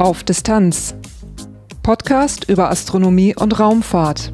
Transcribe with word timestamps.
Auf 0.00 0.24
Distanz. 0.24 0.94
Podcast 1.82 2.48
über 2.48 2.70
Astronomie 2.70 3.36
und 3.36 3.60
Raumfahrt. 3.60 4.32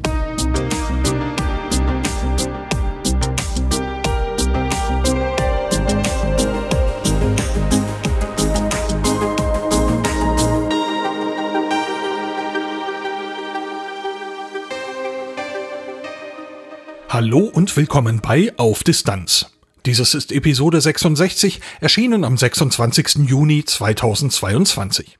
Hallo 17.09 17.39
und 17.39 17.75
willkommen 17.75 18.21
bei 18.21 18.53
Auf 18.55 18.85
Distanz. 18.85 19.47
Dieses 19.85 20.13
ist 20.13 20.31
Episode 20.31 20.79
66, 20.79 21.59
erschienen 21.81 22.23
am 22.23 22.37
26. 22.37 23.27
Juni 23.27 23.65
2022. 23.65 25.17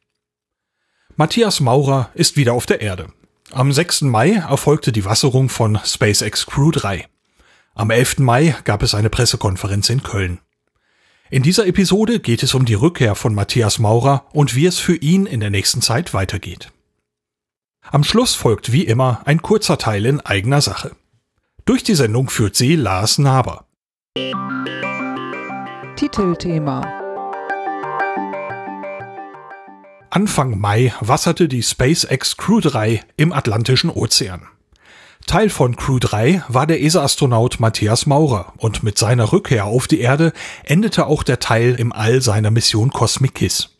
Matthias 1.20 1.62
Maurer 1.62 2.12
ist 2.14 2.38
wieder 2.38 2.54
auf 2.54 2.68
der 2.68 2.80
Erde. 2.80 3.08
Am 3.52 3.72
6. 3.72 4.02
Mai 4.02 4.34
erfolgte 4.34 4.92
die 4.92 5.04
Wasserung 5.04 5.50
von 5.50 5.80
SpaceX 5.84 6.46
Crew 6.46 6.70
3. 6.70 7.08
Am 7.74 7.90
11. 7.90 8.20
Mai 8.20 8.56
gab 8.66 8.84
es 8.84 8.94
eine 8.94 9.10
Pressekonferenz 9.10 9.90
in 9.90 10.04
Köln. 10.04 10.38
In 11.32 11.42
dieser 11.42 11.66
Episode 11.66 12.20
geht 12.20 12.44
es 12.44 12.54
um 12.54 12.66
die 12.66 12.76
Rückkehr 12.76 13.16
von 13.16 13.34
Matthias 13.34 13.80
Maurer 13.80 14.28
und 14.32 14.54
wie 14.54 14.68
es 14.68 14.78
für 14.78 14.96
ihn 14.96 15.26
in 15.26 15.40
der 15.40 15.50
nächsten 15.50 15.82
Zeit 15.82 16.14
weitergeht. 16.14 16.72
Am 17.82 18.04
Schluss 18.04 18.36
folgt 18.36 18.72
wie 18.72 18.84
immer 18.84 19.22
ein 19.26 19.42
kurzer 19.42 19.80
Teil 19.80 20.06
in 20.06 20.22
eigener 20.22 20.62
Sache. 20.62 20.92
Durch 21.66 21.82
die 21.82 21.96
Sendung 21.96 22.30
führt 22.30 22.56
sie 22.56 22.76
Lars 22.76 23.18
Naber. 23.18 23.66
Titelthema 25.96 26.97
Anfang 30.10 30.58
Mai 30.58 30.94
wasserte 31.02 31.48
die 31.48 31.62
SpaceX 31.62 32.38
Crew 32.38 32.62
3 32.62 33.02
im 33.18 33.34
Atlantischen 33.34 33.90
Ozean. 33.90 34.48
Teil 35.26 35.50
von 35.50 35.76
Crew 35.76 36.00
3 36.00 36.44
war 36.48 36.66
der 36.66 36.82
ESA-Astronaut 36.82 37.60
Matthias 37.60 38.06
Maurer 38.06 38.54
und 38.58 38.84
mit 38.84 38.98
seiner 38.98 39.34
Rückkehr 39.34 39.66
auf 39.66 39.88
die 39.88 40.00
Erde 40.00 40.32
endete 40.64 41.08
auch 41.08 41.24
der 41.24 41.40
Teil 41.40 41.76
im 41.76 41.92
All 41.92 42.22
seiner 42.22 42.52
Mission 42.52 42.92
Cosmic 42.92 43.36
Kiss. 43.36 43.78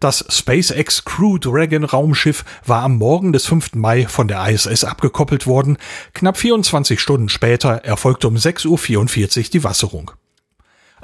Das 0.00 0.24
SpaceX 0.28 1.04
Crew 1.04 1.38
Dragon 1.38 1.84
Raumschiff 1.84 2.44
war 2.66 2.82
am 2.82 2.96
Morgen 2.96 3.32
des 3.32 3.46
5. 3.46 3.74
Mai 3.74 4.06
von 4.06 4.26
der 4.26 4.48
ISS 4.48 4.82
abgekoppelt 4.82 5.46
worden. 5.46 5.78
Knapp 6.14 6.36
24 6.36 7.00
Stunden 7.00 7.28
später 7.28 7.84
erfolgte 7.84 8.26
um 8.26 8.34
6.44 8.34 9.38
Uhr 9.38 9.50
die 9.52 9.64
Wasserung. 9.64 10.10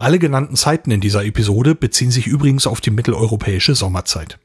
Alle 0.05 0.19
genannten 0.19 0.55
Zeiten 0.55 0.91
in 0.91 1.01
dieser 1.01 1.25
Episode 1.25 1.75
beziehen 1.75 2.11
sich 2.11 2.27
übrigens 2.27 2.67
auf 2.67 2.83
die 2.83 2.91
mitteleuropäische 2.91 3.75
Sommerzeit. 3.75 4.39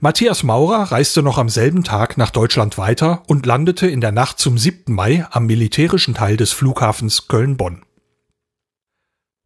Matthias 0.00 0.42
Maurer 0.42 0.92
reiste 0.92 1.22
noch 1.22 1.38
am 1.38 1.48
selben 1.48 1.82
Tag 1.82 2.18
nach 2.18 2.28
Deutschland 2.28 2.76
weiter 2.76 3.22
und 3.26 3.46
landete 3.46 3.86
in 3.86 4.02
der 4.02 4.12
Nacht 4.12 4.38
zum 4.38 4.58
7. 4.58 4.94
Mai 4.94 5.26
am 5.30 5.46
militärischen 5.46 6.12
Teil 6.12 6.36
des 6.36 6.52
Flughafens 6.52 7.26
Köln-Bonn. 7.26 7.82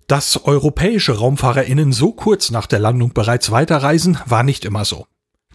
Dass 0.08 0.44
europäische 0.44 1.16
RaumfahrerInnen 1.16 1.92
so 1.92 2.10
kurz 2.10 2.50
nach 2.50 2.66
der 2.66 2.80
Landung 2.80 3.12
bereits 3.12 3.52
weiterreisen, 3.52 4.18
war 4.26 4.42
nicht 4.42 4.64
immer 4.64 4.84
so. 4.84 5.06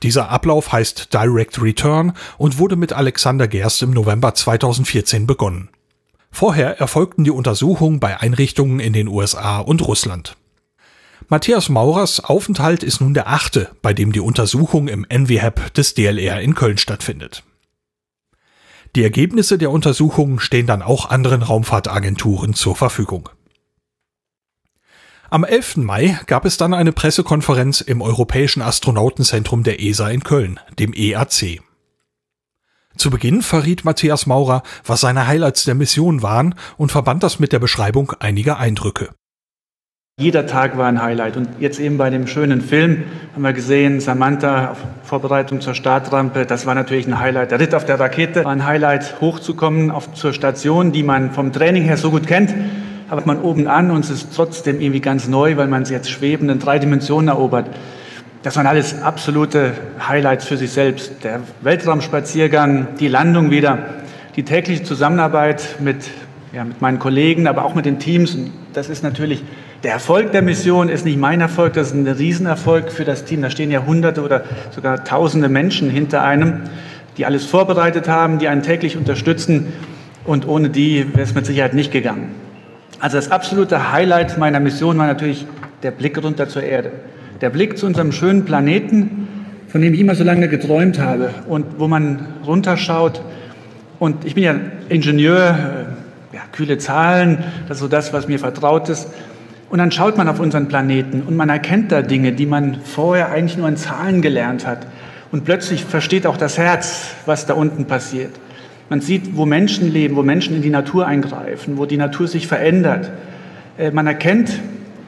Dieser 0.03 0.29
Ablauf 0.29 0.71
heißt 0.71 1.13
Direct 1.13 1.61
Return 1.61 2.13
und 2.37 2.59
wurde 2.59 2.77
mit 2.77 2.93
Alexander 2.93 3.49
Gerst 3.49 3.81
im 3.81 3.91
November 3.91 4.33
2014 4.33 5.27
begonnen. 5.27 5.67
Vorher 6.31 6.79
erfolgten 6.79 7.23
die 7.23 7.31
Untersuchungen 7.31 7.99
bei 7.99 8.19
Einrichtungen 8.19 8.79
in 8.79 8.93
den 8.93 9.07
USA 9.07 9.59
und 9.59 9.85
Russland. 9.85 10.37
Matthias 11.27 11.69
Maurers 11.69 12.23
Aufenthalt 12.23 12.83
ist 12.83 13.01
nun 13.01 13.13
der 13.13 13.27
achte, 13.27 13.69
bei 13.81 13.93
dem 13.93 14.11
die 14.11 14.19
Untersuchung 14.19 14.87
im 14.87 15.05
NVHAP 15.07 15.73
des 15.73 15.93
DLR 15.93 16.41
in 16.41 16.55
Köln 16.55 16.77
stattfindet. 16.77 17.43
Die 18.95 19.03
Ergebnisse 19.03 19.59
der 19.59 19.69
Untersuchungen 19.69 20.39
stehen 20.39 20.65
dann 20.65 20.81
auch 20.81 21.09
anderen 21.09 21.43
Raumfahrtagenturen 21.43 22.55
zur 22.55 22.75
Verfügung. 22.75 23.29
Am 25.29 25.43
11. 25.43 25.77
Mai 25.77 26.19
gab 26.25 26.45
es 26.45 26.57
dann 26.57 26.73
eine 26.73 26.91
Pressekonferenz 26.91 27.81
im 27.81 28.01
Europäischen 28.01 28.63
Astronautenzentrum 28.63 29.61
der 29.61 29.79
ESA 29.79 30.09
in 30.09 30.23
Köln, 30.23 30.59
dem 30.79 30.91
EAC. 30.93 31.61
Zu 32.99 33.09
Beginn 33.09 33.41
verriet 33.41 33.85
Matthias 33.85 34.25
Maurer, 34.25 34.61
was 34.85 34.99
seine 34.99 35.25
Highlights 35.25 35.63
der 35.63 35.73
Mission 35.73 36.21
waren 36.21 36.53
und 36.75 36.91
verband 36.91 37.23
das 37.23 37.39
mit 37.39 37.53
der 37.53 37.59
Beschreibung 37.59 38.11
einiger 38.19 38.59
Eindrücke. 38.59 39.11
Jeder 40.19 40.45
Tag 40.45 40.77
war 40.77 40.87
ein 40.87 41.01
Highlight. 41.01 41.37
Und 41.37 41.47
jetzt 41.61 41.79
eben 41.79 41.97
bei 41.97 42.09
dem 42.09 42.27
schönen 42.27 42.59
Film 42.59 43.05
haben 43.33 43.41
wir 43.41 43.53
gesehen, 43.53 44.01
Samantha 44.01 44.71
auf 44.71 44.79
Vorbereitung 45.03 45.61
zur 45.61 45.75
Startrampe, 45.75 46.45
das 46.45 46.65
war 46.65 46.75
natürlich 46.75 47.07
ein 47.07 47.19
Highlight. 47.19 47.51
Der 47.51 47.61
Ritt 47.61 47.73
auf 47.73 47.85
der 47.85 47.97
Rakete 48.01 48.43
war 48.43 48.51
ein 48.51 48.65
Highlight, 48.65 49.21
hochzukommen 49.21 49.91
auf, 49.91 50.13
zur 50.13 50.33
Station, 50.33 50.91
die 50.91 51.03
man 51.03 51.31
vom 51.31 51.53
Training 51.53 51.83
her 51.83 51.95
so 51.95 52.11
gut 52.11 52.27
kennt 52.27 52.53
aber 53.09 53.23
man 53.25 53.41
oben 53.41 53.67
an 53.67 53.91
und 53.91 54.05
es 54.05 54.11
ist 54.11 54.35
trotzdem 54.35 54.79
irgendwie 54.79 54.99
ganz 54.99 55.27
neu, 55.27 55.57
weil 55.57 55.67
man 55.67 55.81
es 55.81 55.89
jetzt 55.89 56.09
schwebend 56.11 56.51
in 56.51 56.59
drei 56.59 56.77
Dimensionen 56.79 57.29
erobert. 57.29 57.67
Das 58.41 58.55
waren 58.55 58.67
alles 58.67 59.01
absolute 59.01 59.73
Highlights 60.07 60.45
für 60.45 60.55
sich 60.55 60.71
selbst. 60.71 61.23
Der 61.25 61.41
Weltraumspaziergang, 61.61 62.87
die 62.97 63.09
Landung 63.09 63.51
wieder, 63.51 63.79
die 64.37 64.43
tägliche 64.43 64.83
Zusammenarbeit 64.83 65.75
mit, 65.81 66.09
ja, 66.53 66.63
mit 66.63 66.81
meinen 66.81 66.99
Kollegen, 66.99 67.47
aber 67.47 67.65
auch 67.65 67.75
mit 67.75 67.85
den 67.85 67.99
Teams. 67.99 68.35
Und 68.35 68.53
das 68.73 68.87
ist 68.87 69.03
natürlich 69.03 69.43
der 69.83 69.93
Erfolg 69.93 70.33
der 70.33 70.41
Mission 70.41 70.89
ist 70.89 71.05
nicht 71.05 71.17
mein 71.17 71.39
Erfolg, 71.39 71.73
das 71.73 71.87
ist 71.87 71.93
ein 71.93 72.05
Riesenerfolg 72.05 72.91
für 72.91 73.05
das 73.05 73.23
Team. 73.23 73.41
Da 73.41 73.49
stehen 73.49 73.71
ja 73.71 73.85
Hunderte 73.85 74.21
oder 74.21 74.43
sogar 74.71 75.05
Tausende 75.05 75.47
Menschen 75.47 75.89
hinter 75.89 76.21
einem, 76.21 76.63
die 77.17 77.25
alles 77.25 77.45
vorbereitet 77.45 78.09
haben, 78.09 78.39
die 78.39 78.49
einen 78.49 78.61
täglich 78.61 78.97
unterstützen. 78.97 79.71
Und 80.25 80.47
ohne 80.47 80.69
die 80.69 81.07
wäre 81.13 81.23
es 81.23 81.33
mit 81.33 81.45
Sicherheit 81.45 81.73
nicht 81.73 81.91
gegangen. 81.91 82.35
Also 82.99 83.17
das 83.17 83.31
absolute 83.31 83.93
Highlight 83.93 84.37
meiner 84.37 84.59
Mission 84.59 84.97
war 84.97 85.07
natürlich 85.07 85.45
der 85.81 85.91
Blick 85.91 86.21
runter 86.21 86.49
zur 86.49 86.63
Erde. 86.63 86.91
Der 87.41 87.49
Blick 87.49 87.77
zu 87.77 87.85
unserem 87.85 88.11
schönen 88.11 88.43
Planeten, 88.43 89.27
von 89.69 89.81
dem 89.81 89.93
ich 89.93 89.99
immer 90.01 90.15
so 90.15 90.25
lange 90.25 90.49
geträumt 90.49 90.99
habe 90.99 91.29
und 91.47 91.79
wo 91.79 91.87
man 91.87 92.27
runterschaut. 92.45 93.21
Und 93.97 94.25
ich 94.25 94.35
bin 94.35 94.43
ja 94.43 94.55
Ingenieur, 94.89 95.95
äh, 96.31 96.35
ja, 96.35 96.41
kühle 96.51 96.77
Zahlen, 96.77 97.45
das 97.67 97.77
ist 97.77 97.81
so 97.81 97.87
das, 97.87 98.11
was 98.11 98.27
mir 98.27 98.39
vertraut 98.39 98.89
ist. 98.89 99.07
Und 99.69 99.77
dann 99.77 99.91
schaut 99.91 100.17
man 100.17 100.27
auf 100.27 100.39
unseren 100.39 100.67
Planeten 100.67 101.21
und 101.21 101.37
man 101.37 101.47
erkennt 101.47 101.93
da 101.93 102.01
Dinge, 102.01 102.33
die 102.33 102.45
man 102.45 102.81
vorher 102.83 103.31
eigentlich 103.31 103.57
nur 103.57 103.69
in 103.69 103.77
Zahlen 103.77 104.21
gelernt 104.21 104.67
hat. 104.67 104.85
Und 105.31 105.45
plötzlich 105.45 105.85
versteht 105.85 106.27
auch 106.27 106.37
das 106.37 106.57
Herz, 106.57 107.11
was 107.25 107.45
da 107.45 107.53
unten 107.53 107.85
passiert. 107.85 108.31
Man 108.89 108.99
sieht, 108.99 109.37
wo 109.37 109.45
Menschen 109.45 109.93
leben, 109.93 110.15
wo 110.17 110.23
Menschen 110.23 110.55
in 110.55 110.61
die 110.61 110.71
Natur 110.71 111.05
eingreifen, 111.05 111.77
wo 111.77 111.85
die 111.85 111.97
Natur 111.97 112.27
sich 112.27 112.47
verändert. 112.47 113.11
Äh, 113.77 113.91
man 113.91 114.07
erkennt, 114.07 114.59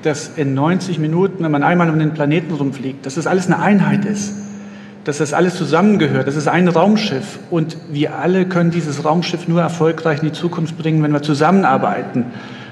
dass 0.04 0.32
in 0.36 0.54
90 0.54 1.00
Minuten, 1.00 1.44
wenn 1.44 1.52
man 1.52 1.64
einmal 1.64 1.90
um 1.90 2.00
den 2.00 2.14
Planeten 2.14 2.54
rumfliegt, 2.54 3.06
dass 3.06 3.16
das 3.16 3.28
alles 3.28 3.48
eine 3.48 3.60
Einheit 3.60 4.06
ist, 4.06 4.34
dass 5.04 5.18
das 5.18 5.34
alles 5.34 5.56
zusammengehört, 5.56 6.28
das 6.28 6.36
ist 6.36 6.48
ein 6.48 6.68
Raumschiff 6.68 7.40
und 7.50 7.78
wir 7.92 8.16
alle 8.16 8.46
können 8.46 8.72
dieses 8.72 9.04
Raumschiff 9.04 9.48
nur 9.48 9.62
erfolgreich 9.62 10.20
in 10.22 10.30
die 10.30 10.34
Zukunft 10.34 10.78
bringen, 10.78 11.02
wenn 11.02 11.12
wir 11.12 11.22
zusammenarbeiten. 11.22 12.26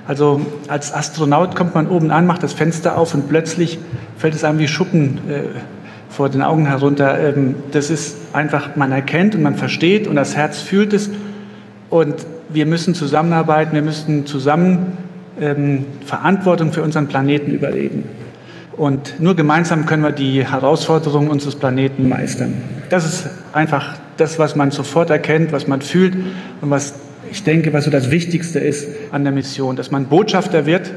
Also 0.08 0.42
als 0.68 0.94
Astronaut 0.94 1.56
kommt 1.56 1.76
man 1.76 1.88
oben 1.88 2.12
an, 2.12 2.26
macht 2.26 2.42
das 2.42 2.54
Fenster 2.54 2.98
auf 2.98 3.14
und 3.14 3.30
plötzlich 3.30 3.80
fällt 4.18 4.34
es 4.34 4.44
einem 4.44 4.60
wie 4.60 4.68
Schuppen 4.68 5.20
äh, 5.30 5.44
vor 6.10 6.30
den 6.30 6.42
Augen 6.42 6.66
herunter. 6.66 7.20
Ähm, 7.20 7.56
das 7.72 7.92
ist 7.92 8.18
einfach, 8.34 8.76
man 8.76 8.92
erkennt 8.92 9.36
und 9.36 9.44
man 9.44 9.56
versteht 9.56 10.08
und 10.08 10.16
das 10.16 10.36
Herz 10.36 10.62
fühlt 10.62 10.94
es. 10.94 11.12
Und 11.92 12.16
wir 12.50 12.66
müssen 12.66 12.96
zusammenarbeiten, 12.96 13.74
wir 13.74 13.84
müssen 13.84 14.26
zusammen 14.26 14.98
ähm, 15.42 15.86
Verantwortung 16.06 16.72
für 16.72 16.84
unseren 16.84 17.08
Planeten 17.08 17.52
überleben. 17.52 18.04
Und 18.78 19.20
nur 19.20 19.36
gemeinsam 19.36 19.86
können 19.86 20.04
wir 20.04 20.12
die 20.12 20.46
Herausforderungen 20.46 21.30
unseres 21.30 21.56
Planeten 21.56 22.08
meistern. 22.08 22.54
Das 22.90 23.06
ist 23.06 23.30
einfach 23.52 23.98
das, 24.18 24.40
was 24.40 24.56
man 24.56 24.72
sofort 24.72 25.10
erkennt, 25.10 25.52
was 25.52 25.68
man 25.68 25.82
fühlt 25.82 26.16
und 26.62 26.70
was 26.70 26.94
ich 27.32 27.44
denke, 27.44 27.74
was 27.74 27.86
so 27.86 27.92
das 27.92 28.10
Wichtigste 28.10 28.60
ist 28.60 28.88
an 29.12 29.24
der 29.24 29.34
Mission, 29.34 29.76
dass 29.76 29.92
man 29.92 30.06
Botschafter 30.06 30.66
wird, 30.66 30.92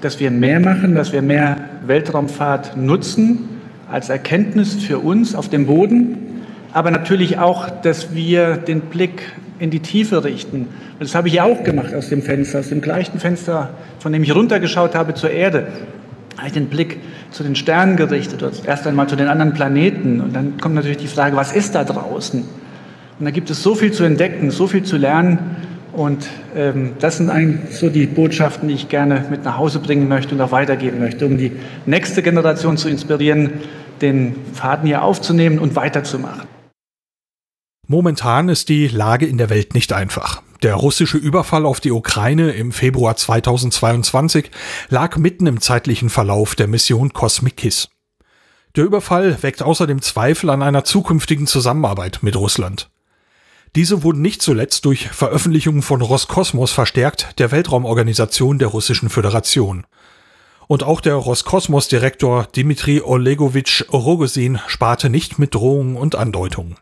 dass 0.00 0.18
wir 0.18 0.30
mehr 0.30 0.58
machen, 0.58 0.94
dass 0.94 1.12
wir 1.12 1.22
mehr 1.22 1.56
Weltraumfahrt 1.86 2.76
nutzen 2.76 3.48
als 3.90 4.08
Erkenntnis 4.08 4.74
für 4.74 4.98
uns 4.98 5.34
auf 5.34 5.48
dem 5.48 5.66
Boden, 5.66 6.42
aber 6.72 6.90
natürlich 6.90 7.38
auch, 7.38 7.68
dass 7.68 8.14
wir 8.14 8.56
den 8.56 8.80
Blick 8.80 9.22
in 9.62 9.70
die 9.70 9.78
Tiefe 9.78 10.24
richten. 10.24 10.66
Das 10.98 11.14
habe 11.14 11.28
ich 11.28 11.34
ja 11.34 11.44
auch 11.44 11.62
gemacht 11.62 11.94
aus 11.94 12.08
dem 12.08 12.20
Fenster, 12.20 12.58
aus 12.58 12.70
dem 12.70 12.80
gleichen 12.80 13.20
Fenster, 13.20 13.70
von 14.00 14.12
dem 14.12 14.24
ich 14.24 14.34
runtergeschaut 14.34 14.96
habe 14.96 15.14
zur 15.14 15.30
Erde. 15.30 15.68
Habe 16.36 16.48
ich 16.48 16.52
den 16.52 16.66
Blick 16.66 16.98
zu 17.30 17.44
den 17.44 17.54
Sternen 17.54 17.96
gerichtet, 17.96 18.42
erst 18.66 18.88
einmal 18.88 19.06
zu 19.06 19.14
den 19.14 19.28
anderen 19.28 19.54
Planeten. 19.54 20.20
Und 20.20 20.34
dann 20.34 20.58
kommt 20.60 20.74
natürlich 20.74 20.96
die 20.96 21.06
Frage, 21.06 21.36
was 21.36 21.52
ist 21.52 21.76
da 21.76 21.84
draußen? 21.84 22.40
Und 22.40 23.24
da 23.24 23.30
gibt 23.30 23.50
es 23.50 23.62
so 23.62 23.76
viel 23.76 23.92
zu 23.92 24.02
entdecken, 24.02 24.50
so 24.50 24.66
viel 24.66 24.82
zu 24.82 24.96
lernen. 24.96 25.38
Und 25.92 26.26
ähm, 26.56 26.94
das 26.98 27.18
sind 27.18 27.30
eigentlich 27.30 27.76
so 27.76 27.88
die 27.88 28.06
Botschaften, 28.06 28.66
die 28.66 28.74
ich 28.74 28.88
gerne 28.88 29.26
mit 29.30 29.44
nach 29.44 29.58
Hause 29.58 29.78
bringen 29.78 30.08
möchte 30.08 30.34
und 30.34 30.40
auch 30.40 30.50
weitergeben 30.50 30.98
möchte, 30.98 31.24
um 31.24 31.38
die 31.38 31.52
nächste 31.86 32.22
Generation 32.22 32.76
zu 32.76 32.88
inspirieren, 32.88 33.52
den 34.00 34.34
Faden 34.54 34.88
hier 34.88 35.04
aufzunehmen 35.04 35.60
und 35.60 35.76
weiterzumachen. 35.76 36.48
Momentan 37.88 38.48
ist 38.48 38.68
die 38.68 38.88
Lage 38.88 39.26
in 39.26 39.38
der 39.38 39.50
Welt 39.50 39.74
nicht 39.74 39.92
einfach. 39.92 40.42
Der 40.62 40.76
russische 40.76 41.18
Überfall 41.18 41.66
auf 41.66 41.80
die 41.80 41.90
Ukraine 41.90 42.52
im 42.52 42.70
Februar 42.70 43.16
2022 43.16 44.50
lag 44.88 45.16
mitten 45.16 45.46
im 45.46 45.60
zeitlichen 45.60 46.08
Verlauf 46.08 46.54
der 46.54 46.68
Mission 46.68 47.12
Cosmic 47.12 47.56
Kiss. 47.56 47.88
Der 48.76 48.84
Überfall 48.84 49.42
weckt 49.42 49.62
außerdem 49.62 50.00
Zweifel 50.00 50.48
an 50.50 50.62
einer 50.62 50.84
zukünftigen 50.84 51.46
Zusammenarbeit 51.46 52.20
mit 52.22 52.36
Russland. 52.36 52.88
Diese 53.74 54.02
wurden 54.02 54.22
nicht 54.22 54.42
zuletzt 54.42 54.84
durch 54.84 55.08
Veröffentlichungen 55.08 55.82
von 55.82 56.00
Roskosmos 56.02 56.70
verstärkt, 56.70 57.38
der 57.40 57.50
Weltraumorganisation 57.50 58.58
der 58.58 58.68
Russischen 58.68 59.10
Föderation. 59.10 59.84
Und 60.68 60.84
auch 60.84 61.00
der 61.00 61.16
Roskosmos-Direktor 61.16 62.46
Dmitri 62.54 63.00
Olegowitsch 63.00 63.84
Rogozin 63.92 64.60
sparte 64.68 65.10
nicht 65.10 65.38
mit 65.38 65.54
Drohungen 65.54 65.96
und 65.96 66.14
Andeutungen. 66.14 66.76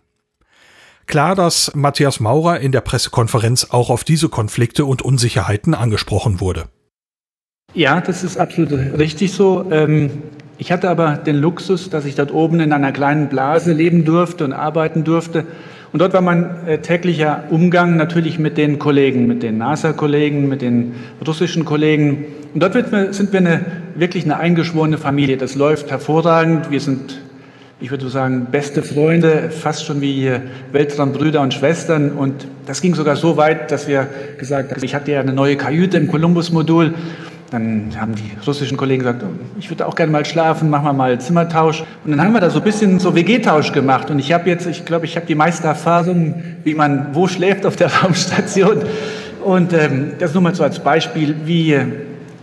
Klar, 1.10 1.34
dass 1.34 1.72
Matthias 1.74 2.20
Maurer 2.20 2.60
in 2.60 2.70
der 2.70 2.82
Pressekonferenz 2.82 3.66
auch 3.72 3.90
auf 3.90 4.04
diese 4.04 4.28
Konflikte 4.28 4.84
und 4.84 5.02
Unsicherheiten 5.02 5.74
angesprochen 5.74 6.38
wurde. 6.38 6.66
Ja, 7.74 8.00
das 8.00 8.22
ist 8.22 8.36
absolut 8.36 8.70
richtig 8.96 9.32
so. 9.32 9.66
Ähm, 9.72 10.22
ich 10.56 10.70
hatte 10.70 10.88
aber 10.88 11.16
den 11.16 11.34
Luxus, 11.34 11.90
dass 11.90 12.04
ich 12.04 12.14
dort 12.14 12.32
oben 12.32 12.60
in 12.60 12.72
einer 12.72 12.92
kleinen 12.92 13.28
Blase 13.28 13.72
leben 13.72 14.04
durfte 14.04 14.44
und 14.44 14.52
arbeiten 14.52 15.02
durfte. 15.02 15.46
Und 15.92 15.98
dort 15.98 16.12
war 16.12 16.20
mein 16.20 16.68
äh, 16.68 16.78
täglicher 16.78 17.42
Umgang 17.50 17.96
natürlich 17.96 18.38
mit 18.38 18.56
den 18.56 18.78
Kollegen, 18.78 19.26
mit 19.26 19.42
den 19.42 19.58
NASA-Kollegen, 19.58 20.48
mit 20.48 20.62
den 20.62 20.94
russischen 21.26 21.64
Kollegen. 21.64 22.24
Und 22.54 22.62
dort 22.62 22.74
sind 22.74 23.32
wir 23.32 23.40
eine, 23.40 23.66
wirklich 23.96 24.22
eine 24.22 24.36
eingeschworene 24.36 24.96
Familie. 24.96 25.38
Das 25.38 25.56
läuft 25.56 25.90
hervorragend. 25.90 26.70
Wir 26.70 26.80
sind 26.80 27.18
ich 27.80 27.90
würde 27.90 28.08
sagen, 28.10 28.48
beste 28.50 28.82
Freunde, 28.82 29.50
fast 29.50 29.86
schon 29.86 30.02
wie 30.02 30.30
Weltraumbrüder 30.72 31.40
und 31.40 31.54
Schwestern. 31.54 32.12
Und 32.12 32.46
das 32.66 32.82
ging 32.82 32.94
sogar 32.94 33.16
so 33.16 33.38
weit, 33.38 33.70
dass 33.70 33.88
wir 33.88 34.06
gesagt 34.38 34.72
haben, 34.72 34.84
ich 34.84 34.94
hatte 34.94 35.12
ja 35.12 35.20
eine 35.20 35.32
neue 35.32 35.56
Kajüte 35.56 35.96
im 35.96 36.08
Columbus-Modul. 36.08 36.94
Dann 37.50 37.92
haben 37.98 38.14
die 38.14 38.30
russischen 38.46 38.76
Kollegen 38.76 39.00
gesagt, 39.00 39.24
ich 39.58 39.70
würde 39.70 39.86
auch 39.86 39.96
gerne 39.96 40.12
mal 40.12 40.24
schlafen, 40.26 40.68
machen 40.68 40.84
wir 40.84 40.92
mal 40.92 41.18
Zimmertausch. 41.20 41.82
Und 42.04 42.10
dann 42.12 42.22
haben 42.22 42.32
wir 42.32 42.40
da 42.40 42.50
so 42.50 42.58
ein 42.58 42.64
bisschen 42.64 43.00
so 43.00 43.14
WG-Tausch 43.14 43.72
gemacht. 43.72 44.10
Und 44.10 44.18
ich 44.18 44.32
habe 44.32 44.48
jetzt, 44.50 44.66
ich 44.66 44.84
glaube, 44.84 45.06
ich 45.06 45.16
habe 45.16 45.26
die 45.26 45.34
meiste 45.34 45.66
Erfahrung, 45.66 46.42
wie 46.62 46.74
man 46.74 47.08
wo 47.14 47.28
schläft 47.28 47.64
auf 47.64 47.76
der 47.76 47.90
Raumstation. 48.02 48.82
Und 49.42 49.72
ähm, 49.72 50.12
das 50.18 50.34
nur 50.34 50.42
mal 50.42 50.54
so 50.54 50.62
als 50.62 50.78
Beispiel, 50.80 51.34
wie 51.46 51.76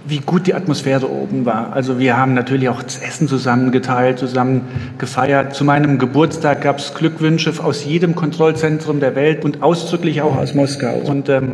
wie 0.07 0.19
gut 0.19 0.47
die 0.47 0.53
Atmosphäre 0.53 1.09
oben 1.09 1.45
war. 1.45 1.73
Also 1.73 1.99
wir 1.99 2.17
haben 2.17 2.33
natürlich 2.33 2.69
auch 2.69 2.81
das 2.81 2.97
Essen 2.99 3.27
zusammen 3.27 3.71
geteilt, 3.71 4.19
zusammen 4.19 4.61
gefeiert. 4.97 5.53
Zu 5.53 5.65
meinem 5.65 5.99
Geburtstag 5.99 6.61
gab 6.61 6.79
es 6.79 6.93
Glückwünsche 6.93 7.53
aus 7.63 7.83
jedem 7.83 8.15
Kontrollzentrum 8.15 8.99
der 8.99 9.15
Welt 9.15 9.43
und 9.43 9.63
ausdrücklich 9.63 10.21
auch 10.21 10.37
aus 10.37 10.53
Moskau. 10.53 10.95
Und 10.95 11.29
ähm, 11.29 11.51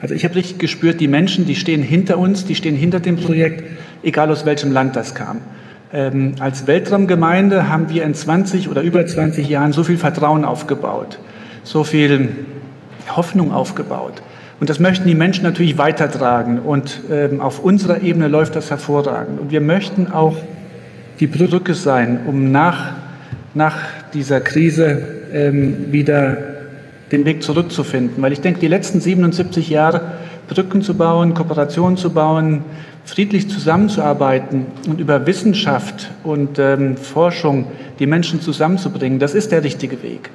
also 0.00 0.14
ich 0.14 0.24
habe 0.24 0.34
richtig 0.34 0.58
gespürt, 0.58 1.00
die 1.00 1.08
Menschen, 1.08 1.46
die 1.46 1.56
stehen 1.56 1.82
hinter 1.82 2.18
uns, 2.18 2.44
die 2.44 2.54
stehen 2.54 2.74
hinter 2.74 3.00
dem 3.00 3.16
Projekt, 3.16 3.64
egal 4.02 4.30
aus 4.30 4.44
welchem 4.46 4.72
Land 4.72 4.96
das 4.96 5.14
kam. 5.14 5.40
Ähm, 5.92 6.34
als 6.40 6.66
Weltraumgemeinde 6.66 7.68
haben 7.68 7.90
wir 7.90 8.04
in 8.04 8.14
20 8.14 8.68
oder 8.68 8.82
über 8.82 9.06
20 9.06 9.48
Jahren 9.48 9.72
so 9.72 9.84
viel 9.84 9.98
Vertrauen 9.98 10.44
aufgebaut, 10.44 11.18
so 11.64 11.84
viel 11.84 12.30
Hoffnung 13.14 13.52
aufgebaut. 13.52 14.22
Und 14.60 14.68
das 14.68 14.78
möchten 14.78 15.08
die 15.08 15.14
Menschen 15.14 15.42
natürlich 15.42 15.78
weitertragen. 15.78 16.58
Und 16.58 17.00
ähm, 17.10 17.40
auf 17.40 17.64
unserer 17.64 18.02
Ebene 18.02 18.28
läuft 18.28 18.54
das 18.54 18.70
hervorragend. 18.70 19.40
Und 19.40 19.50
wir 19.50 19.62
möchten 19.62 20.12
auch 20.12 20.36
die 21.18 21.26
Brücke 21.26 21.74
sein, 21.74 22.20
um 22.26 22.52
nach, 22.52 22.92
nach 23.54 23.76
dieser 24.12 24.40
Krise 24.40 25.02
ähm, 25.32 25.90
wieder 25.92 26.36
den 27.10 27.24
Weg 27.24 27.42
zurückzufinden. 27.42 28.22
Weil 28.22 28.32
ich 28.32 28.42
denke, 28.42 28.60
die 28.60 28.68
letzten 28.68 29.00
77 29.00 29.70
Jahre 29.70 30.02
Brücken 30.48 30.82
zu 30.82 30.94
bauen, 30.94 31.32
Kooperationen 31.32 31.96
zu 31.96 32.10
bauen, 32.10 32.62
friedlich 33.04 33.48
zusammenzuarbeiten 33.48 34.66
und 34.86 35.00
über 35.00 35.26
Wissenschaft 35.26 36.10
und 36.22 36.58
ähm, 36.58 36.96
Forschung 36.96 37.66
die 37.98 38.06
Menschen 38.06 38.40
zusammenzubringen, 38.42 39.18
das 39.18 39.34
ist 39.34 39.52
der 39.52 39.64
richtige 39.64 40.02
Weg. 40.02 40.30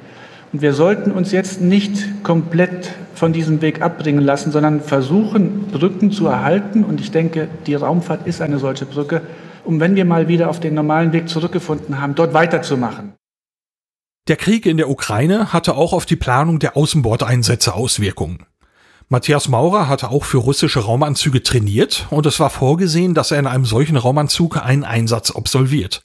Und 0.52 0.62
wir 0.62 0.72
sollten 0.72 1.10
uns 1.10 1.32
jetzt 1.32 1.60
nicht 1.60 2.24
komplett 2.24 2.90
von 3.16 3.32
diesem 3.32 3.62
Weg 3.62 3.82
abbringen 3.82 4.24
lassen, 4.24 4.52
sondern 4.52 4.80
versuchen, 4.80 5.68
Brücken 5.68 6.10
zu 6.10 6.26
erhalten. 6.26 6.84
Und 6.84 7.00
ich 7.00 7.10
denke, 7.10 7.48
die 7.66 7.74
Raumfahrt 7.74 8.26
ist 8.26 8.40
eine 8.40 8.58
solche 8.58 8.86
Brücke, 8.86 9.22
um, 9.64 9.80
wenn 9.80 9.96
wir 9.96 10.04
mal 10.04 10.28
wieder 10.28 10.48
auf 10.48 10.60
den 10.60 10.74
normalen 10.74 11.12
Weg 11.12 11.28
zurückgefunden 11.28 12.00
haben, 12.00 12.14
dort 12.14 12.34
weiterzumachen. 12.34 13.14
Der 14.28 14.36
Krieg 14.36 14.66
in 14.66 14.76
der 14.76 14.90
Ukraine 14.90 15.52
hatte 15.52 15.76
auch 15.76 15.92
auf 15.92 16.04
die 16.04 16.16
Planung 16.16 16.58
der 16.58 16.76
Außenbordeinsätze 16.76 17.74
Auswirkungen. 17.74 18.46
Matthias 19.08 19.48
Maurer 19.48 19.88
hatte 19.88 20.10
auch 20.10 20.24
für 20.24 20.38
russische 20.38 20.80
Raumanzüge 20.80 21.44
trainiert 21.44 22.08
und 22.10 22.26
es 22.26 22.40
war 22.40 22.50
vorgesehen, 22.50 23.14
dass 23.14 23.30
er 23.30 23.38
in 23.38 23.46
einem 23.46 23.64
solchen 23.64 23.96
Raumanzug 23.96 24.56
einen 24.56 24.82
Einsatz 24.82 25.30
absolviert. 25.30 26.02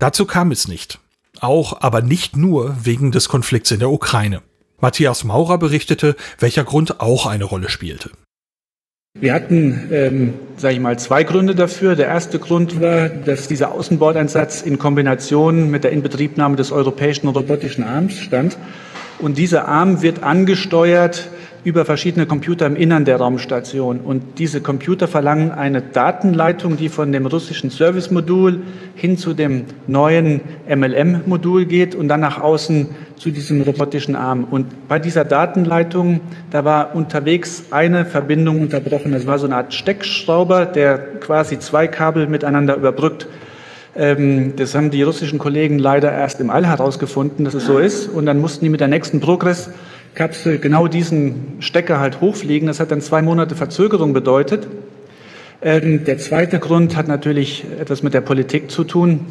Dazu 0.00 0.26
kam 0.26 0.50
es 0.50 0.66
nicht. 0.66 0.98
Auch, 1.40 1.80
aber 1.80 2.02
nicht 2.02 2.36
nur 2.36 2.74
wegen 2.82 3.12
des 3.12 3.28
Konflikts 3.28 3.70
in 3.70 3.78
der 3.78 3.90
Ukraine. 3.90 4.42
Matthias 4.80 5.24
Maurer 5.24 5.58
berichtete, 5.58 6.16
welcher 6.38 6.64
Grund 6.64 7.00
auch 7.00 7.26
eine 7.26 7.44
Rolle 7.44 7.68
spielte. 7.68 8.10
Wir 9.16 9.32
hatten, 9.32 9.88
ähm, 9.92 10.34
sage 10.56 10.74
ich 10.74 10.80
mal, 10.80 10.98
zwei 10.98 11.22
Gründe 11.22 11.54
dafür. 11.54 11.94
Der 11.94 12.08
erste 12.08 12.40
Grund 12.40 12.80
war, 12.80 13.08
dass 13.08 13.46
dieser 13.46 13.70
Außenbordeinsatz 13.70 14.62
in 14.62 14.76
Kombination 14.78 15.70
mit 15.70 15.84
der 15.84 15.92
Inbetriebnahme 15.92 16.56
des 16.56 16.72
europäischen 16.72 17.28
robotischen 17.28 17.84
Arms 17.84 18.18
stand. 18.18 18.58
Und 19.20 19.38
dieser 19.38 19.68
Arm 19.68 20.02
wird 20.02 20.24
angesteuert 20.24 21.28
über 21.64 21.86
verschiedene 21.86 22.26
Computer 22.26 22.66
im 22.66 22.76
Innern 22.76 23.06
der 23.06 23.16
Raumstation. 23.16 24.00
Und 24.00 24.38
diese 24.38 24.60
Computer 24.60 25.08
verlangen 25.08 25.50
eine 25.50 25.80
Datenleitung, 25.80 26.76
die 26.76 26.90
von 26.90 27.10
dem 27.10 27.26
russischen 27.26 27.70
Service-Modul 27.70 28.60
hin 28.94 29.16
zu 29.16 29.32
dem 29.32 29.64
neuen 29.86 30.42
MLM-Modul 30.68 31.64
geht 31.64 31.94
und 31.94 32.08
dann 32.08 32.20
nach 32.20 32.38
außen 32.40 32.88
zu 33.16 33.30
diesem 33.30 33.62
robotischen 33.62 34.14
Arm. 34.14 34.44
Und 34.50 34.88
bei 34.88 34.98
dieser 34.98 35.24
Datenleitung, 35.24 36.20
da 36.50 36.66
war 36.66 36.94
unterwegs 36.94 37.64
eine 37.70 38.04
Verbindung 38.04 38.60
unterbrochen. 38.60 39.12
Das 39.12 39.26
war 39.26 39.38
so 39.38 39.46
eine 39.46 39.56
Art 39.56 39.72
Steckschrauber, 39.72 40.66
der 40.66 40.98
quasi 41.20 41.58
zwei 41.58 41.86
Kabel 41.86 42.26
miteinander 42.26 42.76
überbrückt. 42.76 43.26
Ähm, 43.96 44.54
das 44.56 44.74
haben 44.74 44.90
die 44.90 45.02
russischen 45.02 45.38
Kollegen 45.38 45.78
leider 45.78 46.12
erst 46.12 46.40
im 46.40 46.50
All 46.50 46.66
herausgefunden, 46.66 47.44
dass 47.44 47.54
es 47.54 47.64
so 47.64 47.78
ist. 47.78 48.08
Und 48.08 48.26
dann 48.26 48.38
mussten 48.38 48.64
die 48.64 48.70
mit 48.70 48.80
der 48.80 48.88
nächsten 48.88 49.20
Progress 49.20 49.70
Kapsel 50.14 50.58
genau 50.58 50.86
diesen 50.86 51.56
Stecker 51.58 51.98
halt 51.98 52.20
hochfliegen. 52.20 52.68
Das 52.68 52.78
hat 52.78 52.90
dann 52.90 53.00
zwei 53.00 53.20
Monate 53.20 53.56
Verzögerung 53.56 54.12
bedeutet. 54.12 54.68
Ähm, 55.60 56.04
der 56.04 56.18
zweite 56.18 56.58
Grund 56.58 56.96
hat 56.96 57.08
natürlich 57.08 57.64
etwas 57.80 58.02
mit 58.02 58.14
der 58.14 58.20
Politik 58.20 58.70
zu 58.70 58.84
tun. 58.84 59.26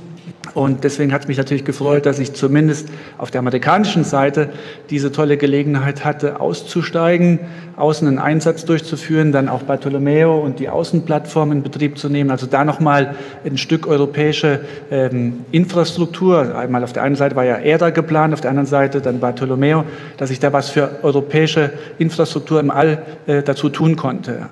Und 0.53 0.83
deswegen 0.83 1.13
hat 1.13 1.23
es 1.23 1.27
mich 1.27 1.37
natürlich 1.37 1.63
gefreut, 1.65 2.05
dass 2.05 2.19
ich 2.19 2.33
zumindest 2.33 2.89
auf 3.17 3.31
der 3.31 3.39
amerikanischen 3.39 4.03
Seite 4.03 4.49
diese 4.89 5.11
tolle 5.11 5.37
Gelegenheit 5.37 6.03
hatte, 6.03 6.39
auszusteigen, 6.41 7.39
außen 7.77 8.07
einen 8.07 8.19
Einsatz 8.19 8.65
durchzuführen, 8.65 9.31
dann 9.31 9.49
auch 9.49 9.63
Bartolomeo 9.63 10.37
und 10.37 10.59
die 10.59 10.69
Außenplattform 10.69 11.53
in 11.53 11.63
Betrieb 11.63 11.97
zu 11.97 12.09
nehmen. 12.09 12.29
Also 12.29 12.45
da 12.45 12.65
nochmal 12.65 13.15
ein 13.45 13.57
Stück 13.57 13.87
europäische 13.87 14.59
ähm, 14.91 15.45
Infrastruktur. 15.51 16.55
Einmal 16.55 16.83
auf 16.83 16.93
der 16.93 17.03
einen 17.03 17.15
Seite 17.15 17.35
war 17.35 17.45
ja 17.45 17.55
ERA 17.55 17.89
geplant, 17.89 18.33
auf 18.33 18.41
der 18.41 18.51
anderen 18.51 18.67
Seite 18.67 19.01
dann 19.01 19.19
Bartolomeo, 19.19 19.85
dass 20.17 20.29
ich 20.29 20.39
da 20.39 20.51
was 20.53 20.69
für 20.69 20.99
europäische 21.03 21.71
Infrastruktur 21.97 22.59
im 22.59 22.69
All 22.69 23.01
äh, 23.27 23.41
dazu 23.41 23.69
tun 23.69 23.95
konnte. 23.95 24.49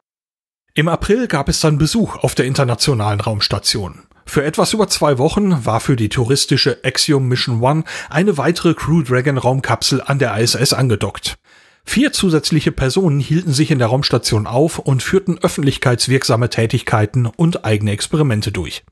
Im 0.74 0.88
April 0.88 1.28
gab 1.28 1.50
es 1.50 1.60
dann 1.60 1.78
Besuch 1.78 2.16
auf 2.24 2.34
der 2.34 2.46
internationalen 2.46 3.20
Raumstation. 3.20 4.04
Für 4.26 4.44
etwas 4.44 4.74
über 4.74 4.88
zwei 4.88 5.18
Wochen 5.18 5.66
war 5.66 5.80
für 5.80 5.96
die 5.96 6.10
touristische 6.10 6.80
Axiom 6.84 7.28
Mission 7.28 7.62
One 7.62 7.84
eine 8.10 8.38
weitere 8.38 8.74
Crew 8.74 9.02
Dragon 9.02 9.38
Raumkapsel 9.38 10.02
an 10.02 10.20
der 10.20 10.38
ISS 10.38 10.74
angedockt. 10.74 11.38
Vier 11.84 12.14
zusätzliche 12.14 12.72
Personen 12.72 13.20
hielten 13.20 13.54
sich 13.54 13.72
in 13.72 13.80
der 13.80 13.88
Raumstation 13.88 14.48
auf 14.48 14.80
und 14.80 15.04
führten 15.04 15.40
öffentlichkeitswirksame 15.40 16.50
Tätigkeiten 16.50 17.26
und 17.26 17.66
eigene 17.66 17.92
Experimente 17.92 18.52
durch. 18.52 18.84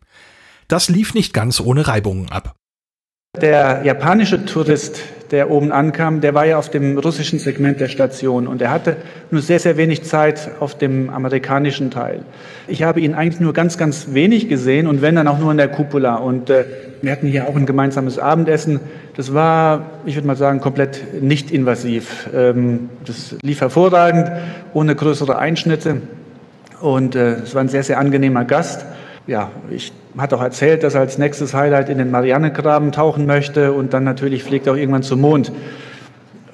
Das 0.68 0.90
lief 0.90 1.14
nicht 1.14 1.34
ganz 1.34 1.60
ohne 1.60 1.88
Reibungen 1.88 2.30
ab. 2.30 2.56
Der 3.40 3.84
japanische 3.86 4.46
Tourist, 4.46 5.02
der 5.32 5.50
oben 5.50 5.72
ankam, 5.72 6.22
der 6.22 6.34
war 6.34 6.46
ja 6.46 6.58
auf 6.58 6.70
dem 6.70 6.98
russischen 6.98 7.40
Segment 7.40 7.80
der 7.80 7.88
Station 7.88 8.48
und 8.48 8.62
er 8.62 8.72
hatte 8.72 8.98
nur 9.32 9.42
sehr, 9.42 9.60
sehr 9.60 9.78
wenig 9.78 10.04
Zeit 10.04 10.52
auf 10.60 10.78
dem 10.78 11.10
amerikanischen 11.10 11.92
Teil. 11.92 12.22
Ich 12.68 12.84
habe 12.84 13.00
ihn 13.00 13.14
eigentlich 13.14 13.40
nur 13.40 13.54
ganz, 13.54 13.78
ganz 13.78 14.08
wenig 14.14 14.50
gesehen 14.50 14.88
und 14.88 15.02
wenn 15.02 15.16
dann 15.16 15.28
auch 15.28 15.40
nur 15.40 15.52
in 15.52 15.58
der 15.58 15.68
Cupola. 15.68 16.16
Und 16.16 16.50
äh, 16.50 16.66
wir 17.02 17.12
hatten 17.12 17.28
hier 17.28 17.48
auch 17.48 17.56
ein 17.56 17.66
gemeinsames 17.66 18.20
Abendessen. 18.20 18.80
Das 19.16 19.34
war, 19.34 19.86
ich 20.06 20.16
würde 20.16 20.28
mal 20.28 20.36
sagen, 20.36 20.60
komplett 20.60 21.22
nicht 21.22 21.52
invasiv. 21.52 22.30
Ähm, 22.36 22.90
das 23.06 23.36
lief 23.42 23.62
hervorragend, 23.62 24.32
ohne 24.74 24.96
größere 24.96 25.38
Einschnitte 25.38 26.02
und 26.82 27.16
äh, 27.16 27.34
es 27.34 27.54
war 27.56 27.62
ein 27.62 27.70
sehr, 27.70 27.84
sehr 27.84 28.00
angenehmer 28.00 28.46
Gast. 28.46 28.86
Ja, 29.30 29.52
ich 29.70 29.94
hat 30.18 30.34
auch 30.34 30.42
erzählt, 30.42 30.84
dass 30.84 30.96
er 30.96 31.02
als 31.02 31.20
nächstes 31.20 31.54
Highlight 31.54 31.90
in 31.90 32.00
den 32.00 32.10
Marianengraben 32.10 32.92
tauchen 32.92 33.28
möchte 33.28 33.74
und 33.74 33.94
dann 33.94 34.04
natürlich 34.04 34.44
fliegt 34.44 34.66
er 34.66 34.74
auch 34.74 34.78
irgendwann 34.78 35.04
zum 35.04 35.22
Mond. 35.22 35.52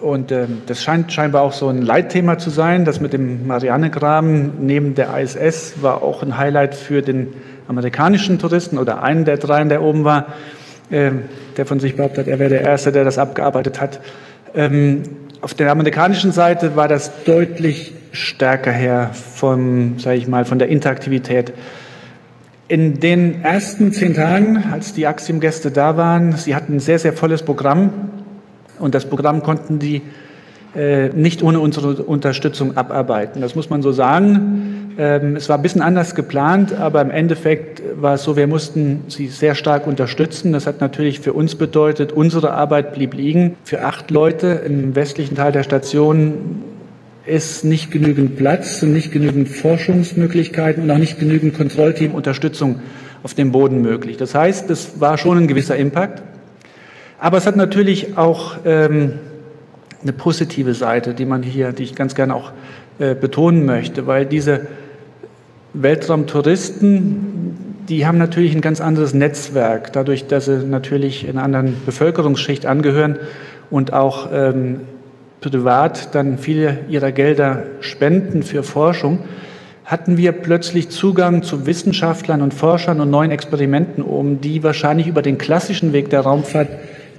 Und 0.02 0.32
äh, 0.32 0.46
das 0.68 0.84
scheint 0.84 1.12
scheinbar 1.14 1.42
auch 1.42 1.54
so 1.54 1.70
ein 1.70 1.82
Leitthema 1.82 2.38
zu 2.38 2.50
sein. 2.50 2.84
Das 2.84 3.00
mit 3.00 3.14
dem 3.14 3.48
Marianengraben 3.48 4.66
neben 4.66 4.94
der 4.94 5.18
ISS 5.18 5.82
war 5.82 6.04
auch 6.04 6.22
ein 6.22 6.38
Highlight 6.38 6.76
für 6.76 7.02
den 7.02 7.34
amerikanischen 7.68 8.40
Touristen 8.40 8.78
oder 8.78 9.02
einen 9.02 9.24
der 9.24 9.38
dreien, 9.38 9.70
der 9.70 9.82
oben 9.82 10.04
war, 10.04 10.28
äh, 10.92 11.12
der 11.56 11.66
von 11.66 11.80
sich 11.80 11.96
behauptet, 11.96 12.28
er 12.28 12.40
wäre 12.40 12.50
der 12.50 12.62
Erste, 12.62 12.92
der 12.92 13.06
das 13.06 13.18
abgearbeitet 13.18 13.80
hat. 13.80 14.02
Ähm, 14.54 15.04
auf 15.40 15.54
der 15.54 15.72
amerikanischen 15.72 16.34
Seite 16.34 16.76
war 16.76 16.90
das 16.90 17.24
deutlich 17.24 17.94
stärker 18.12 18.72
her 18.72 19.12
sage 19.98 20.18
ich 20.18 20.28
mal, 20.28 20.46
von 20.46 20.60
der 20.60 20.68
Interaktivität. 20.68 21.54
In 22.68 23.00
den 23.00 23.44
ersten 23.44 23.92
zehn 23.92 24.16
Tagen, 24.16 24.64
als 24.72 24.94
die 24.94 25.06
Axiom-Gäste 25.06 25.70
da 25.70 25.98
waren, 25.98 26.32
sie 26.34 26.56
hatten 26.56 26.78
ein 26.78 26.80
sehr, 26.80 26.98
sehr 26.98 27.14
volles 27.14 27.44
Programm 27.44 27.92
und 28.80 28.96
das 28.96 29.06
Programm 29.06 29.44
konnten 29.44 29.78
die 29.78 30.02
äh, 30.76 31.10
nicht 31.10 31.44
ohne 31.44 31.60
unsere 31.60 32.02
Unterstützung 32.04 32.76
abarbeiten. 32.76 33.40
Das 33.40 33.54
muss 33.54 33.70
man 33.70 33.84
so 33.84 33.92
sagen. 33.92 34.94
Ähm, 34.98 35.36
es 35.36 35.48
war 35.48 35.58
ein 35.58 35.62
bisschen 35.62 35.84
anders 35.84 36.16
geplant, 36.16 36.74
aber 36.74 37.02
im 37.02 37.12
Endeffekt 37.12 37.84
war 38.02 38.16
es 38.16 38.24
so, 38.24 38.36
wir 38.36 38.48
mussten 38.48 39.04
sie 39.10 39.28
sehr 39.28 39.54
stark 39.54 39.86
unterstützen. 39.86 40.52
Das 40.52 40.66
hat 40.66 40.82
natürlich 40.82 41.20
für 41.20 41.34
uns 41.34 41.54
bedeutet, 41.54 42.14
unsere 42.14 42.52
Arbeit 42.54 42.96
blieb 42.96 43.14
liegen. 43.14 43.58
Für 43.64 43.84
acht 43.84 44.10
Leute 44.10 44.64
im 44.66 44.96
westlichen 44.96 45.36
Teil 45.36 45.52
der 45.52 45.64
Station 45.64 46.64
ist 47.26 47.66
nicht 47.66 47.92
genügend 47.92 48.38
Platz 48.38 48.84
und 48.84 48.94
nicht 48.94 49.12
genügend 49.12 49.50
Forschungsmöglichkeiten 49.50 50.84
und 50.84 50.92
auch 50.92 50.98
nicht 50.98 51.20
genügend 51.20 51.56
Kontrollteamunterstützung 51.56 52.80
auf 53.24 53.34
dem 53.34 53.52
Boden 53.52 53.82
möglich. 53.82 54.18
Das 54.18 54.36
heißt, 54.36 54.70
es 54.70 55.00
war 55.00 55.18
schon 55.18 55.40
ein 55.40 55.48
gewisser 55.48 55.76
Impact. 55.76 56.22
Aber 57.20 57.38
es 57.38 57.48
hat 57.48 57.56
natürlich 57.56 58.18
auch 58.18 58.58
ähm, 58.66 59.14
eine 60.04 60.14
positive 60.14 60.76
Seite, 60.76 61.16
die 61.16 61.26
man 61.26 61.42
hier, 61.42 61.72
die 61.72 61.84
ich 61.84 61.96
ganz 61.96 62.14
gerne 62.14 62.36
auch 62.36 62.52
äh, 63.00 63.16
betonen 63.16 63.66
möchte, 63.66 64.06
weil 64.06 64.26
diese 64.26 64.68
Weltraumtouristen, 65.74 67.58
die 67.90 68.06
haben 68.06 68.18
natürlich 68.18 68.54
ein 68.54 68.62
ganz 68.62 68.80
anderes 68.82 69.14
Netzwerk, 69.14 69.92
dadurch, 69.94 70.28
dass 70.28 70.46
sie 70.46 70.64
natürlich 70.66 71.24
in 71.28 71.32
einer 71.32 71.44
anderen 71.44 71.76
Bevölkerungsschicht 71.86 72.66
angehören 72.66 73.18
und 73.70 73.94
auch 73.94 74.30
ähm, 74.32 74.82
privat 75.50 76.16
dann 76.16 76.40
viele 76.40 76.80
ihrer 76.90 77.12
Gelder 77.12 77.64
spenden 77.80 78.42
für 78.42 78.64
Forschung, 78.64 79.20
hatten 79.84 80.18
wir 80.18 80.32
plötzlich 80.32 80.90
Zugang 80.90 81.44
zu 81.44 81.68
Wissenschaftlern 81.68 82.42
und 82.42 82.54
Forschern 82.54 83.00
und 83.00 83.12
neuen 83.12 83.30
Experimenten 83.30 84.04
um, 84.04 84.42
die 84.42 84.64
wahrscheinlich 84.64 85.06
über 85.06 85.22
den 85.22 85.38
klassischen 85.38 85.94
Weg 85.94 86.10
der 86.10 86.22
Raumfahrt 86.22 86.70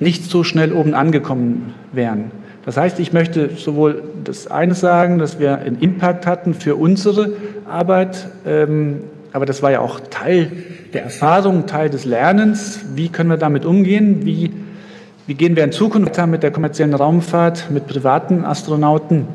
nicht 0.00 0.24
so 0.24 0.42
schnell 0.42 0.72
oben 0.72 0.92
angekommen 0.92 1.74
wären. 1.92 2.32
Das 2.64 2.76
heißt, 2.76 2.98
ich 2.98 3.12
möchte 3.12 3.50
sowohl 3.56 4.02
das 4.24 4.48
eine 4.48 4.74
sagen, 4.74 5.18
dass 5.18 5.38
wir 5.38 5.58
einen 5.58 5.78
Impact 5.78 6.26
hatten 6.26 6.52
für 6.52 6.74
unsere 6.74 7.30
Arbeit, 7.70 8.26
ähm, 8.44 9.04
aber 9.32 9.46
das 9.46 9.62
war 9.62 9.70
ja 9.70 9.78
auch 9.78 10.00
Teil 10.10 10.50
der 10.92 11.04
Erfahrung, 11.04 11.66
Teil 11.66 11.90
des 11.90 12.04
Lernens. 12.04 12.80
Wie 12.96 13.08
können 13.08 13.30
wir 13.30 13.36
damit 13.36 13.64
umgehen? 13.64 14.26
Wie, 14.26 14.50
wie 15.26 15.34
gehen 15.34 15.56
wir 15.56 15.64
in 15.64 15.72
Zukunft 15.72 16.16
weiter 16.16 16.26
mit 16.26 16.42
der 16.42 16.52
kommerziellen 16.52 16.94
Raumfahrt, 16.94 17.70
mit 17.70 17.86
privaten 17.86 18.44
Astronauten? 18.44 19.26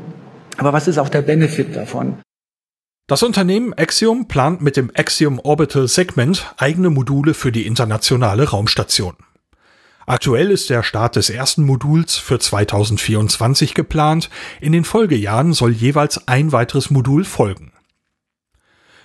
Aber 0.57 0.73
was 0.73 0.87
ist 0.87 0.97
auch 0.97 1.09
der 1.09 1.21
Benefit 1.21 1.75
davon? 1.75 2.17
Das 3.07 3.23
Unternehmen 3.23 3.73
Axiom 3.73 4.27
plant 4.27 4.61
mit 4.61 4.77
dem 4.77 4.89
Axiom 4.95 5.39
Orbital 5.39 5.87
Segment 5.87 6.53
eigene 6.57 6.89
Module 6.89 7.33
für 7.33 7.51
die 7.51 7.67
internationale 7.67 8.49
Raumstation. 8.49 9.15
Aktuell 10.05 10.49
ist 10.49 10.69
der 10.69 10.83
Start 10.83 11.15
des 11.17 11.29
ersten 11.29 11.63
Moduls 11.63 12.15
für 12.15 12.39
2024 12.39 13.73
geplant, 13.73 14.29
in 14.59 14.71
den 14.71 14.85
Folgejahren 14.85 15.53
soll 15.53 15.71
jeweils 15.71 16.27
ein 16.27 16.51
weiteres 16.51 16.89
Modul 16.89 17.25
folgen. 17.25 17.73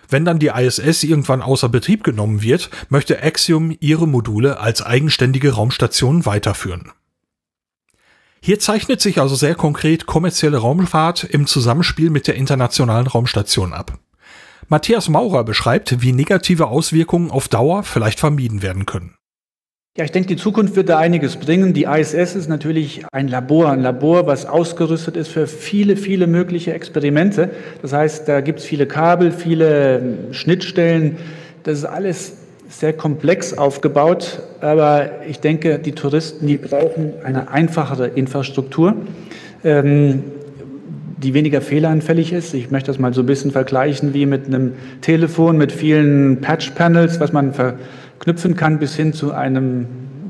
Wenn 0.09 0.25
dann 0.25 0.39
die 0.39 0.49
ISS 0.49 1.03
irgendwann 1.03 1.43
außer 1.43 1.69
Betrieb 1.69 2.05
genommen 2.05 2.43
wird, 2.43 2.71
möchte 2.89 3.23
Axiom 3.23 3.77
ihre 3.81 4.07
Module 4.07 4.61
als 4.61 4.83
eigenständige 4.83 5.55
Raumstation 5.55 6.27
weiterführen. 6.27 6.93
Hier 8.41 8.61
zeichnet 8.61 9.01
sich 9.01 9.21
also 9.21 9.35
sehr 9.35 9.57
konkret 9.57 10.07
kommerzielle 10.07 10.59
Raumfahrt 10.59 11.25
im 11.25 11.49
Zusammenspiel 11.49 12.11
mit 12.11 12.29
der 12.29 12.37
internationalen 12.37 13.09
Raumstation 13.09 13.73
ab. 13.73 13.99
Matthias 14.69 15.09
Maurer 15.09 15.43
beschreibt, 15.43 16.01
wie 16.03 16.13
negative 16.13 16.69
Auswirkungen 16.69 17.31
auf 17.31 17.49
Dauer 17.49 17.83
vielleicht 17.83 18.21
vermieden 18.21 18.63
werden 18.63 18.87
können. 18.87 19.16
Ja, 19.97 20.05
ich 20.05 20.13
denke, 20.13 20.29
die 20.29 20.37
Zukunft 20.37 20.77
wird 20.77 20.91
da 20.91 20.99
einiges 20.99 21.37
bringen. 21.37 21.73
Die 21.73 21.85
ISS 21.85 22.37
ist 22.37 22.49
natürlich 22.51 23.07
ein 23.13 23.29
Labor, 23.29 23.71
ein 23.71 23.81
Labor, 23.81 24.27
was 24.27 24.45
ausgerüstet 24.45 25.17
ist 25.17 25.29
für 25.29 25.47
viele, 25.47 25.97
viele 25.97 26.27
mögliche 26.27 26.75
Experimente. 26.75 27.49
Das 27.81 27.95
heißt, 27.95 28.29
da 28.29 28.43
gibt 28.43 28.59
es 28.59 28.67
viele 28.67 28.85
Kabel, 28.85 29.33
viele 29.33 30.01
ähm, 30.01 30.19
Schnittstellen. 30.33 31.17
Das 31.63 31.79
ist 31.79 31.87
alles 31.87 32.35
sehr 32.69 32.93
komplex 32.93 33.57
aufgebaut, 33.57 34.43
aber 34.61 35.09
ich 35.31 35.41
denke, 35.41 35.79
die 35.79 35.93
Touristen, 35.93 36.47
die 36.47 36.59
brauchen 36.59 37.15
eine 37.25 37.51
einfachere 37.51 38.09
Infrastruktur, 38.09 38.97
ähm, 39.65 40.25
die 41.17 41.33
weniger 41.33 41.63
fehleranfällig 41.63 42.35
ist. 42.35 42.53
Ich 42.53 42.71
möchte 42.71 42.89
das 42.89 42.99
mal 42.99 43.15
so 43.15 43.23
ein 43.23 43.27
bisschen 43.27 43.51
vergleichen 43.51 44.13
wie 44.13 44.27
mit 44.27 44.47
einem 44.47 44.75
Telefon 45.01 45.57
mit 45.57 45.73
vielen 45.73 46.43
Patch-Panels, 46.43 47.19
was 47.19 47.33
man 47.33 47.55
ver 47.55 47.79
knüpfen 48.19 48.57
kann 48.57 48.79
bis 48.79 48.97
hin 48.97 49.13
zu 49.13 49.33
einem 49.33 49.87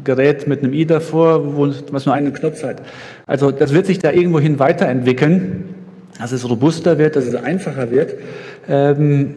Gerät 0.07 0.47
mit 0.47 0.63
einem 0.63 0.73
i 0.73 0.87
davor, 0.87 1.57
wo, 1.57 1.69
was 1.91 2.07
nur 2.07 2.15
einen 2.15 2.33
Knopf 2.33 2.63
hat. 2.63 2.81
Also 3.27 3.51
das 3.51 3.75
wird 3.75 3.87
sich 3.87 3.99
da 3.99 4.13
irgendwohin 4.13 4.59
weiterentwickeln, 4.59 5.75
dass 6.19 6.33
es 6.33 6.49
robuster 6.49 6.97
wird, 6.97 7.17
dass 7.17 7.27
es 7.27 7.35
einfacher 7.35 7.91
wird. 7.91 8.15
Ähm, 8.69 9.35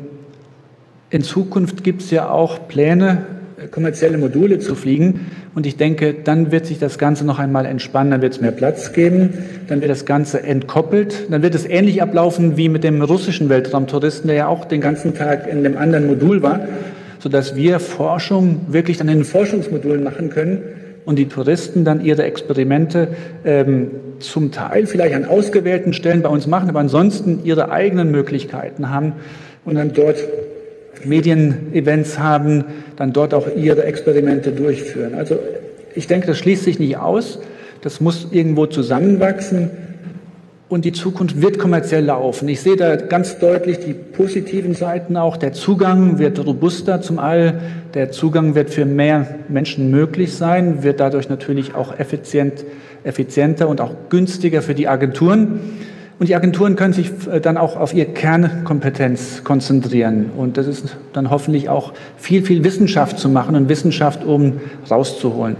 in 1.10 1.24
Zukunft 1.24 1.84
gibt 1.84 2.04
es 2.04 2.12
ja 2.12 2.30
auch 2.30 2.68
Pläne, 2.68 3.26
kommerzielle 3.72 4.18
Module 4.18 4.60
zu 4.60 4.76
fliegen. 4.76 5.32
Und 5.56 5.66
ich 5.66 5.76
denke, 5.76 6.14
dann 6.14 6.52
wird 6.52 6.68
sich 6.68 6.78
das 6.78 7.00
Ganze 7.00 7.26
noch 7.26 7.40
einmal 7.40 7.66
entspannen, 7.66 8.12
dann 8.12 8.22
wird 8.22 8.34
es 8.34 8.42
mehr 8.42 8.52
Platz 8.52 8.94
geben, 8.94 9.34
dann 9.68 9.82
wird 9.82 9.90
das 9.90 10.06
Ganze 10.06 10.44
entkoppelt, 10.44 11.32
dann 11.32 11.42
wird 11.42 11.56
es 11.56 11.66
ähnlich 11.66 12.02
ablaufen 12.02 12.56
wie 12.56 12.70
mit 12.70 12.84
dem 12.84 13.02
russischen 13.02 13.50
Weltraumtouristen, 13.50 14.28
der 14.28 14.38
ja 14.38 14.48
auch 14.48 14.66
den 14.66 14.82
ganzen 14.82 15.16
Tag 15.16 15.48
in 15.52 15.64
dem 15.64 15.78
anderen 15.78 16.08
Modul 16.08 16.44
war 16.44 16.62
sodass 17.20 17.56
wir 17.56 17.80
Forschung 17.80 18.62
wirklich 18.70 18.98
dann 18.98 19.10
in 19.10 19.24
Forschungsmodulen 19.24 20.04
machen 20.04 20.30
können 20.30 20.62
und 21.06 21.18
die 21.18 21.28
Touristen 21.28 21.86
dann 21.86 22.04
ihre 22.04 22.24
Experimente 22.24 23.10
ähm, 23.46 23.92
zum 24.20 24.52
Teil 24.52 24.86
vielleicht 24.86 25.16
an 25.16 25.26
ausgewählten 25.26 25.94
Stellen 25.94 26.22
bei 26.22 26.30
uns 26.30 26.48
machen, 26.48 26.70
aber 26.70 26.80
ansonsten 26.80 27.42
ihre 27.44 27.72
eigenen 27.72 28.12
Möglichkeiten 28.12 28.90
haben 28.90 29.14
und 29.66 29.76
dann 29.76 29.94
dort 29.94 30.18
Medienevents 31.06 32.20
haben, 32.20 32.66
dann 32.96 33.14
dort 33.14 33.34
auch 33.34 33.48
ihre 33.56 33.84
Experimente 33.84 34.52
durchführen. 34.52 35.14
Also 35.16 35.40
ich 35.96 36.08
denke, 36.08 36.28
das 36.28 36.38
schließt 36.38 36.64
sich 36.64 36.80
nicht 36.80 36.98
aus. 36.98 37.40
Das 37.82 38.02
muss 38.02 38.28
irgendwo 38.32 38.66
zusammenwachsen 38.66 39.72
und 40.70 40.86
die 40.86 40.92
Zukunft 40.92 41.42
wird 41.42 41.58
kommerziell 41.58 42.06
laufen. 42.06 42.48
Ich 42.48 42.62
sehe 42.62 42.76
da 42.76 42.96
ganz 42.96 43.40
deutlich 43.40 43.80
die 43.80 43.94
positiven 43.94 44.76
Seiten 44.76 45.18
auch. 45.18 45.36
Der 45.36 45.52
Zugang 45.52 46.20
wird 46.20 46.46
robuster 46.46 47.02
zum 47.02 47.18
All. 47.18 47.60
Der 47.96 48.12
Zugang 48.12 48.54
wird 48.54 48.70
für 48.70 48.86
mehr 48.86 49.40
Menschen 49.50 49.90
möglich 49.90 50.36
sein, 50.36 50.84
wird 50.84 51.00
dadurch 51.00 51.28
natürlich 51.28 51.74
auch 51.74 51.98
effizient, 51.98 52.64
effizienter 53.04 53.68
und 53.68 53.82
auch 53.82 53.94
günstiger 54.10 54.62
für 54.62 54.76
die 54.76 54.88
Agenturen. 54.88 55.60
Und 56.20 56.30
die 56.30 56.36
Agenturen 56.36 56.76
können 56.76 56.94
sich 56.94 57.12
äh, 57.32 57.40
dann 57.40 57.58
auch 57.58 57.76
auf 57.76 57.94
ihre 57.94 58.12
Kernkompetenz 58.12 59.44
konzentrieren. 59.44 60.32
Und 60.38 60.58
das 60.58 60.68
ist 60.68 60.98
dann 61.14 61.32
hoffentlich 61.32 61.70
auch 61.70 61.94
viel, 62.18 62.44
viel 62.44 62.64
Wissenschaft 62.64 63.18
zu 63.18 63.30
machen 63.30 63.56
und 63.56 63.70
Wissenschaft 63.70 64.24
um 64.24 64.60
rauszuholen. 64.92 65.56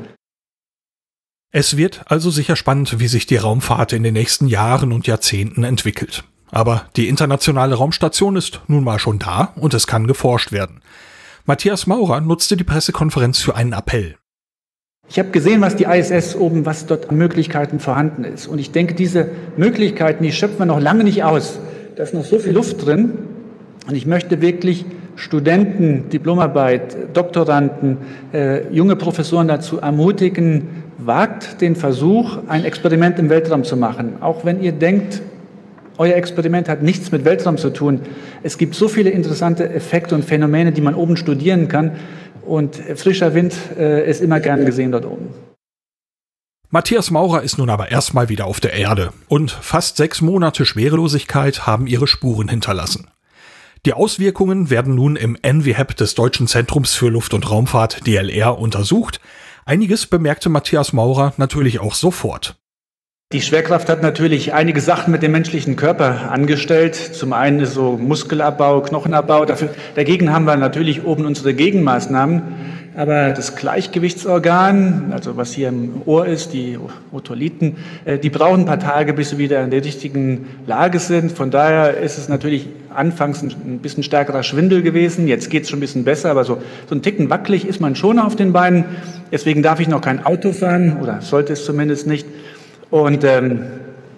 Es 1.52 1.78
wird 1.78 2.02
also 2.06 2.30
sicher 2.30 2.56
spannend, 2.56 3.00
wie 3.00 3.08
sich 3.08 3.26
die 3.26 3.38
Raumfahrt 3.38 3.94
in 3.94 4.04
den 4.04 4.14
nächsten 4.14 4.48
Jahren 4.48 4.92
und 4.92 5.08
Jahrzehnten 5.08 5.64
entwickelt. 5.64 6.24
Aber 6.52 6.84
die 6.96 7.08
internationale 7.08 7.74
Raumstation 7.74 8.36
ist 8.36 8.62
nun 8.68 8.84
mal 8.84 9.00
schon 9.00 9.18
da 9.18 9.54
und 9.56 9.74
es 9.74 9.88
kann 9.88 10.06
geforscht 10.06 10.52
werden. 10.52 10.82
Matthias 11.46 11.88
Maurer 11.88 12.22
nutzte 12.22 12.56
die 12.56 12.64
Pressekonferenz 12.64 13.40
für 13.40 13.56
einen 13.56 13.74
Appell. 13.74 14.16
Ich 15.10 15.18
habe 15.18 15.30
gesehen, 15.30 15.62
was 15.62 15.76
die 15.76 15.86
ISS 15.86 16.36
oben, 16.36 16.68
was 16.68 16.86
dort 16.86 17.10
an 17.10 17.18
Möglichkeiten 17.18 17.80
vorhanden 17.80 18.26
ist. 18.26 18.46
Und 18.46 18.60
ich 18.60 18.72
denke, 18.72 18.94
diese 18.94 19.30
Möglichkeiten, 19.58 20.24
die 20.24 20.32
schöpfen 20.32 20.60
wir 20.60 20.66
noch 20.68 20.80
lange 20.80 21.04
nicht 21.04 21.24
aus. 21.24 21.58
Da 21.96 22.04
ist 22.04 22.14
noch 22.14 22.26
so 22.26 22.38
viel 22.38 22.54
Luft 22.54 22.86
drin. 22.86 23.14
Und 23.88 23.96
ich 23.96 24.06
möchte 24.06 24.40
wirklich 24.40 24.86
Studenten, 25.16 26.10
Diplomarbeit, 26.10 27.18
Doktoranden, 27.18 27.98
äh, 28.34 28.72
junge 28.72 28.96
Professoren 28.96 29.48
dazu 29.48 29.80
ermutigen, 29.80 30.89
wagt 31.00 31.62
den 31.62 31.76
Versuch, 31.76 32.40
ein 32.48 32.66
Experiment 32.66 33.20
im 33.20 33.30
Weltraum 33.30 33.64
zu 33.64 33.78
machen. 33.78 34.22
Auch 34.22 34.46
wenn 34.46 34.62
ihr 34.62 34.72
denkt, 34.72 35.22
euer 35.98 36.16
Experiment 36.16 36.70
hat 36.70 36.82
nichts 36.82 37.12
mit 37.12 37.26
Weltraum 37.26 37.58
zu 37.58 37.72
tun. 37.72 38.02
Es 38.44 38.58
gibt 38.58 38.76
so 38.76 38.88
viele 38.88 39.10
interessante 39.10 39.70
Effekte 39.70 40.16
und 40.16 40.24
Phänomene, 40.24 40.72
die 40.72 40.82
man 40.82 40.96
oben 40.96 41.18
studieren 41.18 41.68
kann. 41.68 41.92
Und 42.46 42.76
frischer 42.96 43.34
Wind 43.34 43.54
äh, 43.78 44.10
ist 44.10 44.22
immer 44.22 44.40
gern 44.40 44.66
gesehen 44.66 44.92
dort 44.92 45.06
oben. 45.06 45.28
Matthias 46.72 47.10
Maurer 47.12 47.42
ist 47.42 47.58
nun 47.58 47.70
aber 47.70 47.90
erstmal 47.92 48.30
wieder 48.30 48.46
auf 48.46 48.60
der 48.60 48.74
Erde 48.74 49.12
und 49.28 49.50
fast 49.50 49.98
sechs 49.98 50.22
Monate 50.22 50.66
Schwerelosigkeit 50.66 51.66
haben 51.66 51.88
ihre 51.88 52.06
Spuren 52.06 52.48
hinterlassen. 52.48 53.08
Die 53.86 53.94
Auswirkungen 53.94 54.70
werden 54.70 54.94
nun 54.94 55.16
im 55.16 55.38
NWHAP 55.42 55.96
des 55.96 56.14
Deutschen 56.14 56.48
Zentrums 56.48 56.94
für 56.94 57.10
Luft- 57.10 57.34
und 57.34 57.50
Raumfahrt 57.50 58.06
DLR 58.06 58.60
untersucht. 58.60 59.20
Einiges 59.70 60.08
bemerkte 60.08 60.50
Matthias 60.50 60.94
Maurer 60.94 61.34
natürlich 61.38 61.80
auch 61.80 61.94
sofort. 61.94 62.59
Die 63.32 63.42
Schwerkraft 63.42 63.90
hat 63.90 64.02
natürlich 64.02 64.56
einige 64.56 64.82
Sachen 64.82 65.12
mit 65.12 65.22
dem 65.22 65.34
menschlichen 65.34 65.76
Körper 65.76 66.32
angestellt. 66.32 66.96
Zum 66.96 67.32
einen 67.32 67.60
ist 67.60 67.76
so 67.76 67.96
Muskelabbau, 67.96 68.82
Knochenabbau. 68.82 69.46
Dafür, 69.46 69.70
dagegen 69.94 70.34
haben 70.34 70.46
wir 70.46 70.56
natürlich 70.56 71.06
oben 71.06 71.28
unsere 71.28 71.54
Gegenmaßnahmen. 71.54 72.42
Aber 72.98 73.30
das 73.30 73.56
Gleichgewichtsorgan, 73.56 75.12
also 75.12 75.38
was 75.38 75.54
hier 75.54 75.68
im 75.68 76.02
Ohr 76.08 76.26
ist, 76.26 76.54
die 76.54 76.80
Otoliten, 77.12 77.78
äh, 78.04 78.18
die 78.18 78.32
brauchen 78.32 78.62
ein 78.62 78.66
paar 78.66 78.80
Tage, 78.80 79.14
bis 79.14 79.30
sie 79.30 79.38
wieder 79.38 79.64
in 79.64 79.70
der 79.70 79.86
richtigen 79.86 80.48
Lage 80.66 80.98
sind. 80.98 81.32
Von 81.32 81.52
daher 81.52 82.00
ist 82.00 82.18
es 82.18 82.30
natürlich 82.30 82.68
anfangs 82.90 83.44
ein 83.44 83.78
bisschen 83.78 84.02
stärkerer 84.02 84.42
Schwindel 84.42 84.82
gewesen. 84.82 85.28
Jetzt 85.28 85.52
geht 85.52 85.66
es 85.66 85.70
schon 85.70 85.78
ein 85.78 85.82
bisschen 85.82 86.04
besser, 86.04 86.32
aber 86.32 86.46
so, 86.46 86.64
so 86.90 86.96
ein 86.96 87.04
Ticken 87.04 87.30
wackelig 87.30 87.68
ist 87.68 87.80
man 87.80 87.96
schon 87.96 88.18
auf 88.18 88.36
den 88.36 88.54
Beinen. 88.54 88.86
Deswegen 89.32 89.62
darf 89.62 89.80
ich 89.80 89.88
noch 89.88 90.02
kein 90.02 90.26
Auto 90.26 90.52
fahren 90.52 90.98
oder 91.00 91.22
sollte 91.22 91.54
es 91.54 91.64
zumindest 91.64 92.08
nicht. 92.08 92.26
Und 92.90 93.24
ähm, 93.24 93.66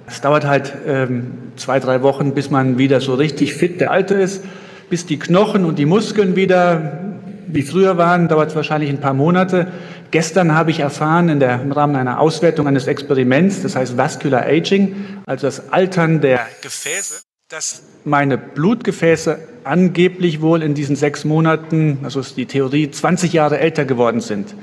es 0.08 0.22
dauert 0.22 0.46
halt 0.46 0.74
ähm, 0.88 1.51
zwei, 1.56 1.80
drei 1.80 2.01
Wochen, 2.01 2.34
bis 2.34 2.50
man 2.50 2.78
wieder 2.78 3.01
so 3.01 3.13
richtig 3.16 3.54
fit 3.54 3.80
der 3.82 3.92
Alte 3.92 4.16
ist, 4.16 4.44
bis 4.90 5.06
die 5.06 5.20
Knochen 5.20 5.66
und 5.66 5.80
die 5.80 5.86
Muskeln 5.86 6.36
wieder 6.36 7.12
wie 7.48 7.63
früher 7.63 7.98
waren, 7.98 8.28
dauert 8.28 8.50
es 8.50 8.56
wahrscheinlich 8.56 8.90
ein 8.90 9.00
paar 9.00 9.13
Monate. 9.13 9.68
Gestern 10.12 10.56
habe 10.56 10.72
ich 10.72 10.80
erfahren 10.80 11.30
in 11.30 11.40
der, 11.40 11.62
im 11.62 11.72
Rahmen 11.72 11.96
einer 11.96 12.20
Auswertung 12.20 12.68
eines 12.68 12.88
Experiments, 12.88 13.62
das 13.62 13.75
heißt 13.75 13.98
Vascular 13.98 14.44
Aging, 14.44 14.96
also 15.25 15.48
das 15.48 15.72
Altern 15.72 16.22
der 16.22 16.46
Gefäße, 16.62 17.22
dass 17.50 17.84
meine 18.06 18.38
Blutgefäße 18.38 19.40
angeblich 19.63 20.42
wohl 20.42 20.63
in 20.63 20.74
diesen 20.74 20.96
sechs 20.96 21.25
Monaten, 21.25 22.00
also 22.04 22.20
ist 22.20 22.38
die 22.38 22.46
Theorie, 22.46 22.90
20 22.90 23.34
Jahre 23.34 23.60
älter 23.60 23.86
geworden 23.86 24.22
sind 24.22 24.56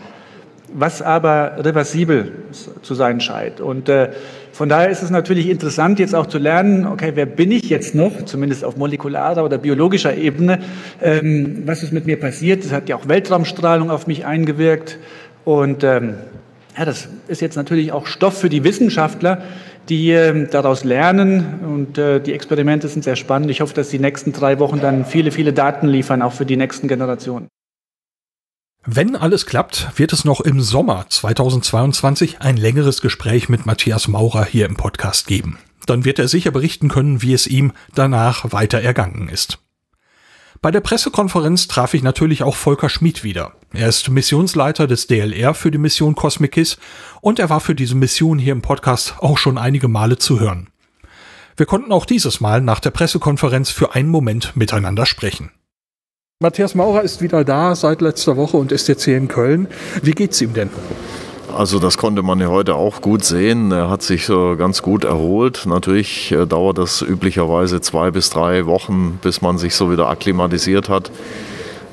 was 0.72 1.02
aber 1.02 1.52
reversibel 1.58 2.32
zu 2.82 2.94
sein 2.94 3.20
scheint. 3.20 3.60
Und 3.60 3.88
äh, 3.88 4.10
von 4.52 4.68
daher 4.68 4.90
ist 4.90 5.02
es 5.02 5.10
natürlich 5.10 5.48
interessant, 5.48 5.98
jetzt 5.98 6.14
auch 6.14 6.26
zu 6.26 6.38
lernen, 6.38 6.86
okay, 6.86 7.12
wer 7.14 7.26
bin 7.26 7.52
ich 7.52 7.70
jetzt 7.70 7.94
noch, 7.94 8.24
zumindest 8.24 8.64
auf 8.64 8.76
molekularer 8.76 9.44
oder 9.44 9.58
biologischer 9.58 10.16
Ebene, 10.16 10.60
ähm, 11.00 11.62
was 11.64 11.82
ist 11.82 11.92
mit 11.92 12.06
mir 12.06 12.18
passiert? 12.18 12.64
Es 12.64 12.72
hat 12.72 12.88
ja 12.88 12.96
auch 12.96 13.08
Weltraumstrahlung 13.08 13.90
auf 13.90 14.06
mich 14.06 14.26
eingewirkt. 14.26 14.98
Und 15.44 15.84
ähm, 15.84 16.14
ja, 16.76 16.84
das 16.84 17.08
ist 17.28 17.40
jetzt 17.40 17.56
natürlich 17.56 17.92
auch 17.92 18.06
Stoff 18.06 18.38
für 18.38 18.48
die 18.48 18.64
Wissenschaftler, 18.64 19.42
die 19.88 20.10
äh, 20.10 20.46
daraus 20.48 20.84
lernen. 20.84 21.60
Und 21.64 21.98
äh, 21.98 22.20
die 22.20 22.34
Experimente 22.34 22.88
sind 22.88 23.04
sehr 23.04 23.16
spannend. 23.16 23.50
Ich 23.50 23.60
hoffe, 23.60 23.74
dass 23.74 23.88
die 23.88 23.98
nächsten 23.98 24.32
drei 24.32 24.58
Wochen 24.58 24.80
dann 24.80 25.04
viele, 25.04 25.30
viele 25.30 25.52
Daten 25.52 25.86
liefern, 25.86 26.20
auch 26.20 26.32
für 26.32 26.46
die 26.46 26.56
nächsten 26.56 26.88
Generationen. 26.88 27.48
Wenn 28.90 29.16
alles 29.16 29.44
klappt, 29.44 29.98
wird 29.98 30.14
es 30.14 30.24
noch 30.24 30.40
im 30.40 30.62
Sommer 30.62 31.04
2022 31.10 32.40
ein 32.40 32.56
längeres 32.56 33.02
Gespräch 33.02 33.50
mit 33.50 33.66
Matthias 33.66 34.08
Maurer 34.08 34.46
hier 34.46 34.64
im 34.64 34.76
Podcast 34.78 35.26
geben. 35.26 35.58
Dann 35.84 36.06
wird 36.06 36.18
er 36.18 36.26
sicher 36.26 36.52
berichten 36.52 36.88
können, 36.88 37.20
wie 37.20 37.34
es 37.34 37.46
ihm 37.46 37.72
danach 37.94 38.50
weiter 38.50 38.80
ergangen 38.80 39.28
ist. 39.28 39.58
Bei 40.62 40.70
der 40.70 40.80
Pressekonferenz 40.80 41.68
traf 41.68 41.92
ich 41.92 42.02
natürlich 42.02 42.42
auch 42.42 42.56
Volker 42.56 42.88
Schmid 42.88 43.24
wieder. 43.24 43.52
Er 43.74 43.90
ist 43.90 44.08
Missionsleiter 44.08 44.86
des 44.86 45.06
DLR 45.06 45.52
für 45.52 45.70
die 45.70 45.76
Mission 45.76 46.14
Cosmicis 46.14 46.78
und 47.20 47.38
er 47.38 47.50
war 47.50 47.60
für 47.60 47.74
diese 47.74 47.94
Mission 47.94 48.38
hier 48.38 48.52
im 48.52 48.62
Podcast 48.62 49.16
auch 49.18 49.36
schon 49.36 49.58
einige 49.58 49.88
Male 49.88 50.16
zu 50.16 50.40
hören. 50.40 50.70
Wir 51.58 51.66
konnten 51.66 51.92
auch 51.92 52.06
dieses 52.06 52.40
Mal 52.40 52.62
nach 52.62 52.80
der 52.80 52.90
Pressekonferenz 52.90 53.68
für 53.68 53.94
einen 53.94 54.08
Moment 54.08 54.56
miteinander 54.56 55.04
sprechen. 55.04 55.50
Matthias 56.40 56.76
Maurer 56.76 57.02
ist 57.02 57.20
wieder 57.20 57.42
da 57.42 57.74
seit 57.74 58.00
letzter 58.00 58.36
Woche 58.36 58.58
und 58.58 58.70
ist 58.70 58.86
jetzt 58.86 59.02
hier 59.02 59.16
in 59.16 59.26
Köln. 59.26 59.66
Wie 60.04 60.12
geht's 60.12 60.40
ihm 60.40 60.54
denn? 60.54 60.70
Also 61.52 61.80
das 61.80 61.98
konnte 61.98 62.22
man 62.22 62.38
ja 62.38 62.46
heute 62.46 62.76
auch 62.76 63.00
gut 63.00 63.24
sehen. 63.24 63.72
Er 63.72 63.90
hat 63.90 64.02
sich 64.02 64.24
so 64.26 64.54
ganz 64.56 64.80
gut 64.80 65.02
erholt. 65.02 65.66
Natürlich 65.66 66.30
äh, 66.30 66.46
dauert 66.46 66.78
das 66.78 67.02
üblicherweise 67.02 67.80
zwei 67.80 68.12
bis 68.12 68.30
drei 68.30 68.66
Wochen, 68.66 69.18
bis 69.20 69.42
man 69.42 69.58
sich 69.58 69.74
so 69.74 69.90
wieder 69.90 70.08
akklimatisiert 70.08 70.88
hat. 70.88 71.10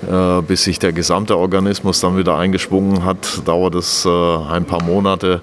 Äh, 0.08 0.44
bis 0.44 0.64
sich 0.64 0.78
der 0.78 0.94
gesamte 0.94 1.40
Organismus 1.40 2.00
dann 2.00 2.16
wieder 2.16 2.38
eingeschwungen 2.38 3.04
hat, 3.04 3.48
dauert 3.48 3.74
es 3.74 4.06
äh, 4.06 4.10
ein 4.10 4.66
paar 4.66 4.84
Monate. 4.84 5.42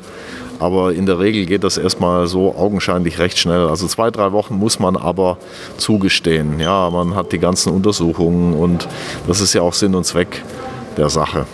Aber 0.62 0.92
in 0.92 1.06
der 1.06 1.18
Regel 1.18 1.44
geht 1.44 1.64
das 1.64 1.76
erstmal 1.76 2.28
so 2.28 2.54
augenscheinlich 2.54 3.18
recht 3.18 3.36
schnell. 3.36 3.66
Also 3.66 3.88
zwei, 3.88 4.12
drei 4.12 4.30
Wochen 4.30 4.54
muss 4.54 4.78
man 4.78 4.96
aber 4.96 5.38
zugestehen. 5.76 6.60
Ja, 6.60 6.88
man 6.88 7.16
hat 7.16 7.32
die 7.32 7.40
ganzen 7.40 7.72
Untersuchungen 7.72 8.54
und 8.54 8.86
das 9.26 9.40
ist 9.40 9.54
ja 9.54 9.62
auch 9.62 9.74
Sinn 9.74 9.96
und 9.96 10.04
Zweck 10.04 10.44
der 10.96 11.08
Sache. 11.08 11.46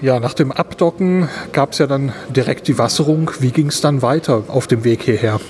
Ja, 0.00 0.20
nach 0.20 0.34
dem 0.34 0.52
Abdocken 0.52 1.28
gab 1.50 1.72
es 1.72 1.78
ja 1.78 1.88
dann 1.88 2.12
direkt 2.28 2.68
die 2.68 2.78
Wasserung. 2.78 3.32
Wie 3.40 3.50
ging 3.50 3.66
es 3.66 3.80
dann 3.80 4.00
weiter 4.00 4.44
auf 4.46 4.68
dem 4.68 4.84
Weg 4.84 5.02
hierher? 5.02 5.40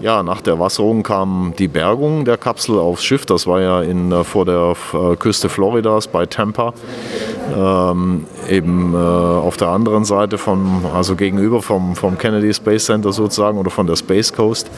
Ja, 0.00 0.22
nach 0.22 0.40
der 0.40 0.60
Wasserung 0.60 1.02
kam 1.02 1.54
die 1.58 1.66
Bergung 1.66 2.24
der 2.24 2.36
Kapsel 2.36 2.78
aufs 2.78 3.02
Schiff. 3.02 3.26
Das 3.26 3.48
war 3.48 3.60
ja 3.60 3.82
in, 3.82 4.12
äh, 4.12 4.22
vor 4.22 4.44
der 4.44 4.74
äh, 4.92 5.16
Küste 5.16 5.48
Floridas 5.48 6.06
bei 6.06 6.24
Tampa. 6.26 6.72
Ähm, 7.56 8.24
eben 8.48 8.94
äh, 8.94 8.96
auf 8.96 9.56
der 9.56 9.68
anderen 9.68 10.04
Seite, 10.04 10.38
vom, 10.38 10.86
also 10.94 11.16
gegenüber 11.16 11.62
vom, 11.62 11.96
vom 11.96 12.16
Kennedy 12.16 12.54
Space 12.54 12.84
Center 12.84 13.12
sozusagen 13.12 13.58
oder 13.58 13.70
von 13.70 13.88
der 13.88 13.96
Space 13.96 14.32
Coast. 14.32 14.70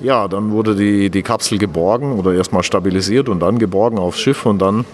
Ja, 0.00 0.28
dann 0.28 0.52
wurde 0.52 0.76
die, 0.76 1.10
die 1.10 1.22
Kapsel 1.22 1.58
geborgen 1.58 2.12
oder 2.12 2.34
erstmal 2.34 2.62
stabilisiert 2.62 3.28
und 3.28 3.40
dann 3.40 3.58
geborgen 3.58 3.98
aufs 3.98 4.20
Schiff 4.20 4.46
und 4.46 4.60
dann 4.60 4.84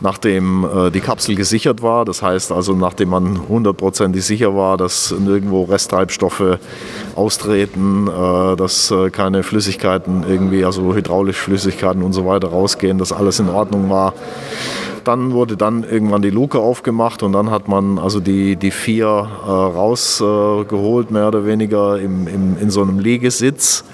nachdem 0.00 0.64
äh, 0.64 0.90
die 0.90 1.00
Kapsel 1.00 1.34
gesichert 1.34 1.82
war. 1.82 2.04
Das 2.04 2.22
heißt 2.22 2.52
also, 2.52 2.74
nachdem 2.74 3.10
man 3.10 3.48
hundertprozentig 3.48 4.24
sicher 4.24 4.54
war, 4.56 4.76
dass 4.76 5.14
nirgendwo 5.18 5.64
Resttreibstoffe 5.64 6.58
austreten, 7.14 8.08
äh, 8.08 8.56
dass 8.56 8.90
äh, 8.90 9.10
keine 9.10 9.42
Flüssigkeiten 9.42 10.24
irgendwie, 10.28 10.64
also 10.64 10.94
hydraulische 10.94 11.42
Flüssigkeiten 11.42 12.02
und 12.02 12.12
so 12.12 12.26
weiter 12.26 12.48
rausgehen, 12.48 12.98
dass 12.98 13.12
alles 13.12 13.40
in 13.40 13.48
Ordnung 13.48 13.90
war. 13.90 14.14
Dann 15.04 15.32
wurde 15.32 15.56
dann 15.56 15.82
irgendwann 15.82 16.20
die 16.20 16.30
Luke 16.30 16.58
aufgemacht 16.58 17.22
und 17.22 17.32
dann 17.32 17.50
hat 17.50 17.68
man 17.68 17.98
also 17.98 18.20
die, 18.20 18.56
die 18.56 18.70
vier 18.70 19.06
äh, 19.06 19.50
rausgeholt, 19.50 21.10
mehr 21.10 21.28
oder 21.28 21.46
weniger 21.46 21.98
im, 21.98 22.26
im, 22.26 22.58
in 22.60 22.70
so 22.70 22.82
einem 22.82 22.98
Liegesitz 22.98 23.84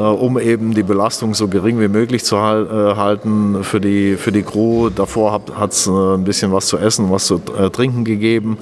um 0.00 0.38
eben 0.38 0.74
die 0.74 0.82
Belastung 0.82 1.34
so 1.34 1.48
gering 1.48 1.80
wie 1.80 1.88
möglich 1.88 2.24
zu 2.24 2.36
äh, 2.36 2.96
halten 2.96 3.62
für 3.64 3.80
die, 3.80 4.16
für 4.16 4.32
die 4.32 4.42
Crew. 4.42 4.90
Davor 4.90 5.40
hat 5.54 5.72
es 5.72 5.86
äh, 5.86 5.90
ein 5.90 6.24
bisschen 6.24 6.52
was 6.52 6.66
zu 6.66 6.78
essen, 6.78 7.10
was 7.10 7.26
zu 7.26 7.40
äh, 7.58 7.70
trinken 7.70 8.04
gegeben, 8.04 8.58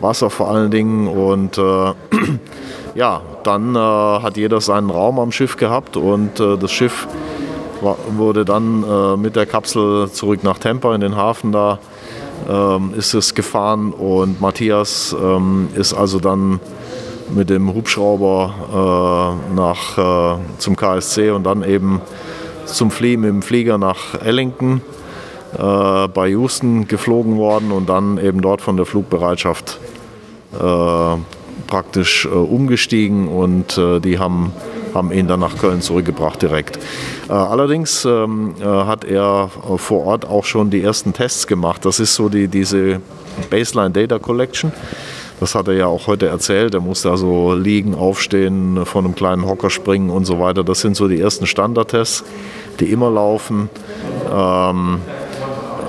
Wasser 0.00 0.30
vor 0.30 0.50
allen 0.50 0.70
Dingen 0.70 1.08
und 1.08 1.58
äh, 1.58 1.62
ja, 2.94 3.22
dann 3.42 3.74
äh, 3.74 3.78
hat 3.78 4.36
jeder 4.36 4.60
seinen 4.60 4.90
Raum 4.90 5.18
am 5.18 5.32
Schiff 5.32 5.56
gehabt 5.56 5.96
und 5.96 6.40
das 6.40 6.70
Schiff 6.70 7.08
war, 7.80 7.96
wurde 8.16 8.44
dann 8.44 9.20
mit 9.20 9.36
der 9.36 9.46
Kapsel 9.46 10.10
zurück 10.10 10.44
nach 10.44 10.58
Tampa 10.58 10.94
in 10.94 11.00
den 11.00 11.16
Hafen 11.16 11.52
da 11.52 11.78
ähm, 12.48 12.94
ist 12.96 13.14
es 13.14 13.34
gefahren 13.34 13.92
und 13.92 14.40
Matthias 14.40 15.14
ähm, 15.20 15.68
ist 15.74 15.92
also 15.94 16.18
dann 16.20 16.60
mit 17.34 17.50
dem 17.50 17.72
Hubschrauber 17.74 19.38
äh, 19.50 19.54
nach, 19.54 19.98
äh, 19.98 20.40
zum 20.58 20.76
KSC 20.76 21.30
und 21.30 21.44
dann 21.44 21.62
eben 21.62 22.00
zum 22.66 22.90
Fliegen 22.90 23.22
mit 23.22 23.30
dem 23.30 23.42
Flieger 23.42 23.78
nach 23.78 24.14
Ellington 24.22 24.82
äh, 25.58 26.08
bei 26.08 26.28
Houston 26.28 26.86
geflogen 26.86 27.36
worden 27.36 27.72
und 27.72 27.88
dann 27.88 28.18
eben 28.18 28.40
dort 28.40 28.60
von 28.60 28.76
der 28.76 28.86
Flugbereitschaft 28.86 29.78
äh, 30.52 31.16
praktisch 31.66 32.24
äh, 32.24 32.28
umgestiegen 32.28 33.28
und 33.28 33.78
äh, 33.78 34.00
die 34.00 34.18
haben, 34.18 34.52
haben 34.94 35.12
ihn 35.12 35.28
dann 35.28 35.40
nach 35.40 35.56
Köln 35.58 35.80
zurückgebracht 35.80 36.42
direkt. 36.42 36.78
allerdings 37.28 38.04
ähm, 38.04 38.54
hat 38.60 39.04
er 39.04 39.48
vor 39.76 40.04
Ort 40.06 40.26
auch 40.26 40.44
schon 40.44 40.70
die 40.70 40.82
ersten 40.82 41.12
Tests 41.12 41.46
gemacht. 41.46 41.84
Das 41.84 42.00
ist 42.00 42.16
so 42.16 42.28
die, 42.28 42.48
diese 42.48 43.00
Baseline 43.50 43.90
Data 43.90 44.18
Collection. 44.18 44.72
Das 45.40 45.54
hat 45.54 45.68
er 45.68 45.74
ja 45.74 45.86
auch 45.86 46.06
heute 46.06 46.26
erzählt. 46.26 46.74
Er 46.74 46.80
musste 46.80 47.10
also 47.10 47.54
liegen, 47.54 47.94
aufstehen, 47.94 48.84
von 48.84 49.04
einem 49.04 49.14
kleinen 49.14 49.46
Hocker 49.46 49.70
springen 49.70 50.10
und 50.10 50.26
so 50.26 50.38
weiter. 50.38 50.62
Das 50.62 50.80
sind 50.80 50.96
so 50.96 51.08
die 51.08 51.18
ersten 51.18 51.46
Standardtests, 51.46 52.24
die 52.78 52.92
immer 52.92 53.10
laufen. 53.10 53.70
Ähm, 54.30 55.00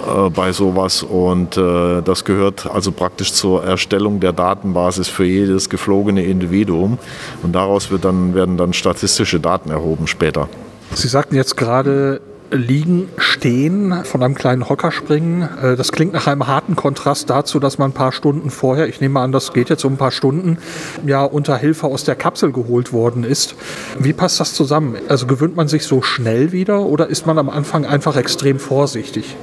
äh, 0.08 0.30
bei 0.30 0.52
sowas 0.52 1.04
und 1.04 1.58
äh, 1.58 2.02
das 2.02 2.26
gehört 2.26 2.70
also 2.72 2.92
praktisch 2.92 3.34
zur 3.34 3.64
Erstellung 3.64 4.20
der 4.20 4.34
Datenbasis 4.34 5.08
für 5.08 5.26
jedes 5.26 5.70
geflogene 5.70 6.24
Individuum 6.24 6.98
und 7.44 7.54
daraus 7.54 7.92
wird 7.92 8.06
dann, 8.06 8.34
werden 8.34 8.58
dann 8.58 8.74
statistische 8.74 9.40
Daten 9.40 9.70
erhoben 9.70 10.08
später. 10.08 10.48
Sie 10.94 11.08
sagten 11.08 11.36
jetzt 11.36 11.56
gerade, 11.56 12.22
liegen, 12.52 13.10
stehen, 13.18 14.04
von 14.04 14.22
einem 14.22 14.36
kleinen 14.36 14.70
Hocker 14.70 14.92
springen. 14.92 15.48
Äh, 15.62 15.76
das 15.76 15.92
klingt 15.92 16.14
nach 16.14 16.28
einem 16.28 16.48
harten 16.48 16.76
Kontrast 16.76 17.30
dazu, 17.30 17.60
dass 17.60 17.78
man 17.78 17.92
ein 17.92 17.94
paar 17.94 18.12
Stunden 18.12 18.50
vorher, 18.50 18.88
ich 18.88 19.02
nehme 19.02 19.20
an, 19.20 19.32
das 19.32 19.54
geht 19.54 19.70
jetzt 19.70 19.86
um 19.86 19.94
ein 19.94 19.98
paar 19.98 20.12
Stunden, 20.12 20.58
ja 21.06 21.24
unter 21.24 21.58
Hilfe 21.58 21.88
aus 21.88 22.04
der 22.04 22.16
Kapsel 22.16 22.52
geholt 22.52 22.94
worden 22.94 23.24
ist. 23.24 23.56
Wie 24.00 24.14
passt 24.14 24.40
das 24.40 24.54
zusammen? 24.54 24.98
Also 25.08 25.28
gewöhnt 25.28 25.56
man 25.56 25.68
sich 25.68 25.86
so 25.86 26.02
schnell 26.02 26.52
wieder 26.52 26.82
oder 26.82 27.08
ist 27.08 27.26
man 27.26 27.38
am 27.38 27.50
Anfang 27.50 27.86
einfach 27.86 28.16
extrem 28.16 28.60
vorsichtig? 28.60 29.36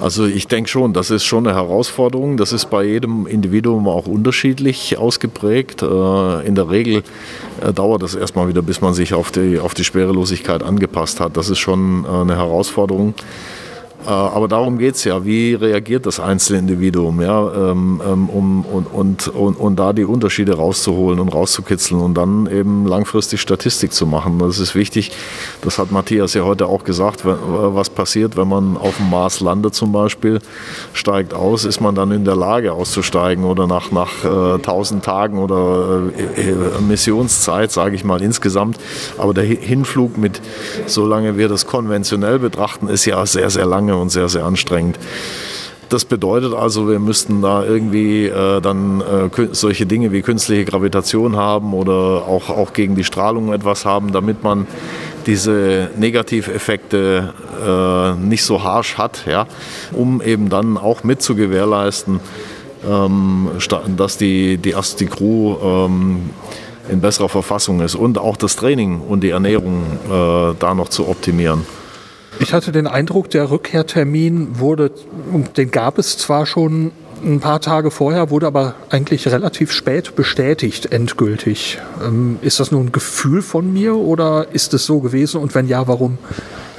Also 0.00 0.24
ich 0.24 0.48
denke 0.48 0.70
schon, 0.70 0.94
das 0.94 1.10
ist 1.10 1.24
schon 1.24 1.46
eine 1.46 1.56
Herausforderung. 1.56 2.38
Das 2.38 2.52
ist 2.52 2.70
bei 2.70 2.84
jedem 2.84 3.26
Individuum 3.26 3.86
auch 3.86 4.06
unterschiedlich 4.06 4.96
ausgeprägt. 4.96 5.82
Äh, 5.82 6.46
in 6.46 6.54
der 6.54 6.70
Regel 6.70 7.02
äh, 7.60 7.72
dauert 7.72 8.02
es 8.02 8.14
erstmal 8.14 8.48
wieder, 8.48 8.62
bis 8.62 8.80
man 8.80 8.94
sich 8.94 9.12
auf 9.12 9.30
die, 9.30 9.58
auf 9.58 9.74
die 9.74 9.84
Schwerelosigkeit 9.84 10.62
angepasst 10.62 11.20
hat. 11.20 11.36
Das 11.36 11.50
ist 11.50 11.58
schon 11.58 12.04
äh, 12.04 12.08
eine 12.08 12.36
Herausforderung. 12.36 13.14
Äh, 14.06 14.10
aber 14.10 14.48
darum 14.48 14.78
geht 14.78 14.94
es 14.94 15.04
ja, 15.04 15.24
wie 15.24 15.54
reagiert 15.54 16.06
das 16.06 16.20
einzelne 16.20 16.60
Individuum, 16.60 17.20
ja, 17.20 17.70
ähm, 17.70 18.00
ähm, 18.06 18.28
um, 18.28 18.64
und, 18.64 18.86
und, 18.86 19.28
und, 19.28 19.54
und 19.54 19.76
da 19.76 19.92
die 19.92 20.04
Unterschiede 20.04 20.54
rauszuholen 20.54 21.20
und 21.20 21.28
rauszukitzeln 21.28 22.00
und 22.00 22.14
dann 22.14 22.46
eben 22.46 22.86
langfristig 22.86 23.40
Statistik 23.40 23.92
zu 23.92 24.06
machen. 24.06 24.38
Das 24.38 24.58
ist 24.58 24.74
wichtig, 24.74 25.12
das 25.62 25.78
hat 25.78 25.90
Matthias 25.92 26.34
ja 26.34 26.42
heute 26.44 26.66
auch 26.66 26.84
gesagt, 26.84 27.22
was 27.24 27.90
passiert, 27.90 28.36
wenn 28.36 28.48
man 28.48 28.76
auf 28.76 28.96
dem 28.96 29.10
Mars 29.10 29.40
landet 29.40 29.74
zum 29.74 29.92
Beispiel, 29.92 30.40
steigt 30.92 31.34
aus, 31.34 31.64
ist 31.64 31.80
man 31.80 31.94
dann 31.94 32.10
in 32.10 32.24
der 32.24 32.36
Lage 32.36 32.72
auszusteigen 32.72 33.44
oder 33.44 33.66
nach, 33.66 33.90
nach 33.90 34.24
äh, 34.24 34.54
1000 34.54 35.04
Tagen 35.04 35.38
oder 35.38 36.10
äh, 36.36 36.50
äh, 36.50 36.54
Missionszeit, 36.86 37.70
sage 37.70 37.96
ich 37.96 38.04
mal 38.04 38.22
insgesamt. 38.22 38.78
Aber 39.18 39.34
der 39.34 39.44
Hinflug 39.44 40.16
mit, 40.16 40.40
solange 40.86 41.36
wir 41.36 41.48
das 41.48 41.66
konventionell 41.66 42.38
betrachten, 42.38 42.88
ist 42.88 43.04
ja 43.04 43.24
sehr, 43.26 43.50
sehr 43.50 43.66
lange 43.66 43.89
lange 43.90 44.00
und 44.00 44.10
sehr, 44.10 44.28
sehr 44.28 44.44
anstrengend. 44.44 44.98
Das 45.88 46.04
bedeutet 46.04 46.54
also, 46.54 46.88
wir 46.88 47.00
müssten 47.00 47.42
da 47.42 47.64
irgendwie 47.64 48.26
äh, 48.26 48.60
dann 48.60 49.00
äh, 49.00 49.48
solche 49.50 49.86
Dinge 49.86 50.12
wie 50.12 50.22
künstliche 50.22 50.64
Gravitation 50.64 51.34
haben 51.34 51.74
oder 51.74 52.28
auch, 52.28 52.48
auch 52.48 52.72
gegen 52.72 52.94
die 52.94 53.02
Strahlung 53.02 53.52
etwas 53.52 53.84
haben, 53.84 54.12
damit 54.12 54.44
man 54.44 54.68
diese 55.26 55.90
Negativeffekte 55.96 57.34
äh, 57.66 58.24
nicht 58.24 58.44
so 58.44 58.62
harsch 58.62 58.98
hat, 58.98 59.24
ja, 59.26 59.46
um 59.90 60.22
eben 60.22 60.48
dann 60.48 60.78
auch 60.78 61.02
mit 61.02 61.22
zu 61.22 61.34
gewährleisten, 61.34 62.20
ähm, 62.88 63.50
dass 63.96 64.16
die, 64.16 64.58
die, 64.58 64.74
die 65.00 65.06
Crew 65.06 65.56
ähm, 65.60 66.30
in 66.88 67.00
besserer 67.00 67.28
Verfassung 67.28 67.80
ist 67.80 67.96
und 67.96 68.16
auch 68.16 68.36
das 68.36 68.54
Training 68.54 69.00
und 69.00 69.24
die 69.24 69.30
Ernährung 69.30 69.82
äh, 70.08 70.54
da 70.56 70.74
noch 70.74 70.88
zu 70.88 71.08
optimieren. 71.08 71.66
Ich 72.40 72.54
hatte 72.54 72.72
den 72.72 72.86
Eindruck, 72.86 73.28
der 73.28 73.50
Rückkehrtermin 73.50 74.58
wurde, 74.58 74.90
den 75.58 75.70
gab 75.70 75.98
es 75.98 76.16
zwar 76.16 76.46
schon 76.46 76.90
ein 77.22 77.38
paar 77.38 77.60
Tage 77.60 77.90
vorher, 77.90 78.30
wurde 78.30 78.46
aber 78.46 78.74
eigentlich 78.88 79.28
relativ 79.28 79.72
spät 79.72 80.16
bestätigt, 80.16 80.90
endgültig. 80.90 81.78
Ähm, 82.02 82.38
ist 82.40 82.58
das 82.58 82.70
nur 82.70 82.80
ein 82.80 82.92
Gefühl 82.92 83.42
von 83.42 83.70
mir 83.70 83.94
oder 83.94 84.46
ist 84.52 84.72
es 84.72 84.86
so 84.86 85.00
gewesen 85.00 85.38
und 85.38 85.54
wenn 85.54 85.68
ja, 85.68 85.86
warum? 85.86 86.16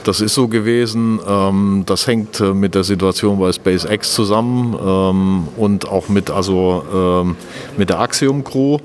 Das 0.03 0.19
ist 0.19 0.33
so 0.33 0.47
gewesen. 0.47 1.19
Ähm, 1.27 1.83
das 1.85 2.07
hängt 2.07 2.39
äh, 2.39 2.55
mit 2.55 2.73
der 2.73 2.83
Situation 2.83 3.39
bei 3.39 3.53
SpaceX 3.53 4.15
zusammen 4.15 4.75
ähm, 4.83 5.47
und 5.57 5.87
auch 5.87 6.09
mit, 6.09 6.31
also, 6.31 7.23
mit 7.77 7.89
der 7.89 7.99
Axiom 7.99 8.43
Crew. 8.43 8.79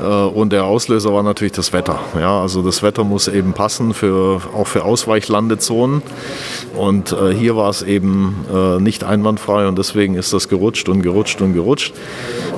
Äh, 0.00 0.04
und 0.04 0.52
der 0.52 0.64
Auslöser 0.64 1.12
war 1.12 1.22
natürlich 1.22 1.52
das 1.52 1.72
Wetter. 1.72 1.98
Ja, 2.18 2.40
also 2.40 2.62
das 2.62 2.82
Wetter 2.82 3.04
muss 3.04 3.28
eben 3.28 3.52
passen, 3.52 3.94
für, 3.94 4.40
auch 4.54 4.66
für 4.66 4.84
Ausweichlandezonen. 4.84 6.02
Und 6.76 7.12
äh, 7.12 7.32
hier 7.34 7.56
war 7.56 7.70
es 7.70 7.82
eben 7.82 8.44
äh, 8.52 8.80
nicht 8.80 9.04
einwandfrei 9.04 9.66
und 9.68 9.78
deswegen 9.78 10.14
ist 10.14 10.32
das 10.32 10.48
gerutscht 10.48 10.88
und 10.88 11.02
gerutscht 11.02 11.40
und 11.40 11.54
gerutscht. 11.54 11.94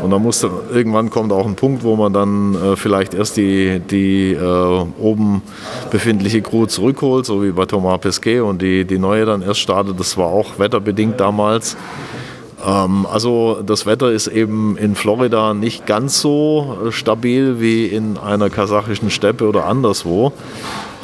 Und 0.02 0.10
dann 0.10 0.22
musste, 0.22 0.50
irgendwann 0.72 1.10
kommt 1.10 1.32
auch 1.32 1.46
ein 1.46 1.54
Punkt, 1.54 1.84
wo 1.84 1.94
man 1.94 2.12
dann 2.12 2.56
vielleicht 2.74 3.14
erst 3.14 3.36
die, 3.36 3.78
die 3.78 4.36
oben 4.36 5.42
befindliche 5.92 6.42
Crew 6.42 6.66
zurückholt, 6.66 7.24
so 7.24 7.44
wie 7.44 7.52
bei 7.52 7.66
Thomas 7.66 8.00
Pesquet 8.00 8.40
und 8.40 8.60
die, 8.62 8.84
die 8.84 8.98
neue 8.98 9.26
dann 9.26 9.42
erst 9.42 9.60
startet. 9.60 10.00
Das 10.00 10.16
war 10.18 10.26
auch 10.26 10.58
wetterbedingt 10.58 11.20
damals. 11.20 11.76
Ähm, 12.64 13.06
also 13.10 13.62
das 13.64 13.86
Wetter 13.86 14.10
ist 14.12 14.26
eben 14.26 14.76
in 14.76 14.94
Florida 14.94 15.54
nicht 15.54 15.86
ganz 15.86 16.20
so 16.20 16.78
äh, 16.86 16.92
stabil 16.92 17.60
wie 17.60 17.86
in 17.86 18.18
einer 18.18 18.50
kasachischen 18.50 19.10
Steppe 19.10 19.48
oder 19.48 19.66
anderswo. 19.66 20.32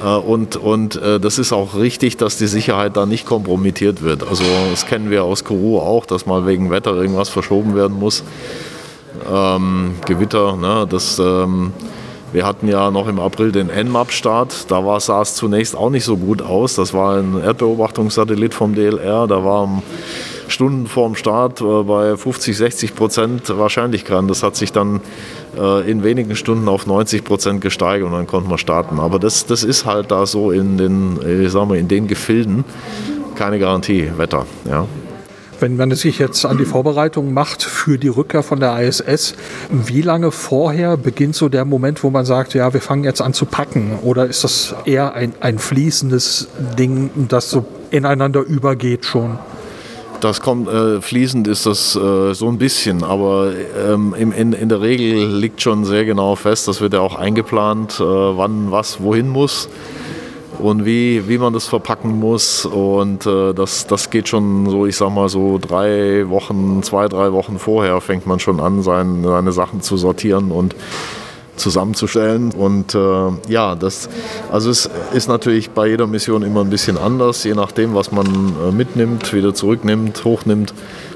Äh, 0.05 0.09
und, 0.09 0.57
und 0.57 0.97
äh, 0.97 1.18
das 1.21 1.38
ist 1.38 1.53
auch 1.53 1.75
richtig, 1.75 2.16
dass 2.16 2.38
die 2.38 2.47
Sicherheit 2.47 2.97
da 2.97 3.07
nicht 3.07 3.27
kompromittiert 3.27 4.03
wird. 4.03 4.27
Also 4.27 4.44
das 4.71 4.87
kennen 4.87 5.11
wir 5.11 5.25
aus 5.25 5.44
Kourou 5.44 5.79
auch, 5.79 6.07
dass 6.07 6.27
mal 6.27 6.47
wegen 6.47 6.71
Wetter 6.71 6.94
irgendwas 6.94 7.29
verschoben 7.29 7.75
werden 7.75 7.99
muss. 7.99 8.23
Ähm, 9.31 9.94
Gewitter, 10.07 10.57
ne, 10.57 10.87
das... 10.88 11.18
Ähm, 11.18 11.73
wir 12.33 12.47
hatten 12.47 12.69
ja 12.69 12.91
noch 12.91 13.09
im 13.09 13.19
April 13.19 13.53
den 13.53 13.69
NMAP-Start. 13.69 14.71
Da 14.71 15.01
sah 15.01 15.23
es 15.23 15.35
zunächst 15.35 15.77
auch 15.77 15.91
nicht 15.91 16.05
so 16.05 16.17
gut 16.17 16.43
aus. 16.43 16.75
Das 16.75 16.93
war 16.93 17.17
ein 17.17 17.41
Erdbeobachtungssatellit 17.43 18.55
vom 18.55 18.75
DLR. 18.75 19.27
Da 19.27 19.45
war 19.45 19.83
Stunden 20.49 20.87
vorm 20.87 21.14
Start 21.14 21.61
äh, 21.61 21.83
bei 21.83 22.17
50, 22.17 22.57
60 22.57 22.95
Prozent 22.95 23.57
Wahrscheinlichkeit. 23.57 24.25
Das 24.29 24.43
hat 24.43 24.57
sich 24.57 24.73
dann 24.73 25.01
äh, 25.59 25.91
in 25.91 26.03
wenigen 26.03 26.37
Stunden 26.37 26.69
auf 26.69 26.87
90 26.87 27.25
Prozent 27.25 27.61
gesteigert 27.61 28.07
und 28.07 28.12
dann 28.12 28.27
konnten 28.27 28.51
wir 28.51 28.59
starten. 28.59 28.99
Aber 28.99 29.19
das, 29.19 29.47
das 29.47 29.62
ist 29.64 29.85
halt 29.85 30.11
da 30.11 30.27
so 30.27 30.51
in 30.51 30.79
den, 30.79 31.19
ich 31.45 31.53
sag 31.53 31.69
mal, 31.69 31.77
in 31.77 31.88
den 31.88 32.09
Gefilden 32.09 32.64
keine 33.38 33.61
Garantie, 33.61 34.11
Wetter. 34.17 34.47
Ja. 34.69 34.87
Wenn 35.61 35.77
man 35.77 35.90
sich 35.92 36.21
jetzt 36.21 36.44
an 36.44 36.57
die 36.57 36.64
Vorbereitung 36.64 37.33
macht 37.33 37.64
für 37.64 37.99
die 37.99 38.09
Rückkehr 38.09 38.44
von 38.44 38.61
der 38.61 38.79
ISS, 38.81 39.35
wie 39.71 40.03
lange 40.03 40.31
vorher 40.31 40.97
beginnt 40.97 41.35
so 41.35 41.49
der 41.49 41.64
Moment, 41.64 42.05
wo 42.05 42.11
man 42.11 42.25
sagt, 42.25 42.55
ja, 42.55 42.73
wir 42.73 42.81
fangen 42.81 43.03
jetzt 43.03 43.21
an 43.21 43.33
zu 43.33 43.44
packen? 43.44 43.99
Oder 44.03 44.27
ist 44.27 44.44
das 44.44 44.77
eher 44.85 45.14
ein, 45.14 45.33
ein 45.40 45.59
fließendes 45.59 46.49
Ding, 46.79 47.11
das 47.29 47.51
so 47.51 47.66
ineinander 47.90 48.40
übergeht 48.40 49.05
schon? 49.05 49.38
Das 50.21 50.40
kommt 50.40 50.68
äh, 50.68 51.01
fließend 51.01 51.47
ist 51.47 51.66
das 51.66 51.94
äh, 51.94 52.35
so 52.35 52.49
ein 52.49 52.59
bisschen, 52.59 53.05
aber 53.05 53.53
ähm, 53.88 54.14
im, 54.18 54.33
in, 54.33 54.53
in 54.53 54.68
der 54.68 54.81
Regel 54.81 55.29
liegt 55.38 55.62
schon 55.62 55.85
sehr 55.85 56.05
genau 56.05 56.35
fest, 56.35 56.66
das 56.66 56.81
wird 56.81 56.92
ja 56.92 57.01
auch 57.01 57.14
eingeplant, 57.14 58.01
äh, 58.01 58.03
wann 58.03 58.73
was 58.73 59.01
wohin 59.01 59.29
muss 59.29 59.68
und 60.59 60.85
wie, 60.85 61.29
wie 61.29 61.38
man 61.38 61.53
das 61.53 61.66
verpacken 61.66 62.18
muss. 62.18 62.66
Und 62.66 63.27
äh, 63.27 63.53
das, 63.55 63.87
das 63.87 64.11
geht 64.11 64.29
schon 64.29 64.68
so, 64.68 64.87
ich 64.87 64.97
sag 64.97 65.11
mal 65.11 65.29
so 65.29 65.59
drei 65.59 66.29
Wochen, 66.29 66.83
zwei, 66.83 67.09
drei 67.09 67.33
Wochen 67.33 67.59
vorher 67.59 68.01
fängt 68.01 68.27
man 68.27 68.38
schon 68.40 68.61
an, 68.61 68.83
sein, 68.83 69.23
seine 69.25 69.53
Sachen 69.53 69.81
zu 69.81 69.97
sortieren 69.97 70.51
und 70.51 70.75
zusammenzustellen. 71.57 72.53
Und 72.53 72.94
äh, 72.94 73.31
ja, 73.49 73.75
das, 73.75 74.09
also 74.51 74.71
es 74.71 74.88
ist 75.12 75.29
natürlich 75.29 75.71
bei 75.71 75.87
jeder 75.88 76.07
Mission 76.07 76.42
immer 76.42 76.61
ein 76.61 76.71
bisschen 76.71 76.97
anders, 76.97 77.44
je 77.44 77.55
nachdem, 77.55 77.94
was 77.94 78.12
man 78.12 78.27
äh, 78.27 78.73
mitnimmt, 78.73 79.33
wieder 79.33 79.55
zurücknimmt, 79.55 80.25
hochnimmt, 80.25 80.73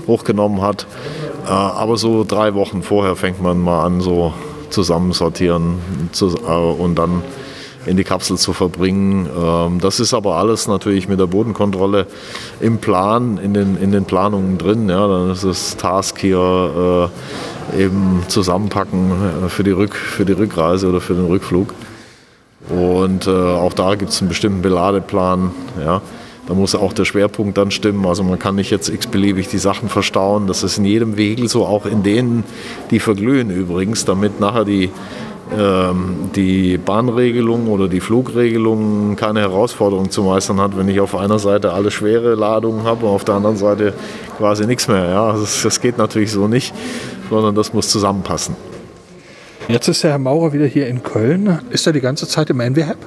hochgenommen 0.07 0.62
hat. 0.62 0.87
Äh, 1.46 1.50
aber 1.50 1.96
so 1.96 2.24
drei 2.24 2.55
Wochen 2.55 2.83
vorher 2.83 3.16
fängt 3.16 3.40
man 3.42 3.61
mal 3.61 3.85
an, 3.85 4.00
so 4.00 4.33
zusammensortieren 4.70 5.78
zu, 6.12 6.28
äh, 6.28 6.83
und 6.83 6.96
dann 6.96 7.22
in 7.87 7.97
die 7.97 8.05
Kapsel 8.05 8.37
zu 8.38 8.53
verbringen. 8.53 9.29
Ähm, 9.37 9.81
das 9.81 10.01
ist 10.01 10.14
aber 10.14 10.37
alles 10.37 10.68
natürlich 10.68 11.09
mit 11.09 11.18
der 11.21 11.27
Bodenkontrolle 11.27 12.07
im 12.61 12.79
Plan, 12.79 13.38
in 13.38 13.55
den, 13.55 13.77
in 13.77 13.92
den 13.92 14.05
Planungen 14.05 14.59
drin. 14.59 14.88
Ja, 14.88 15.07
dann 15.07 15.31
ist 15.31 15.45
das 15.45 15.77
Task 15.77 16.18
hier 16.18 17.11
äh, 17.77 17.83
eben 17.83 18.23
zusammenpacken 18.29 19.11
äh, 19.45 19.49
für 19.49 19.64
die, 19.64 19.71
Rück, 19.71 19.95
für 19.95 20.25
die 20.25 20.33
Rückreise 20.33 20.88
oder 20.88 21.01
für 21.01 21.14
den 21.14 21.27
Rückflug. 21.27 21.75
Und 22.68 23.27
äh, 23.27 23.31
auch 23.31 23.73
da 23.73 23.95
gibt 23.97 24.12
es 24.12 24.21
einen 24.21 24.29
bestimmten 24.29 24.62
Beladeplan. 24.62 25.51
Ja. 25.81 26.01
Da 26.47 26.55
muss 26.55 26.75
auch 26.75 26.92
der 26.92 27.05
Schwerpunkt 27.05 27.57
dann 27.57 27.71
stimmen. 27.71 28.05
Also 28.05 28.25
man 28.25 28.38
kann 28.38 28.57
nicht 28.57 28.71
jetzt 28.71 28.88
x-beliebig 28.88 29.49
die 29.49 29.59
Sachen 29.59 29.88
verstauen. 29.88 30.49
Das 30.49 30.64
ist 30.64 30.77
in 30.77 30.85
jedem 30.85 31.16
Vehikel 31.16 31.49
so, 31.49 31.64
auch 31.64 31.87
in 31.87 32.03
denen, 32.03 32.45
die 32.90 32.99
verglühen 32.99 33.51
übrigens, 33.51 34.05
damit 34.05 34.40
nachher 34.40 34.64
die 34.64 34.90
die 36.35 36.79
Bahnregelung 36.79 37.69
oder 37.69 37.88
die 37.88 38.01
Flugregelung 38.01 39.17
keine 39.17 39.41
Herausforderung 39.41 40.11
zu 40.11 40.23
meistern 40.23 40.61
hat, 40.61 40.77
wenn 40.77 40.88
ich 40.88 41.01
auf 41.01 41.15
einer 41.15 41.38
Seite 41.38 41.73
alle 41.73 41.91
schwere 41.91 42.35
Ladungen 42.35 42.85
habe 42.85 43.07
und 43.07 43.12
auf 43.12 43.25
der 43.25 43.35
anderen 43.35 43.57
Seite 43.57 43.93
quasi 44.38 44.67
nichts 44.67 44.88
mehr. 44.88 45.05
Ja, 45.09 45.33
das, 45.33 45.62
das 45.62 45.81
geht 45.81 45.99
natürlich 45.99 46.31
so 46.33 46.49
nicht, 46.49 46.75
sondern 47.29 47.55
das 47.55 47.73
muss 47.73 47.88
zusammenpassen. 47.88 48.57
Jetzt 49.69 49.88
ist 49.88 50.03
der 50.03 50.12
Herr 50.12 50.19
Maurer 50.19 50.53
wieder 50.53 50.67
hier 50.67 50.88
in 50.88 51.03
Köln. 51.03 51.61
Ist 51.71 51.87
er 51.87 51.93
die 51.93 52.01
ganze 52.01 52.27
Zeit 52.27 52.51
im 52.51 52.59
NWHAP? 52.59 52.99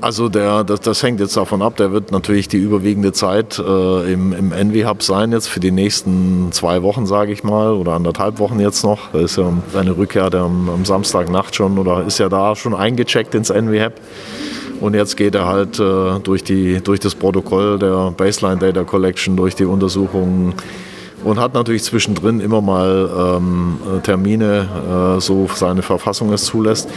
Also 0.00 0.30
der, 0.30 0.64
das, 0.64 0.80
das, 0.80 1.02
hängt 1.02 1.20
jetzt 1.20 1.36
davon 1.36 1.60
ab, 1.60 1.76
der 1.76 1.92
wird 1.92 2.10
natürlich 2.10 2.48
die 2.48 2.56
überwiegende 2.56 3.12
Zeit 3.12 3.58
äh, 3.58 4.12
im, 4.12 4.32
im 4.32 4.52
Envy 4.52 4.82
Hub 4.82 5.02
sein, 5.02 5.32
jetzt 5.32 5.48
für 5.48 5.60
die 5.60 5.72
nächsten 5.72 6.52
zwei 6.52 6.82
Wochen, 6.82 7.06
sage 7.06 7.32
ich 7.32 7.44
mal, 7.44 7.72
oder 7.72 7.92
anderthalb 7.92 8.38
Wochen 8.38 8.60
jetzt 8.60 8.82
noch. 8.82 9.10
Da 9.12 9.20
ist 9.20 9.36
ja 9.36 9.52
seine 9.72 9.96
Rückkehr 9.96 10.30
der 10.30 10.42
am, 10.42 10.70
am 10.70 10.84
Samstagnacht 10.86 11.54
schon 11.54 11.78
oder 11.78 12.04
ist 12.04 12.18
ja 12.18 12.30
da 12.30 12.56
schon 12.56 12.74
eingecheckt 12.74 13.34
ins 13.34 13.50
Envy 13.50 13.80
Hub. 13.80 13.92
Und 14.80 14.94
jetzt 14.94 15.18
geht 15.18 15.34
er 15.34 15.46
halt 15.46 15.78
äh, 15.78 16.18
durch, 16.22 16.42
die, 16.42 16.80
durch 16.80 17.00
das 17.00 17.14
Protokoll 17.14 17.78
der 17.78 18.12
Baseline 18.16 18.58
Data 18.58 18.84
Collection, 18.84 19.36
durch 19.36 19.54
die 19.54 19.66
Untersuchungen 19.66 20.54
und 21.24 21.38
hat 21.38 21.54
natürlich 21.54 21.84
zwischendrin 21.84 22.40
immer 22.40 22.60
mal 22.60 23.36
ähm, 23.36 23.78
Termine, 24.02 25.16
äh, 25.16 25.20
so 25.20 25.48
seine 25.54 25.82
Verfassung 25.82 26.32
es 26.32 26.44
zulässt. 26.44 26.88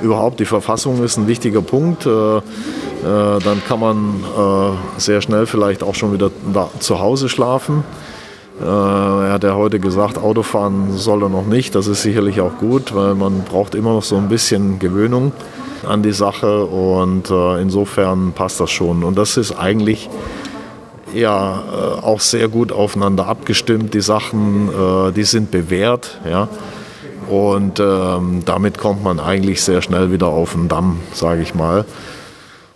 Überhaupt 0.00 0.40
die 0.40 0.44
Verfassung 0.44 1.02
ist 1.04 1.16
ein 1.16 1.26
wichtiger 1.26 1.62
Punkt. 1.62 2.06
Äh, 2.06 2.36
äh, 2.38 2.42
dann 3.02 3.62
kann 3.66 3.80
man 3.80 4.24
äh, 4.36 5.00
sehr 5.00 5.20
schnell 5.20 5.46
vielleicht 5.46 5.82
auch 5.82 5.94
schon 5.94 6.12
wieder 6.12 6.30
zu 6.80 7.00
Hause 7.00 7.28
schlafen. 7.28 7.84
Äh, 8.60 8.64
er 8.64 9.32
hat 9.32 9.44
ja 9.44 9.54
heute 9.54 9.78
gesagt, 9.80 10.18
Autofahren 10.18 10.96
soll 10.96 11.22
er 11.22 11.28
noch 11.28 11.46
nicht. 11.46 11.74
Das 11.74 11.86
ist 11.86 12.02
sicherlich 12.02 12.40
auch 12.40 12.56
gut, 12.58 12.94
weil 12.94 13.14
man 13.14 13.44
braucht 13.44 13.74
immer 13.74 13.92
noch 13.92 14.02
so 14.02 14.16
ein 14.16 14.28
bisschen 14.28 14.78
Gewöhnung 14.78 15.32
an 15.86 16.02
die 16.02 16.12
Sache 16.12 16.64
und 16.64 17.30
äh, 17.30 17.60
insofern 17.60 18.32
passt 18.32 18.60
das 18.60 18.70
schon. 18.70 19.04
Und 19.04 19.16
das 19.18 19.36
ist 19.36 19.52
eigentlich 19.52 20.08
ja 21.18 21.62
äh, 21.70 22.04
auch 22.04 22.20
sehr 22.20 22.48
gut 22.48 22.72
aufeinander 22.72 23.26
abgestimmt. 23.26 23.94
Die 23.94 24.00
Sachen, 24.00 24.68
äh, 24.68 25.12
die 25.12 25.24
sind 25.24 25.50
bewährt, 25.50 26.20
ja. 26.28 26.48
Und 27.28 27.80
ähm, 27.80 28.42
damit 28.44 28.78
kommt 28.78 29.02
man 29.02 29.18
eigentlich 29.18 29.62
sehr 29.62 29.82
schnell 29.82 30.12
wieder 30.12 30.28
auf 30.28 30.52
den 30.52 30.68
Damm, 30.68 31.00
sage 31.12 31.42
ich 31.42 31.54
mal. 31.54 31.84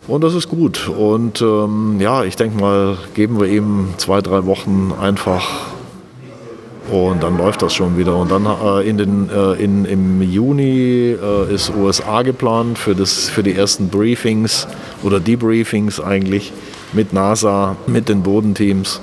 Und 0.09 0.25
das 0.25 0.35
ist 0.35 0.49
gut. 0.49 0.89
Und 0.89 1.41
ähm, 1.41 1.99
ja, 2.01 2.25
ich 2.25 2.35
denke 2.35 2.61
mal, 2.61 2.99
geben 3.15 3.39
wir 3.41 3.47
ihm 3.47 3.95
zwei, 3.97 4.21
drei 4.21 4.47
Wochen 4.47 4.93
einfach 5.01 5.47
und 6.91 7.23
dann 7.23 7.39
läuft 7.39 7.63
das 7.63 7.73
schon 7.75 7.97
wieder. 7.97 8.17
Und 8.17 8.31
dann 8.31 8.47
äh, 8.47 8.89
in 8.89 8.99
den, 8.99 9.31
äh, 9.31 9.53
in, 9.63 9.85
im 9.85 10.23
Juni 10.23 11.17
äh, 11.21 11.55
ist 11.55 11.73
USA 11.75 12.23
geplant 12.23 12.79
für, 12.79 12.95
das, 12.95 13.29
für 13.29 13.43
die 13.43 13.55
ersten 13.55 13.89
Briefings 13.89 14.67
oder 15.03 15.21
Debriefings 15.21 16.01
eigentlich 16.01 16.53
mit 16.93 17.13
NASA, 17.13 17.77
mit 17.87 18.09
den 18.09 18.23
Bodenteams. 18.23 19.01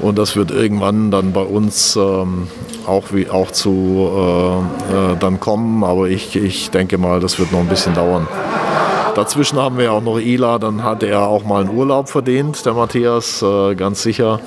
Und 0.00 0.18
das 0.18 0.36
wird 0.36 0.50
irgendwann 0.50 1.10
dann 1.10 1.32
bei 1.32 1.42
uns 1.42 1.96
ähm, 1.96 2.48
auch, 2.86 3.12
wie, 3.12 3.28
auch 3.28 3.50
zu 3.50 4.10
äh, 4.12 5.12
äh, 5.12 5.16
dann 5.18 5.38
kommen. 5.38 5.84
Aber 5.84 6.08
ich, 6.08 6.34
ich 6.34 6.70
denke 6.70 6.98
mal, 6.98 7.20
das 7.20 7.38
wird 7.38 7.52
noch 7.52 7.60
ein 7.60 7.68
bisschen 7.68 7.94
dauern. 7.94 8.26
Dazwischen 9.14 9.58
haben 9.58 9.76
wir 9.76 9.92
auch 9.92 10.02
noch 10.02 10.18
Ila, 10.18 10.58
dann 10.58 10.82
hat 10.82 11.02
er 11.02 11.28
auch 11.28 11.44
mal 11.44 11.60
einen 11.60 11.76
Urlaub 11.76 12.08
verdient, 12.08 12.64
der 12.64 12.72
Matthias, 12.72 13.42
äh, 13.42 13.74
ganz 13.74 14.02
sicher. 14.02 14.40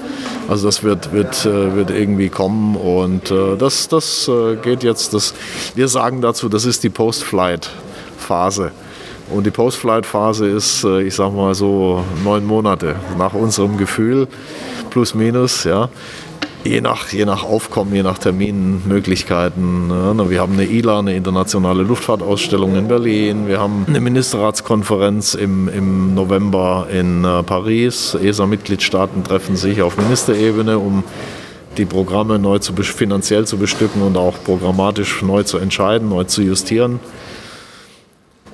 Also 0.48 0.66
das 0.66 0.82
wird, 0.82 1.14
wird, 1.14 1.46
äh, 1.46 1.76
wird 1.76 1.92
irgendwie 1.92 2.30
kommen 2.30 2.76
und 2.76 3.30
äh, 3.30 3.58
das, 3.58 3.88
das 3.88 4.28
äh, 4.28 4.56
geht 4.56 4.84
jetzt, 4.84 5.14
das, 5.14 5.36
wir 5.76 5.88
sagen 5.88 6.22
dazu, 6.22 6.50
das 6.50 6.66
ist 6.66 6.84
die 6.84 6.90
Post-Flight-Phase. 6.90 8.72
Und 9.30 9.46
die 9.46 9.52
Post-Flight-Phase 9.52 10.48
ist, 10.48 10.84
äh, 10.84 11.02
ich 11.04 11.16
sag 11.16 11.34
mal 11.34 11.56
so, 11.56 12.04
neun 12.24 12.46
Monate 12.46 12.96
nach 13.18 13.34
unserem 13.34 13.78
Gefühl, 13.78 14.28
plus 14.90 15.16
minus, 15.16 15.64
ja. 15.64 15.90
Je 16.64 16.82
nach, 16.82 17.10
je 17.10 17.26
nach 17.26 17.44
Aufkommen, 17.44 17.94
je 17.94 18.02
nach 18.02 18.18
Terminmöglichkeiten. 18.18 19.90
Ja. 19.90 20.30
Wir 20.30 20.42
haben 20.42 20.54
eine 20.54 20.66
ILA, 20.66 21.00
eine 21.00 21.16
internationale 21.16 21.84
Luftfahrtausstellung 21.84 22.76
in 22.76 22.88
Berlin. 22.88 23.48
Wir 23.48 23.60
haben 23.60 23.86
eine 23.88 24.00
Ministerratskonferenz 24.00 25.36
im, 25.36 25.70
im 25.70 26.16
November 26.16 26.88
in 26.92 27.24
äh, 27.24 27.44
Paris. 27.44 28.16
ESA-Mitgliedstaaten 28.16 29.24
treffen 29.24 29.56
sich 29.56 29.84
auf 29.84 29.98
Ministerebene, 29.98 30.80
um 30.80 31.04
die 31.78 31.86
Programme 31.86 32.40
neu 32.40 32.58
zu, 32.58 32.74
finanziell 32.74 33.46
zu 33.46 33.58
bestücken 33.58 34.02
und 34.02 34.18
auch 34.18 34.34
programmatisch 34.44 35.22
neu 35.22 35.44
zu 35.44 35.60
entscheiden, 35.60 36.10
neu 36.10 36.24
zu 36.24 36.42
justieren. 36.42 37.00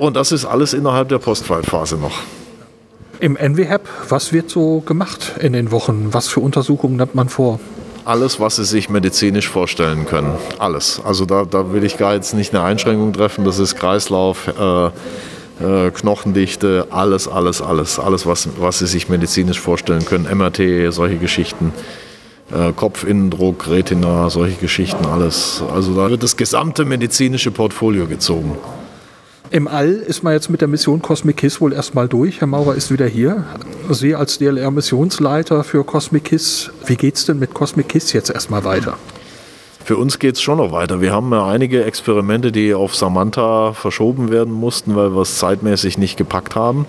Und 0.02 0.16
das 0.16 0.32
ist 0.32 0.46
alles 0.46 0.74
innerhalb 0.74 1.10
der 1.10 1.20
Postfallphase 1.20 1.96
noch. 1.96 2.22
Im 3.20 3.34
NWHAP, 3.34 3.88
was 4.10 4.34
wird 4.34 4.50
so 4.50 4.80
gemacht 4.80 5.34
in 5.40 5.54
den 5.54 5.70
Wochen? 5.70 6.08
Was 6.10 6.28
für 6.28 6.40
Untersuchungen 6.40 6.96
nimmt 6.96 7.14
man 7.14 7.30
vor? 7.30 7.60
Alles, 8.04 8.40
was 8.40 8.56
Sie 8.56 8.66
sich 8.66 8.90
medizinisch 8.90 9.48
vorstellen 9.48 10.08
können. 10.08 10.34
Alles. 10.58 11.00
Also 11.06 11.26
da, 11.26 11.46
da 11.46 11.72
will 11.72 11.84
ich 11.84 11.98
gar 11.98 12.16
jetzt 12.16 12.34
nicht 12.34 12.52
eine 12.52 12.64
Einschränkung 12.64 13.14
treffen. 13.14 13.46
Das 13.46 13.60
ist 13.60 13.76
Kreislauf, 13.76 14.48
äh, 14.48 14.86
äh, 14.88 15.92
Knochendichte, 15.92 16.88
alles, 16.90 17.28
alles, 17.28 17.62
alles. 17.62 18.00
Alles, 18.00 18.26
was, 18.26 18.50
was 18.60 18.80
Sie 18.80 18.88
sich 18.88 19.08
medizinisch 19.08 19.60
vorstellen 19.60 20.04
können. 20.04 20.26
MRT, 20.36 20.92
solche 20.92 21.18
Geschichten. 21.18 21.74
Äh, 22.52 22.74
Kopfinnendruck, 22.74 23.70
Retina, 23.70 24.32
solche 24.32 24.56
Geschichten, 24.56 25.06
alles. 25.06 25.62
Also 25.72 25.94
da 25.94 26.10
wird 26.10 26.24
das 26.24 26.38
gesamte 26.38 26.86
medizinische 26.86 27.52
Portfolio 27.52 28.08
gezogen. 28.08 28.58
Im 29.54 29.68
All 29.68 29.92
ist 29.92 30.24
man 30.24 30.32
jetzt 30.32 30.50
mit 30.50 30.62
der 30.62 30.70
Mission 30.70 31.02
Cosmic 31.02 31.36
Kiss 31.36 31.60
wohl 31.60 31.74
erstmal 31.74 32.08
durch. 32.08 32.40
Herr 32.40 32.48
Maurer 32.48 32.74
ist 32.74 32.90
wieder 32.90 33.06
hier. 33.06 33.44
Sie 33.90 34.16
als 34.16 34.38
DLR-Missionsleiter 34.38 35.66
für 35.66 35.84
Cosmic 35.84 36.24
Kiss. 36.24 36.72
Wie 36.86 36.96
geht 36.96 37.18
es 37.18 37.26
denn 37.26 37.38
mit 37.38 37.54
Cosmic 37.54 37.90
Kiss 37.90 38.14
jetzt 38.14 38.30
erstmal 38.30 38.64
weiter? 38.64 38.98
Für 39.84 39.98
uns 39.98 40.20
geht 40.20 40.36
es 40.36 40.42
schon 40.42 40.60
noch 40.60 40.72
weiter. 40.72 41.02
Wir 41.02 41.12
haben 41.12 41.34
ja 41.34 41.46
einige 41.46 41.84
Experimente, 41.84 42.54
die 42.54 42.74
auf 42.74 42.96
Samantha 42.96 43.74
verschoben 43.74 44.32
werden 44.32 44.54
mussten, 44.54 44.96
weil 44.96 45.14
wir 45.14 45.22
es 45.24 45.38
zeitmäßig 45.38 45.98
nicht 45.98 46.16
gepackt 46.16 46.56
haben. 46.56 46.86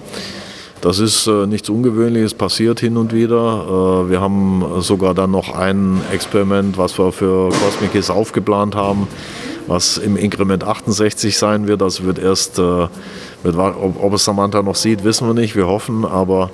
Das 0.82 1.00
ist 1.00 1.26
äh, 1.26 1.48
nichts 1.48 1.68
Ungewöhnliches, 1.68 2.34
passiert 2.34 2.78
hin 2.78 2.96
und 2.96 3.12
wieder. 3.12 4.04
Äh, 4.06 4.10
wir 4.10 4.20
haben 4.20 4.64
sogar 4.78 5.14
dann 5.14 5.32
noch 5.32 5.52
ein 5.52 6.00
Experiment, 6.12 6.78
was 6.78 6.96
wir 6.96 7.10
für 7.10 7.48
Cosmic 7.48 7.90
Kiss 7.90 8.08
aufgeplant 8.08 8.76
haben 8.76 9.08
was 9.66 9.98
im 9.98 10.16
Inkrement 10.16 10.64
68 10.64 11.36
sein 11.36 11.66
wird. 11.66 11.80
Das 11.80 12.02
wird 12.02 12.18
erst, 12.18 12.58
äh, 12.58 12.88
wird, 13.42 13.56
ob, 13.56 14.02
ob, 14.02 14.14
es 14.14 14.24
Samantha 14.24 14.62
noch 14.62 14.76
sieht, 14.76 15.04
wissen 15.04 15.26
wir 15.26 15.34
nicht. 15.34 15.56
Wir 15.56 15.66
hoffen, 15.66 16.04
aber 16.04 16.50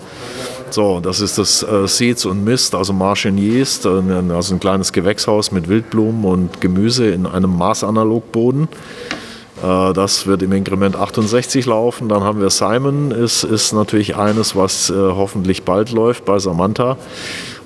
so, 0.70 1.00
das 1.00 1.20
ist 1.20 1.38
das 1.38 1.62
äh, 1.62 1.86
Seeds 1.86 2.26
und 2.26 2.44
Mist, 2.44 2.74
also 2.74 2.92
Martian 2.92 3.38
Yeast, 3.38 3.86
äh, 3.86 3.88
also 4.32 4.54
ein 4.54 4.60
kleines 4.60 4.92
Gewächshaus 4.92 5.50
mit 5.50 5.68
Wildblumen 5.68 6.24
und 6.24 6.60
Gemüse 6.60 7.08
in 7.08 7.26
einem 7.26 7.56
Maßanalogboden. 7.56 8.68
Äh, 9.62 9.92
das 9.92 10.26
wird 10.26 10.42
im 10.42 10.52
Inkrement 10.52 10.96
68 10.96 11.66
laufen. 11.66 12.08
Dann 12.08 12.22
haben 12.22 12.40
wir 12.40 12.50
Simon, 12.50 13.10
ist, 13.10 13.44
ist 13.44 13.72
natürlich 13.72 14.16
eines, 14.16 14.56
was 14.56 14.90
äh, 14.90 14.94
hoffentlich 14.94 15.64
bald 15.64 15.90
läuft 15.90 16.24
bei 16.24 16.38
Samantha. 16.38 16.96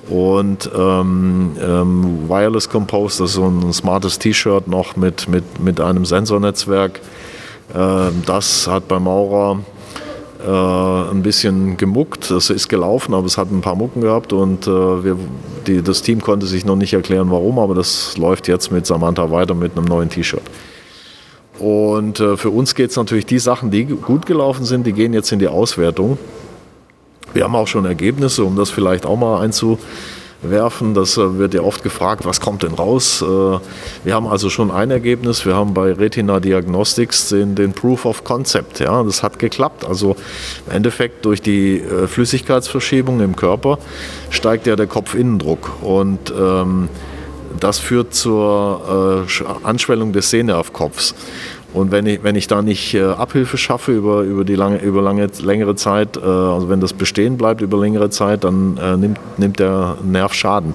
Und 0.09 0.69
ähm, 0.77 1.53
ähm, 1.61 2.29
Wireless 2.29 2.69
Compose, 2.69 3.23
das 3.23 3.31
ist 3.31 3.37
so 3.37 3.47
ein 3.47 3.73
smartes 3.73 4.19
T-Shirt 4.19 4.67
noch 4.67 4.97
mit, 4.97 5.29
mit, 5.29 5.61
mit 5.61 5.81
einem 5.81 6.05
Sensornetzwerk. 6.05 7.01
Äh, 7.73 8.11
das 8.27 8.67
hat 8.67 8.89
bei 8.89 8.99
Maurer 8.99 9.61
äh, 10.45 11.11
ein 11.11 11.23
bisschen 11.23 11.77
gemuckt. 11.77 12.31
Es 12.31 12.51
ist 12.51 12.69
gelaufen, 12.69 13.15
aber 13.15 13.27
es 13.27 13.39
hat 13.39 13.51
ein 13.51 13.61
paar 13.61 13.77
Mucken 13.77 14.01
gehabt 14.01 14.33
und 14.33 14.67
äh, 14.67 14.71
wir, 14.71 15.17
die, 15.67 15.83
das 15.83 16.03
Team 16.03 16.21
konnte 16.21 16.47
sich 16.47 16.65
noch 16.65 16.77
nicht 16.77 16.93
erklären, 16.93 17.31
warum, 17.31 17.59
aber 17.59 17.75
das 17.75 18.17
läuft 18.17 18.49
jetzt 18.49 18.73
mit 18.73 18.87
Samantha 18.87 19.31
weiter 19.31 19.55
mit 19.55 19.77
einem 19.77 19.87
neuen 19.87 20.11
T-Shirt. 20.11 20.43
Und 21.59 22.19
äh, 22.19 22.37
für 22.37 22.51
uns 22.51 22.75
geht 22.75 22.91
es 22.91 22.97
natürlich 22.97 23.27
die 23.27 23.39
Sachen, 23.39 23.71
die 23.71 23.85
gut 23.85 24.27
gelaufen 24.27 24.65
sind, 24.65 24.85
die 24.85 24.93
gehen 24.93 25.13
jetzt 25.13 25.31
in 25.31 25.39
die 25.39 25.49
Auswertung. 25.49 26.19
Wir 27.35 27.45
haben 27.45 27.55
auch 27.55 27.69
schon 27.69 27.85
Ergebnisse, 27.85 28.45
um 28.45 28.57
das 28.57 28.71
vielleicht 28.71 29.07
auch 29.07 29.17
mal 29.17 29.41
einzuwerfen. 29.41 30.95
Das 30.95 31.17
äh, 31.17 31.39
wird 31.39 31.55
ja 31.55 31.63
oft 31.63 31.83
gefragt, 31.83 32.25
was 32.25 32.41
kommt 32.41 32.63
denn 32.63 32.75
raus? 32.75 33.23
Äh, 33.23 33.25
wir 33.25 34.15
haben 34.15 34.27
also 34.27 34.51
schon 34.51 34.71
ein 34.71 34.91
Ergebnis. 34.91 35.47
Wir 35.47 35.55
haben 35.55 35.75
bei 35.75 35.93
Retina 35.93 36.41
Diagnostics 36.41 37.29
den, 37.31 37.55
den 37.55 37.73
Proof 37.73 38.05
of 38.05 38.25
Concept. 38.25 38.81
Ja, 38.81 39.03
das 39.03 39.23
hat 39.23 39.39
geklappt. 39.39 39.85
Also 39.85 40.17
im 40.67 40.77
Endeffekt 40.77 41.25
durch 41.25 41.41
die 41.41 41.79
äh, 41.79 42.07
Flüssigkeitsverschiebung 42.07 43.21
im 43.21 43.37
Körper 43.37 43.79
steigt 44.31 44.67
ja 44.67 44.77
der 44.77 44.87
Kopfinnendruck 44.87 45.83
und 45.83 46.33
ähm, 46.39 46.89
das 47.61 47.79
führt 47.79 48.15
zur 48.15 49.27
äh, 49.29 49.45
Anschwellung 49.63 50.13
des 50.13 50.31
Sehnervkopfs. 50.31 51.15
Und 51.73 51.91
wenn 51.91 52.07
ich, 52.07 52.23
wenn 52.23 52.37
ich 52.37 52.49
da 52.49 52.61
nicht 52.61 52.95
äh, 52.95 53.03
Abhilfe 53.03 53.57
schaffe 53.57 53.93
über, 53.93 54.23
über, 54.23 54.45
die 54.45 54.55
lange, 54.55 54.79
über 54.79 55.01
lange, 55.01 55.29
längere 55.43 55.75
Zeit, 55.75 56.17
äh, 56.17 56.21
also 56.21 56.69
wenn 56.69 56.81
das 56.81 56.93
bestehen 56.93 57.39
bleibt 57.39 57.63
über 57.63 57.79
längere 57.79 58.11
Zeit, 58.11 58.45
dann 58.45 58.77
äh, 58.77 58.97
nimmt, 58.97 59.19
nimmt 59.39 59.59
der 59.59 59.97
Nerv 60.05 60.35
Schaden. 60.35 60.75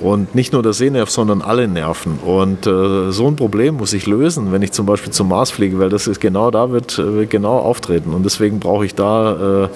Und 0.00 0.34
nicht 0.34 0.52
nur 0.52 0.62
der 0.62 0.72
Sehnerv, 0.72 1.10
sondern 1.10 1.42
alle 1.42 1.66
Nerven. 1.66 2.18
Und 2.24 2.66
äh, 2.66 3.10
so 3.10 3.26
ein 3.26 3.34
Problem 3.34 3.76
muss 3.76 3.92
ich 3.92 4.06
lösen, 4.06 4.52
wenn 4.52 4.62
ich 4.62 4.70
zum 4.70 4.86
Beispiel 4.86 5.12
zum 5.12 5.28
Mars 5.28 5.50
fliege, 5.50 5.78
weil 5.80 5.88
das 5.88 6.06
ist 6.06 6.20
genau 6.20 6.52
da 6.52 6.70
wird, 6.70 6.98
äh, 6.98 7.14
wird 7.14 7.30
genau 7.30 7.58
auftreten. 7.58 8.12
Und 8.12 8.24
deswegen 8.24 8.60
brauche 8.60 8.86
ich 8.86 8.94
da 8.94 9.64
äh, 9.64 9.68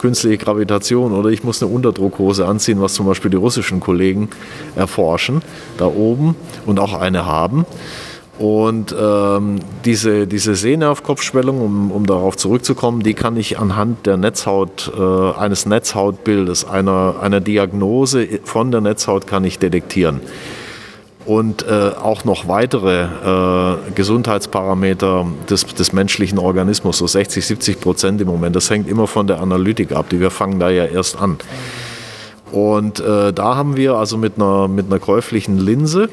künstliche 0.00 0.38
Gravitation 0.38 1.12
oder 1.12 1.30
ich 1.30 1.44
muss 1.44 1.62
eine 1.62 1.70
Unterdruckhose 1.72 2.46
anziehen, 2.46 2.80
was 2.80 2.94
zum 2.94 3.06
Beispiel 3.06 3.30
die 3.30 3.36
russischen 3.36 3.80
Kollegen 3.80 4.30
erforschen, 4.74 5.42
da 5.78 5.86
oben 5.86 6.34
und 6.66 6.80
auch 6.80 6.94
eine 6.94 7.26
haben. 7.26 7.64
Und 8.40 8.96
ähm, 8.98 9.60
diese, 9.84 10.26
diese 10.26 10.54
Sehnervkopfschwellung, 10.54 11.60
um, 11.60 11.90
um 11.92 12.06
darauf 12.06 12.38
zurückzukommen, 12.38 13.02
die 13.02 13.12
kann 13.12 13.36
ich 13.36 13.58
anhand 13.58 14.06
der 14.06 14.16
Netzhaut, 14.16 14.90
äh, 14.98 15.38
eines 15.38 15.66
Netzhautbildes, 15.66 16.66
einer, 16.66 17.16
einer 17.20 17.40
Diagnose 17.42 18.26
von 18.44 18.70
der 18.70 18.80
Netzhaut 18.80 19.26
kann 19.26 19.44
ich 19.44 19.58
detektieren. 19.58 20.20
Und 21.26 21.66
äh, 21.68 21.90
auch 22.02 22.24
noch 22.24 22.48
weitere 22.48 23.02
äh, 23.02 23.76
Gesundheitsparameter 23.94 25.26
des, 25.50 25.66
des 25.66 25.92
menschlichen 25.92 26.38
Organismus, 26.38 26.96
so 26.96 27.06
60, 27.06 27.44
70 27.44 27.78
Prozent 27.78 28.22
im 28.22 28.28
Moment. 28.28 28.56
Das 28.56 28.70
hängt 28.70 28.88
immer 28.88 29.06
von 29.06 29.26
der 29.26 29.42
Analytik 29.42 29.92
ab. 29.92 30.06
Die 30.08 30.18
wir 30.18 30.30
fangen 30.30 30.58
da 30.58 30.70
ja 30.70 30.86
erst 30.86 31.20
an. 31.20 31.36
Und 32.52 33.00
äh, 33.00 33.32
da 33.32 33.56
haben 33.56 33.76
wir 33.76 33.94
also 33.94 34.16
mit 34.16 34.34
einer, 34.36 34.68
mit 34.68 34.86
einer 34.86 34.98
käuflichen 34.98 35.58
Linse 35.58 36.08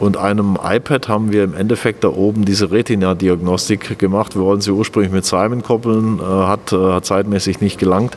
und 0.00 0.16
einem 0.16 0.58
iPad 0.62 1.08
haben 1.08 1.32
wir 1.32 1.44
im 1.44 1.54
Endeffekt 1.54 2.04
da 2.04 2.08
oben 2.08 2.44
diese 2.44 2.70
Retina-Diagnostik 2.70 3.98
gemacht. 3.98 4.34
Wir 4.34 4.42
wollten 4.42 4.60
sie 4.60 4.72
ursprünglich 4.72 5.12
mit 5.12 5.24
Simon 5.24 5.62
koppeln, 5.62 6.18
äh, 6.18 6.22
hat, 6.22 6.72
äh, 6.72 6.76
hat 6.76 7.06
zeitmäßig 7.06 7.60
nicht 7.60 7.78
gelangt, 7.78 8.16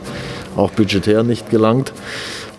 auch 0.56 0.70
budgetär 0.70 1.22
nicht 1.22 1.50
gelangt. 1.50 1.92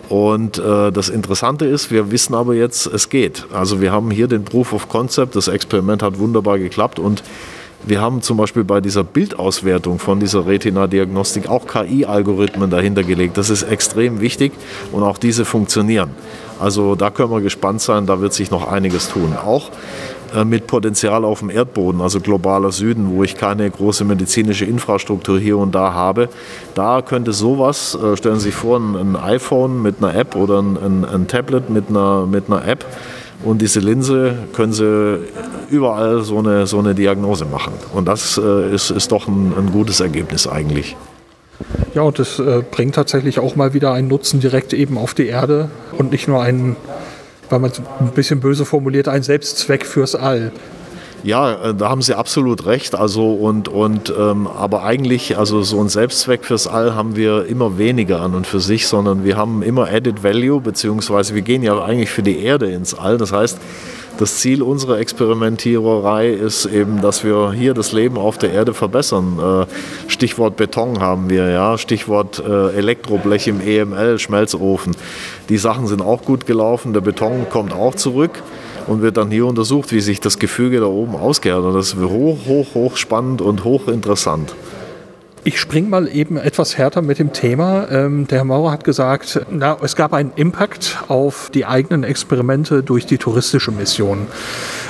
Und 0.08 0.58
äh, 0.58 0.92
das 0.92 1.08
Interessante 1.08 1.64
ist, 1.64 1.90
wir 1.90 2.10
wissen 2.10 2.34
aber 2.34 2.54
jetzt, 2.54 2.86
es 2.86 3.08
geht. 3.08 3.46
Also 3.52 3.80
wir 3.80 3.90
haben 3.90 4.10
hier 4.10 4.28
den 4.28 4.44
Proof 4.44 4.72
of 4.72 4.88
Concept, 4.88 5.34
das 5.34 5.48
Experiment 5.48 6.02
hat 6.02 6.18
wunderbar 6.18 6.58
geklappt 6.58 6.98
und 6.98 7.22
wir 7.86 8.00
haben 8.00 8.22
zum 8.22 8.36
Beispiel 8.36 8.64
bei 8.64 8.80
dieser 8.80 9.04
Bildauswertung 9.04 9.98
von 9.98 10.20
dieser 10.20 10.46
Retina-Diagnostik 10.46 11.48
auch 11.48 11.66
KI-Algorithmen 11.66 12.70
dahinter 12.70 13.02
gelegt. 13.02 13.36
Das 13.36 13.50
ist 13.50 13.62
extrem 13.62 14.20
wichtig 14.20 14.52
und 14.92 15.02
auch 15.02 15.18
diese 15.18 15.44
funktionieren. 15.44 16.10
Also 16.60 16.94
da 16.94 17.10
können 17.10 17.30
wir 17.30 17.40
gespannt 17.40 17.80
sein, 17.80 18.06
da 18.06 18.20
wird 18.20 18.32
sich 18.32 18.50
noch 18.50 18.70
einiges 18.70 19.08
tun. 19.08 19.34
Auch 19.36 19.70
äh, 20.34 20.44
mit 20.44 20.66
Potenzial 20.66 21.24
auf 21.24 21.40
dem 21.40 21.50
Erdboden, 21.50 22.00
also 22.00 22.20
globaler 22.20 22.72
Süden, 22.72 23.10
wo 23.10 23.22
ich 23.22 23.36
keine 23.36 23.70
große 23.70 24.04
medizinische 24.04 24.64
Infrastruktur 24.64 25.38
hier 25.38 25.58
und 25.58 25.74
da 25.74 25.92
habe. 25.92 26.28
Da 26.74 27.02
könnte 27.02 27.32
sowas, 27.32 27.96
äh, 28.00 28.16
stellen 28.16 28.36
Sie 28.36 28.46
sich 28.46 28.54
vor, 28.54 28.78
ein, 28.78 29.16
iPhone 29.16 29.82
mit 29.82 29.96
einer 29.98 30.14
App 30.14 30.36
oder 30.36 30.60
ein, 30.60 31.04
ein 31.04 31.28
Tablet 31.28 31.70
mit 31.70 31.88
einer, 31.88 32.26
mit 32.26 32.44
einer 32.48 32.66
App, 32.66 32.84
und 33.44 33.60
diese 33.60 33.80
Linse 33.80 34.36
können 34.54 34.72
Sie 34.72 35.18
überall 35.70 36.22
so 36.22 36.38
eine, 36.38 36.66
so 36.66 36.78
eine 36.78 36.94
Diagnose 36.94 37.44
machen. 37.44 37.74
Und 37.92 38.06
das 38.06 38.38
äh, 38.42 38.74
ist, 38.74 38.90
ist 38.90 39.12
doch 39.12 39.28
ein, 39.28 39.52
ein 39.56 39.70
gutes 39.70 40.00
Ergebnis 40.00 40.46
eigentlich. 40.46 40.96
Ja, 41.94 42.02
und 42.02 42.18
das 42.18 42.38
äh, 42.38 42.62
bringt 42.68 42.94
tatsächlich 42.94 43.38
auch 43.38 43.54
mal 43.54 43.74
wieder 43.74 43.92
einen 43.92 44.08
Nutzen 44.08 44.40
direkt 44.40 44.72
eben 44.72 44.98
auf 44.98 45.14
die 45.14 45.26
Erde 45.26 45.70
und 45.96 46.10
nicht 46.10 46.26
nur 46.26 46.42
einen, 46.42 46.76
weil 47.50 47.60
man 47.60 47.70
ein 48.00 48.12
bisschen 48.14 48.40
böse 48.40 48.64
formuliert, 48.64 49.08
einen 49.08 49.22
Selbstzweck 49.22 49.86
fürs 49.86 50.14
All. 50.14 50.50
Ja, 51.24 51.54
äh, 51.54 51.74
da 51.74 51.88
haben 51.88 52.02
Sie 52.02 52.16
absolut 52.16 52.66
recht. 52.66 52.94
Also 52.94 53.32
und, 53.32 53.68
und 53.68 54.12
ähm, 54.16 54.46
aber 54.46 54.84
eigentlich, 54.84 55.38
also 55.38 55.62
so 55.62 55.80
ein 55.80 55.88
Selbstzweck 55.88 56.44
fürs 56.44 56.66
All 56.66 56.94
haben 56.94 57.16
wir 57.16 57.46
immer 57.46 57.78
weniger 57.78 58.20
an 58.20 58.34
und 58.34 58.46
für 58.46 58.60
sich, 58.60 58.86
sondern 58.86 59.24
wir 59.24 59.38
haben 59.38 59.62
immer 59.62 59.88
Added 59.88 60.22
Value, 60.22 60.60
beziehungsweise 60.60 61.34
wir 61.34 61.40
gehen 61.40 61.62
ja 61.62 61.82
eigentlich 61.82 62.10
für 62.10 62.22
die 62.22 62.40
Erde 62.40 62.70
ins 62.70 62.92
All. 62.92 63.16
Das 63.16 63.32
heißt, 63.32 63.58
das 64.18 64.36
Ziel 64.36 64.62
unserer 64.62 64.98
Experimentiererei 64.98 66.28
ist 66.28 66.66
eben, 66.66 67.00
dass 67.00 67.24
wir 67.24 67.52
hier 67.52 67.72
das 67.72 67.92
Leben 67.92 68.18
auf 68.18 68.36
der 68.36 68.52
Erde 68.52 68.74
verbessern. 68.74 69.66
Äh, 69.66 70.10
Stichwort 70.10 70.56
Beton 70.56 71.00
haben 71.00 71.30
wir, 71.30 71.48
ja, 71.48 71.78
Stichwort 71.78 72.42
äh, 72.46 72.76
Elektroblech 72.76 73.48
im 73.48 73.62
EML, 73.62 74.18
Schmelzofen. 74.18 74.94
Die 75.48 75.56
Sachen 75.56 75.86
sind 75.86 76.02
auch 76.02 76.22
gut 76.22 76.44
gelaufen, 76.44 76.92
der 76.92 77.00
Beton 77.00 77.46
kommt 77.48 77.72
auch 77.72 77.94
zurück 77.94 78.42
und 78.86 79.02
wird 79.02 79.16
dann 79.16 79.30
hier 79.30 79.46
untersucht, 79.46 79.92
wie 79.92 80.00
sich 80.00 80.20
das 80.20 80.38
Gefüge 80.38 80.80
da 80.80 80.86
oben 80.86 81.14
ausgehrt. 81.16 81.62
Und 81.62 81.74
das 81.74 81.88
ist 81.88 81.96
hoch, 81.96 82.38
hoch, 82.46 82.74
hoch 82.74 82.96
spannend 82.96 83.40
und 83.40 83.64
hochinteressant. 83.64 84.54
Ich 85.46 85.60
springe 85.60 85.90
mal 85.90 86.08
eben 86.08 86.38
etwas 86.38 86.78
härter 86.78 87.02
mit 87.02 87.18
dem 87.18 87.34
Thema. 87.34 87.86
Ähm, 87.90 88.26
der 88.26 88.38
Herr 88.38 88.44
Maurer 88.46 88.70
hat 88.70 88.82
gesagt, 88.82 89.42
na, 89.50 89.76
es 89.82 89.94
gab 89.94 90.14
einen 90.14 90.32
Impact 90.36 91.04
auf 91.08 91.50
die 91.52 91.66
eigenen 91.66 92.02
Experimente 92.02 92.82
durch 92.82 93.04
die 93.04 93.18
touristische 93.18 93.70
Mission. 93.70 94.26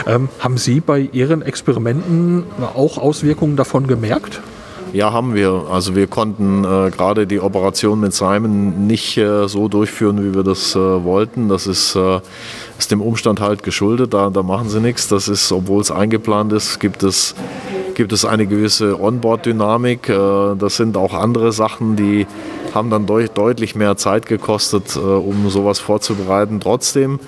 Ähm, 0.06 0.28
haben 0.38 0.56
Sie 0.56 0.78
bei 0.78 1.08
Ihren 1.10 1.42
Experimenten 1.42 2.44
auch 2.76 2.98
Auswirkungen 2.98 3.56
davon 3.56 3.88
gemerkt? 3.88 4.42
Ja, 4.94 5.12
haben 5.12 5.34
wir. 5.34 5.66
Also 5.72 5.96
wir 5.96 6.06
konnten 6.06 6.62
äh, 6.62 6.88
gerade 6.92 7.26
die 7.26 7.40
Operation 7.40 7.98
mit 7.98 8.14
Simon 8.14 8.86
nicht 8.86 9.16
äh, 9.16 9.48
so 9.48 9.66
durchführen, 9.66 10.24
wie 10.24 10.36
wir 10.36 10.44
das 10.44 10.76
äh, 10.76 10.78
wollten. 10.78 11.48
Das 11.48 11.66
ist, 11.66 11.96
äh, 11.96 12.20
ist 12.78 12.92
dem 12.92 13.00
Umstand 13.00 13.40
halt 13.40 13.64
geschuldet. 13.64 14.14
Da, 14.14 14.30
da 14.30 14.44
machen 14.44 14.68
sie 14.68 14.80
nichts. 14.80 15.08
Das 15.08 15.26
ist, 15.26 15.50
obwohl 15.50 15.80
es 15.80 15.90
eingeplant 15.90 16.52
ist, 16.52 16.78
gibt 16.78 17.02
es, 17.02 17.34
gibt 17.96 18.12
es 18.12 18.24
eine 18.24 18.46
gewisse 18.46 19.00
Onboard-Dynamik. 19.00 20.08
Äh, 20.08 20.54
das 20.56 20.76
sind 20.76 20.96
auch 20.96 21.12
andere 21.12 21.50
Sachen, 21.50 21.96
die 21.96 22.28
haben 22.72 22.88
dann 22.88 23.04
deut 23.04 23.36
deutlich 23.36 23.74
mehr 23.74 23.96
Zeit 23.96 24.26
gekostet, 24.26 24.94
äh, 24.94 25.00
um 25.00 25.50
sowas 25.50 25.80
vorzubereiten. 25.80 26.60
Trotzdem 26.60 27.18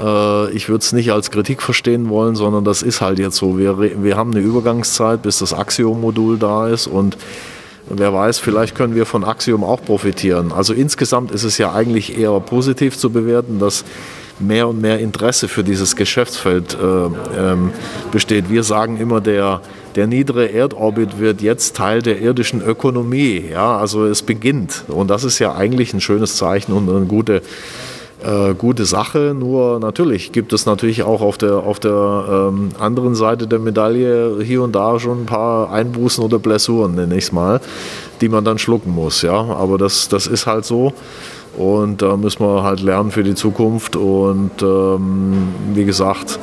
äh, 0.00 0.50
ich 0.50 0.68
würde 0.68 0.82
es 0.82 0.92
nicht 0.92 1.12
als 1.12 1.30
Kritik 1.30 1.62
verstehen 1.62 2.08
wollen, 2.08 2.34
sondern 2.34 2.64
das 2.64 2.82
ist 2.82 3.00
halt 3.00 3.18
jetzt 3.18 3.36
so. 3.36 3.58
Wir, 3.58 3.78
wir 3.78 4.16
haben 4.16 4.32
eine 4.32 4.40
Übergangszeit, 4.40 5.22
bis 5.22 5.38
das 5.38 5.52
Axiom-Modul 5.52 6.38
da 6.38 6.68
ist 6.68 6.86
und 6.86 7.16
wer 7.90 8.12
weiß, 8.12 8.38
vielleicht 8.38 8.74
können 8.74 8.94
wir 8.94 9.06
von 9.06 9.24
Axiom 9.24 9.64
auch 9.64 9.82
profitieren. 9.82 10.52
Also 10.52 10.74
insgesamt 10.74 11.30
ist 11.30 11.44
es 11.44 11.58
ja 11.58 11.72
eigentlich 11.72 12.18
eher 12.18 12.38
positiv 12.40 12.96
zu 12.98 13.10
bewerten, 13.10 13.58
dass 13.58 13.84
mehr 14.40 14.68
und 14.68 14.80
mehr 14.80 15.00
Interesse 15.00 15.48
für 15.48 15.64
dieses 15.64 15.96
Geschäftsfeld 15.96 16.76
äh, 16.80 16.86
ähm, 17.36 17.72
besteht. 18.12 18.50
Wir 18.50 18.62
sagen 18.62 18.96
immer, 18.98 19.20
der, 19.20 19.60
der 19.96 20.06
niedere 20.06 20.52
Erdorbit 20.52 21.18
wird 21.18 21.40
jetzt 21.42 21.76
Teil 21.76 22.02
der 22.02 22.20
irdischen 22.20 22.62
Ökonomie. 22.62 23.44
Ja, 23.50 23.76
also 23.76 24.06
es 24.06 24.22
beginnt. 24.22 24.84
Und 24.88 25.08
das 25.08 25.24
ist 25.24 25.38
ja 25.38 25.54
eigentlich 25.54 25.92
ein 25.92 26.00
schönes 26.00 26.36
Zeichen 26.36 26.72
und 26.72 26.88
eine 26.88 27.06
gute 27.06 27.42
äh, 28.22 28.54
gute 28.54 28.84
Sache. 28.84 29.34
Nur 29.38 29.78
natürlich 29.80 30.32
gibt 30.32 30.52
es 30.52 30.66
natürlich 30.66 31.02
auch 31.02 31.20
auf 31.20 31.38
der, 31.38 31.54
auf 31.54 31.78
der 31.78 32.50
ähm, 32.50 32.70
anderen 32.78 33.14
Seite 33.14 33.46
der 33.46 33.58
Medaille 33.58 34.38
hier 34.42 34.62
und 34.62 34.74
da 34.74 34.98
schon 34.98 35.22
ein 35.22 35.26
paar 35.26 35.70
Einbußen 35.72 36.22
oder 36.24 36.38
Blessuren, 36.38 36.94
nenne 36.94 37.16
ich 37.16 37.24
es 37.24 37.32
mal, 37.32 37.60
die 38.20 38.28
man 38.28 38.44
dann 38.44 38.58
schlucken 38.58 38.94
muss. 38.94 39.22
Ja? 39.22 39.34
Aber 39.34 39.78
das, 39.78 40.08
das 40.08 40.26
ist 40.26 40.46
halt 40.46 40.64
so. 40.64 40.92
Und 41.56 42.02
da 42.02 42.16
müssen 42.16 42.40
wir 42.40 42.62
halt 42.62 42.80
lernen 42.80 43.10
für 43.10 43.24
die 43.24 43.34
Zukunft. 43.34 43.96
Und 43.96 44.62
ähm, 44.62 45.48
wie 45.74 45.84
gesagt, 45.84 46.38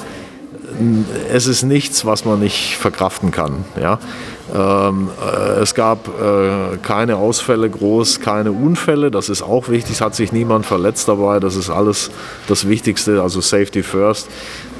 es 1.31 1.47
ist 1.47 1.63
nichts, 1.63 2.05
was 2.05 2.25
man 2.25 2.39
nicht 2.39 2.75
verkraften 2.77 3.31
kann. 3.31 3.65
Ja? 3.79 3.99
Ähm, 4.53 5.09
äh, 5.21 5.61
es 5.61 5.73
gab 5.73 6.07
äh, 6.07 6.77
keine 6.81 7.17
Ausfälle 7.17 7.69
groß, 7.69 8.19
keine 8.19 8.51
Unfälle. 8.51 9.11
Das 9.11 9.29
ist 9.29 9.41
auch 9.41 9.69
wichtig. 9.69 9.93
Es 9.93 10.01
hat 10.01 10.15
sich 10.15 10.31
niemand 10.31 10.65
verletzt 10.65 11.07
dabei. 11.07 11.39
Das 11.39 11.55
ist 11.55 11.69
alles 11.69 12.11
das 12.47 12.67
Wichtigste. 12.67 13.21
Also 13.21 13.41
Safety 13.41 13.83
first. 13.83 14.27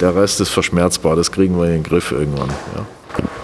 Der 0.02 0.16
Rest 0.16 0.42
ist 0.42 0.50
verschmerzbar. 0.50 1.16
Das 1.16 1.32
kriegen 1.32 1.58
wir 1.58 1.66
in 1.66 1.72
den 1.72 1.84
Griff 1.84 2.12
irgendwann. 2.12 2.50
Ja. 2.76 2.86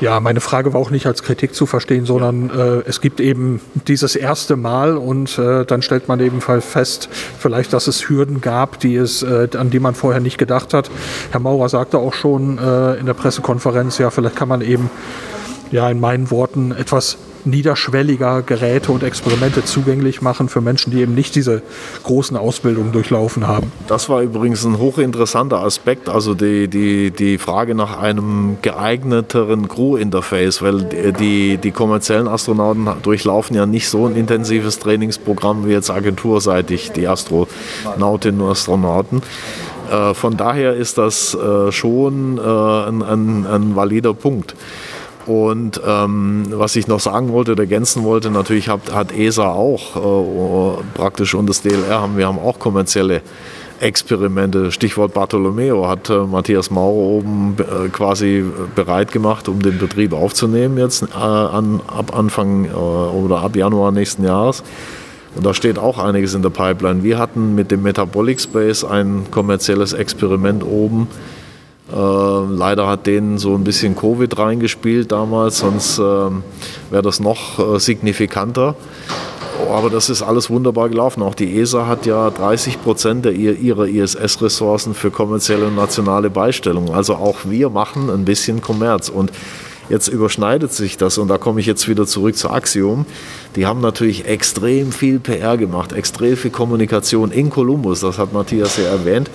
Ja, 0.02 0.20
meine 0.20 0.42
Frage 0.42 0.74
war 0.74 0.82
auch 0.82 0.90
nicht 0.90 1.06
als 1.06 1.22
Kritik 1.22 1.54
zu 1.54 1.66
verstehen, 1.66 2.06
sondern 2.06 2.50
äh, 2.50 2.82
es 2.88 3.02
gibt 3.02 3.20
eben 3.20 3.62
dieses 3.88 4.16
erste 4.16 4.56
Mal 4.56 4.98
und 4.98 5.38
äh, 5.38 5.64
dann 5.64 5.84
stellt 5.84 6.08
man 6.08 6.20
ebenfalls 6.20 6.66
fest, 6.66 7.08
vielleicht, 7.38 7.72
dass 7.72 7.88
es 7.88 8.10
Hürden 8.10 8.42
gab, 8.42 8.80
die 8.80 8.96
es, 8.96 9.22
äh, 9.22 9.48
an 9.56 9.70
die 9.70 9.80
man 9.80 9.94
vorher 9.94 10.20
nicht 10.20 10.40
gedacht 10.40 10.74
hat. 10.74 10.90
Herr 11.30 11.40
Maurer 11.40 11.70
sagte 11.70 12.00
auch 12.00 12.14
schon 12.14 12.58
äh, 12.58 12.96
in 12.96 13.06
der 13.06 13.14
Pressekonferenz, 13.14 14.00
ja, 14.00 14.10
vielleicht 14.10 14.36
kann 14.36 14.50
man 14.50 14.62
eben 14.62 14.90
ja 15.72 15.90
in 15.90 16.00
meinen 16.00 16.32
Worten 16.32 16.72
etwas 16.72 17.18
niederschwelliger 17.46 18.42
Geräte 18.44 18.92
und 18.92 19.04
Experimente 19.04 19.64
zugänglich 19.64 20.22
machen 20.22 20.50
für 20.50 20.62
Menschen, 20.62 20.92
die 20.92 21.02
eben 21.02 21.16
nicht 21.16 21.36
diese 21.36 21.62
großen 22.04 22.38
Ausbildungen 22.38 22.92
durchlaufen 22.92 23.48
haben. 23.48 23.72
Das 23.88 24.10
war 24.10 24.22
übrigens 24.22 24.64
ein 24.66 24.78
hochinteressanter 24.78 25.60
Aspekt, 25.60 26.10
also 26.10 26.34
die, 26.34 26.68
die, 26.68 27.12
die 27.12 27.38
Frage 27.38 27.76
nach 27.76 28.00
einem 28.00 28.58
geeigneteren 28.62 29.68
Crew-Interface, 29.68 30.62
weil 30.62 30.84
die, 30.84 31.58
die 31.58 31.72
kommerziellen 31.72 32.28
Astronauten 32.28 32.88
durchlaufen 33.02 33.56
ja 33.56 33.66
nicht 33.66 33.90
so 33.90 34.06
ein 34.06 34.16
intensives 34.16 34.80
Trainingsprogramm 34.80 35.66
wie 35.66 35.72
jetzt 35.72 35.90
agenturseitig 35.90 36.92
die 36.92 37.08
Astronautinnen 37.08 38.42
und 38.42 38.52
Astronauten. 38.52 39.22
Äh, 39.92 40.14
von 40.14 40.38
daher 40.38 40.74
ist 40.74 40.98
das 40.98 41.34
äh, 41.34 41.72
schon 41.72 42.38
äh, 42.38 42.42
ein, 42.42 43.02
ein, 43.02 43.46
ein 43.46 43.76
valider 43.76 44.14
Punkt. 44.14 44.56
Und 45.26 45.82
ähm, 45.86 46.46
was 46.50 46.76
ich 46.76 46.88
noch 46.88 47.00
sagen 47.00 47.32
wollte, 47.32 47.52
oder 47.52 47.64
ergänzen 47.64 48.04
wollte, 48.04 48.32
natürlich 48.32 48.70
hat, 48.70 48.94
hat 48.94 49.12
ESA 49.12 49.52
auch 49.52 49.96
äh, 50.80 50.84
praktisch 50.96 51.36
und 51.36 51.48
das 51.48 51.62
DLR 51.62 52.02
haben 52.02 52.18
wir 52.18 52.28
haben 52.28 52.40
auch 52.40 52.60
kommerzielle 52.60 53.22
Experimente. 53.80 54.72
Stichwort 54.72 55.14
Bartolomeo 55.14 55.88
hat 55.88 56.10
äh, 56.10 56.20
Matthias 56.20 56.70
Maurer 56.70 56.96
oben 56.96 57.56
äh, 57.58 57.90
quasi 57.90 58.46
bereit 58.76 59.12
gemacht, 59.12 59.48
um 59.48 59.62
den 59.62 59.78
Betrieb 59.80 60.14
aufzunehmen 60.14 60.78
jetzt 60.78 61.04
äh, 61.04 61.16
an, 61.16 61.82
ab 61.88 62.16
Anfang 62.16 62.66
äh, 62.66 62.70
oder 62.70 63.40
ab 63.40 63.56
Januar 63.56 63.92
nächsten 63.92 64.24
Jahres. 64.24 64.64
Und 65.36 65.46
da 65.46 65.54
steht 65.54 65.80
auch 65.80 65.98
einiges 65.98 66.34
in 66.34 66.42
der 66.42 66.50
Pipeline. 66.50 67.04
Wir 67.04 67.18
hatten 67.18 67.56
mit 67.56 67.72
dem 67.72 67.84
Metabolic 67.84 68.42
Space 68.42 68.84
ein 68.84 69.26
kommerzielles 69.32 69.94
Experiment 69.94 70.64
oben 70.64 71.08
leider 71.96 72.88
hat 72.88 73.08
denen 73.08 73.38
so 73.38 73.54
ein 73.56 73.64
bisschen 73.64 73.96
Covid 73.96 74.38
reingespielt 74.38 75.12
damals, 75.12 75.60
sonst 75.60 76.00
äh, 76.00 76.02
wäre 76.02 77.02
das 77.04 77.20
noch 77.20 77.60
äh, 77.60 77.80
signifikanter. 77.80 78.76
Aber 79.70 79.90
das 79.90 80.10
ist 80.10 80.22
alles 80.22 80.50
wunderbar 80.50 80.90
gelaufen. 80.90 81.22
Auch 81.22 81.36
die 81.36 81.60
ESA 81.60 81.88
hat 81.88 82.06
ja 82.06 82.30
30 82.30 82.82
Prozent 82.82 83.26
ihrer 83.26 83.88
ISS-Ressourcen 83.88 84.94
für 84.94 85.12
kommerzielle 85.12 85.68
und 85.68 85.76
nationale 85.76 86.30
Beistellungen. 86.30 86.94
Also 86.94 87.16
auch 87.16 87.38
wir 87.46 87.70
machen 87.70 88.10
ein 88.10 88.26
bisschen 88.26 88.62
Kommerz. 88.62 89.10
Und 89.10 89.32
jetzt 89.90 90.08
überschneidet 90.08 90.74
sich 90.74 90.98
das 90.98 91.18
und 91.18 91.28
da 91.28 91.38
komme 91.38 91.60
ich 91.60 91.66
jetzt 91.66 91.88
wieder 91.88 92.08
zurück 92.08 92.36
zu 92.36 92.50
Axiom. 92.50 93.06
Die 93.56 93.66
haben 93.66 93.82
natürlich 93.82 94.26
extrem 94.26 94.92
viel 94.92 95.20
PR 95.20 95.58
gemacht, 95.58 95.92
extrem 95.92 96.38
viel 96.38 96.52
Kommunikation 96.52 97.32
in 97.32 97.50
Columbus, 97.50 98.00
das 98.00 98.18
hat 98.18 98.34
Matthias 98.34 98.78
ja 98.78 98.86
erwähnt. 98.86 99.30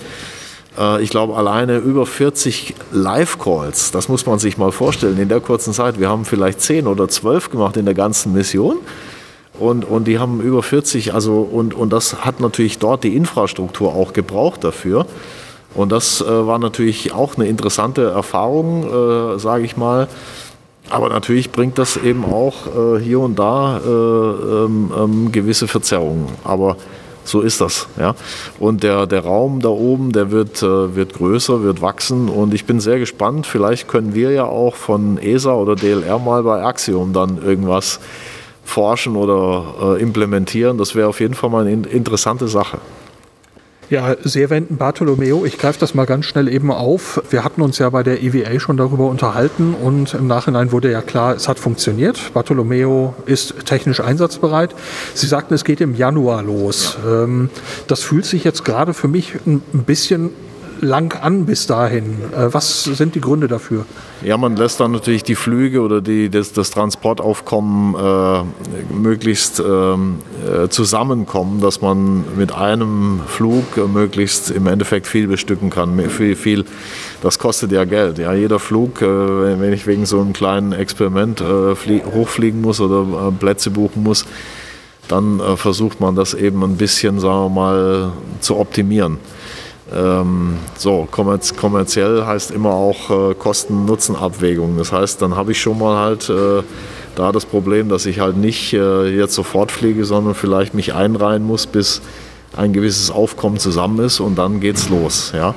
Äh, 0.77 1.01
ich 1.01 1.09
glaube, 1.09 1.35
alleine 1.35 1.77
über 1.77 2.05
40 2.05 2.75
Live-Calls, 2.91 3.91
das 3.91 4.09
muss 4.09 4.25
man 4.25 4.39
sich 4.39 4.57
mal 4.57 4.71
vorstellen 4.71 5.17
in 5.17 5.29
der 5.29 5.39
kurzen 5.39 5.73
Zeit. 5.73 5.99
Wir 5.99 6.09
haben 6.09 6.25
vielleicht 6.25 6.61
10 6.61 6.87
oder 6.87 7.07
12 7.07 7.51
gemacht 7.51 7.77
in 7.77 7.85
der 7.85 7.93
ganzen 7.93 8.33
Mission. 8.33 8.77
Und, 9.59 9.85
und 9.85 10.05
die 10.05 10.19
haben 10.19 10.39
über 10.39 10.61
40, 10.61 11.15
also 11.15 11.39
und, 11.41 11.73
und 11.73 11.91
das 11.91 12.23
hat 12.23 12.39
natürlich 12.39 12.77
dort 12.77 13.03
die 13.03 13.15
Infrastruktur 13.15 13.95
auch 13.95 14.13
gebraucht 14.13 14.63
dafür. 14.63 15.07
Und 15.73 15.91
das 15.91 16.21
äh, 16.21 16.25
war 16.25 16.59
natürlich 16.59 17.13
auch 17.13 17.35
eine 17.35 17.47
interessante 17.47 18.09
Erfahrung, 18.09 18.83
äh, 18.83 19.39
sage 19.39 19.63
ich 19.63 19.75
mal. 19.75 20.07
Aber 20.89 21.09
natürlich 21.09 21.51
bringt 21.51 21.77
das 21.77 21.97
eben 21.97 22.23
auch 22.23 22.67
äh, 22.67 22.99
hier 22.99 23.19
und 23.19 23.37
da 23.37 23.77
äh, 23.77 23.89
ähm, 23.89 24.91
ähm, 24.97 25.31
gewisse 25.31 25.67
Verzerrungen. 25.67 26.27
Aber 26.43 26.77
so 27.27 27.41
ist 27.41 27.61
das. 27.61 27.87
Ja. 27.99 28.15
Und 28.59 28.83
der, 28.83 29.05
der 29.05 29.25
Raum 29.25 29.59
da 29.61 29.69
oben, 29.69 30.13
der 30.13 30.31
wird, 30.31 30.63
äh, 30.63 30.95
wird 30.95 31.13
größer, 31.13 31.61
wird 31.61 31.81
wachsen. 31.81 32.29
Und 32.29 32.53
ich 32.53 32.65
bin 32.65 32.79
sehr 32.79 32.99
gespannt. 32.99 33.45
Vielleicht 33.45 33.87
können 33.87 34.15
wir 34.15 34.31
ja 34.31 34.45
auch 34.45 34.75
von 34.75 35.17
ESA 35.17 35.53
oder 35.53 35.75
DLR 35.75 36.19
mal 36.19 36.43
bei 36.43 36.63
Axiom 36.63 37.13
dann 37.13 37.41
irgendwas 37.43 37.99
forschen 38.63 39.15
oder 39.15 39.97
äh, 39.97 40.01
implementieren. 40.01 40.77
Das 40.77 40.95
wäre 40.95 41.07
auf 41.09 41.19
jeden 41.19 41.33
Fall 41.33 41.49
mal 41.49 41.67
eine 41.67 41.87
interessante 41.87 42.47
Sache. 42.47 42.79
Ja, 43.89 44.17
Sie 44.21 44.41
erwähnten 44.41 44.75
Bartolomeo. 44.75 45.45
Ich 45.45 45.57
greife 45.57 45.79
das 45.79 45.93
mal 45.93 46.05
ganz 46.05 46.25
schnell 46.25 46.49
eben 46.49 46.71
auf. 46.71 47.21
Wir 47.29 47.45
hatten 47.45 47.61
uns 47.61 47.77
ja 47.77 47.89
bei 47.89 48.03
der 48.03 48.21
EVA 48.21 48.59
schon 48.59 48.75
darüber 48.75 49.07
unterhalten 49.07 49.73
und 49.73 50.13
im 50.13 50.27
Nachhinein 50.27 50.73
wurde 50.73 50.91
ja 50.91 51.01
klar, 51.01 51.35
es 51.35 51.47
hat 51.47 51.57
funktioniert. 51.57 52.33
Bartolomeo 52.33 53.15
ist 53.25 53.65
technisch 53.65 54.01
einsatzbereit. 54.01 54.75
Sie 55.13 55.27
sagten, 55.27 55.53
es 55.53 55.63
geht 55.63 55.79
im 55.79 55.95
Januar 55.95 56.43
los. 56.43 56.97
Ja. 57.05 57.23
Ähm, 57.23 57.49
das 57.87 58.03
fühlt 58.03 58.25
sich 58.25 58.43
jetzt 58.43 58.65
gerade 58.65 58.93
für 58.93 59.07
mich 59.07 59.35
ein 59.45 59.61
bisschen 59.85 60.31
lang 60.81 61.13
an 61.21 61.45
bis 61.45 61.67
dahin. 61.67 62.15
Äh, 62.35 62.53
was 62.53 62.83
sind 62.83 63.15
die 63.15 63.21
Gründe 63.21 63.47
dafür? 63.47 63.85
Ja, 64.23 64.37
man 64.37 64.55
lässt 64.55 64.79
dann 64.79 64.91
natürlich 64.91 65.23
die 65.23 65.35
Flüge 65.35 65.81
oder 65.81 66.01
die, 66.01 66.29
das, 66.29 66.53
das 66.53 66.71
Transportaufkommen 66.71 67.95
äh, 67.95 68.93
möglichst 68.93 69.59
ähm, 69.59 70.19
äh, 70.45 70.69
zusammenkommen, 70.69 71.61
dass 71.61 71.81
man 71.81 72.23
mit 72.35 72.51
einem 72.51 73.21
Flug 73.27 73.77
äh, 73.77 73.81
möglichst 73.81 74.49
im 74.49 74.67
Endeffekt 74.67 75.07
viel 75.07 75.27
bestücken 75.27 75.69
kann. 75.69 75.99
Viel, 76.09 76.35
viel, 76.35 76.65
das 77.21 77.37
kostet 77.37 77.71
ja 77.71 77.85
Geld. 77.85 78.17
Ja, 78.17 78.33
jeder 78.33 78.59
Flug, 78.59 79.01
äh, 79.01 79.05
wenn 79.05 79.73
ich 79.73 79.85
wegen 79.85 80.05
so 80.05 80.19
einem 80.19 80.33
kleinen 80.33 80.73
Experiment 80.73 81.41
äh, 81.41 81.75
hochfliegen 82.13 82.61
muss 82.61 82.79
oder 82.79 83.31
Plätze 83.31 83.69
buchen 83.71 84.03
muss, 84.03 84.25
dann 85.07 85.39
versucht 85.55 86.01
man 86.01 86.15
das 86.15 86.33
eben 86.33 86.61
ein 86.63 86.75
bisschen, 86.75 87.21
sagen 87.21 87.45
wir 87.45 87.49
mal, 87.49 88.11
zu 88.41 88.57
optimieren. 88.57 89.19
Ähm, 89.93 90.57
so, 90.77 91.07
kommerziell 91.09 92.25
heißt 92.25 92.51
immer 92.51 92.71
auch 92.71 93.31
äh, 93.31 93.33
Kosten-Nutzen-Abwägung. 93.35 94.77
Das 94.77 94.91
heißt, 94.91 95.21
dann 95.21 95.35
habe 95.35 95.53
ich 95.53 95.61
schon 95.61 95.79
mal 95.79 95.97
halt 95.97 96.29
äh, 96.29 96.63
da 97.15 97.31
das 97.31 97.45
Problem, 97.45 97.87
dass 97.89 98.05
ich 98.05 98.19
halt 98.19 98.37
nicht 98.37 98.73
äh, 98.73 99.07
jetzt 99.07 99.33
sofort 99.33 99.71
fliege, 99.71 100.03
sondern 100.03 100.35
vielleicht 100.35 100.73
mich 100.73 100.93
einreihen 100.93 101.43
muss, 101.43 101.67
bis 101.67 102.01
ein 102.55 102.73
gewisses 102.73 103.11
Aufkommen 103.11 103.57
zusammen 103.57 103.99
ist 104.05 104.19
und 104.19 104.37
dann 104.37 104.59
geht's 104.59 104.89
los. 104.89 105.31
Ja. 105.33 105.55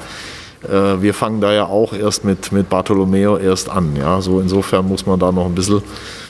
Äh, 0.63 1.03
wir 1.03 1.13
fangen 1.13 1.41
da 1.41 1.53
ja 1.53 1.67
auch 1.67 1.93
erst 1.93 2.25
mit, 2.25 2.53
mit 2.53 2.69
Bartolomeo 2.69 3.37
erst 3.37 3.69
an. 3.69 3.97
Ja. 3.97 4.21
So 4.21 4.41
insofern 4.41 4.87
muss 4.87 5.07
man 5.07 5.19
da 5.19 5.33
noch 5.33 5.47
ein 5.47 5.55
bisschen 5.55 5.83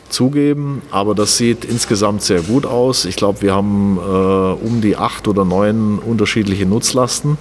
zugeben, 0.08 0.82
aber 0.90 1.14
das 1.14 1.36
sieht 1.36 1.64
insgesamt 1.64 2.22
sehr 2.22 2.40
gut 2.40 2.66
aus. 2.66 3.04
Ich 3.04 3.16
glaube, 3.16 3.42
wir 3.42 3.54
haben 3.54 3.98
äh, 3.98 4.66
um 4.66 4.80
die 4.80 4.96
acht 4.96 5.28
oder 5.28 5.44
neun 5.44 5.98
unterschiedliche 5.98 6.66
Nutzlasten 6.66 7.38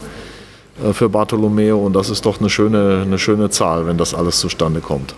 für 0.93 1.09
Bartolomeo 1.09 1.77
und 1.77 1.93
das 1.93 2.09
ist 2.09 2.25
doch 2.25 2.39
eine 2.39 2.49
schöne, 2.49 3.03
eine 3.05 3.19
schöne 3.19 3.49
Zahl, 3.49 3.85
wenn 3.87 3.97
das 3.97 4.13
alles 4.13 4.39
zustande 4.39 4.79
kommt. 4.79 5.15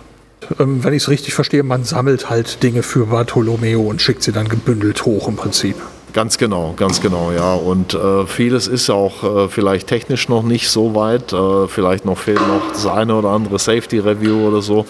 Ähm, 0.59 0.83
wenn 0.83 0.93
ich 0.93 1.03
es 1.03 1.09
richtig 1.09 1.33
verstehe, 1.33 1.63
man 1.63 1.83
sammelt 1.83 2.29
halt 2.29 2.63
Dinge 2.63 2.83
für 2.83 3.07
Bartolomeo 3.07 3.81
und 3.81 4.01
schickt 4.01 4.23
sie 4.23 4.31
dann 4.31 4.47
gebündelt 4.47 5.05
hoch 5.05 5.27
im 5.27 5.35
Prinzip. 5.35 5.75
Ganz 6.13 6.37
genau, 6.37 6.73
ganz 6.75 6.99
genau, 6.99 7.31
ja. 7.31 7.53
Und 7.53 7.93
äh, 7.93 8.25
vieles 8.25 8.67
ist 8.67 8.89
auch 8.89 9.23
äh, 9.23 9.47
vielleicht 9.47 9.87
technisch 9.87 10.27
noch 10.27 10.43
nicht 10.43 10.69
so 10.69 10.93
weit. 10.93 11.31
Äh, 11.31 11.67
vielleicht 11.67 12.03
noch 12.03 12.17
fehlt 12.17 12.45
noch 12.45 12.71
das 12.73 12.85
eine 12.85 13.15
oder 13.15 13.29
andere 13.29 13.59
Safety 13.59 13.99
Review 13.99 14.45
oder 14.45 14.61
so. 14.61 14.85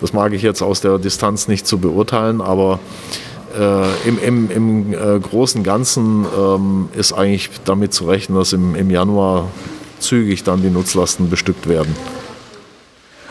Das 0.00 0.12
mag 0.12 0.32
ich 0.32 0.42
jetzt 0.42 0.62
aus 0.62 0.80
der 0.80 0.98
Distanz 0.98 1.48
nicht 1.48 1.66
zu 1.66 1.78
beurteilen, 1.78 2.40
aber 2.40 2.78
äh, 3.58 4.08
im, 4.08 4.18
im, 4.18 4.50
im 4.50 4.92
äh, 4.92 5.18
großen 5.18 5.62
Ganzen 5.62 6.26
ähm, 6.38 6.88
ist 6.96 7.12
eigentlich 7.12 7.50
damit 7.64 7.92
zu 7.92 8.06
rechnen, 8.06 8.38
dass 8.38 8.52
im, 8.52 8.74
im 8.74 8.90
Januar 8.90 9.48
zügig 9.98 10.44
dann 10.44 10.62
die 10.62 10.70
Nutzlasten 10.70 11.30
bestückt 11.30 11.68
werden. 11.68 11.94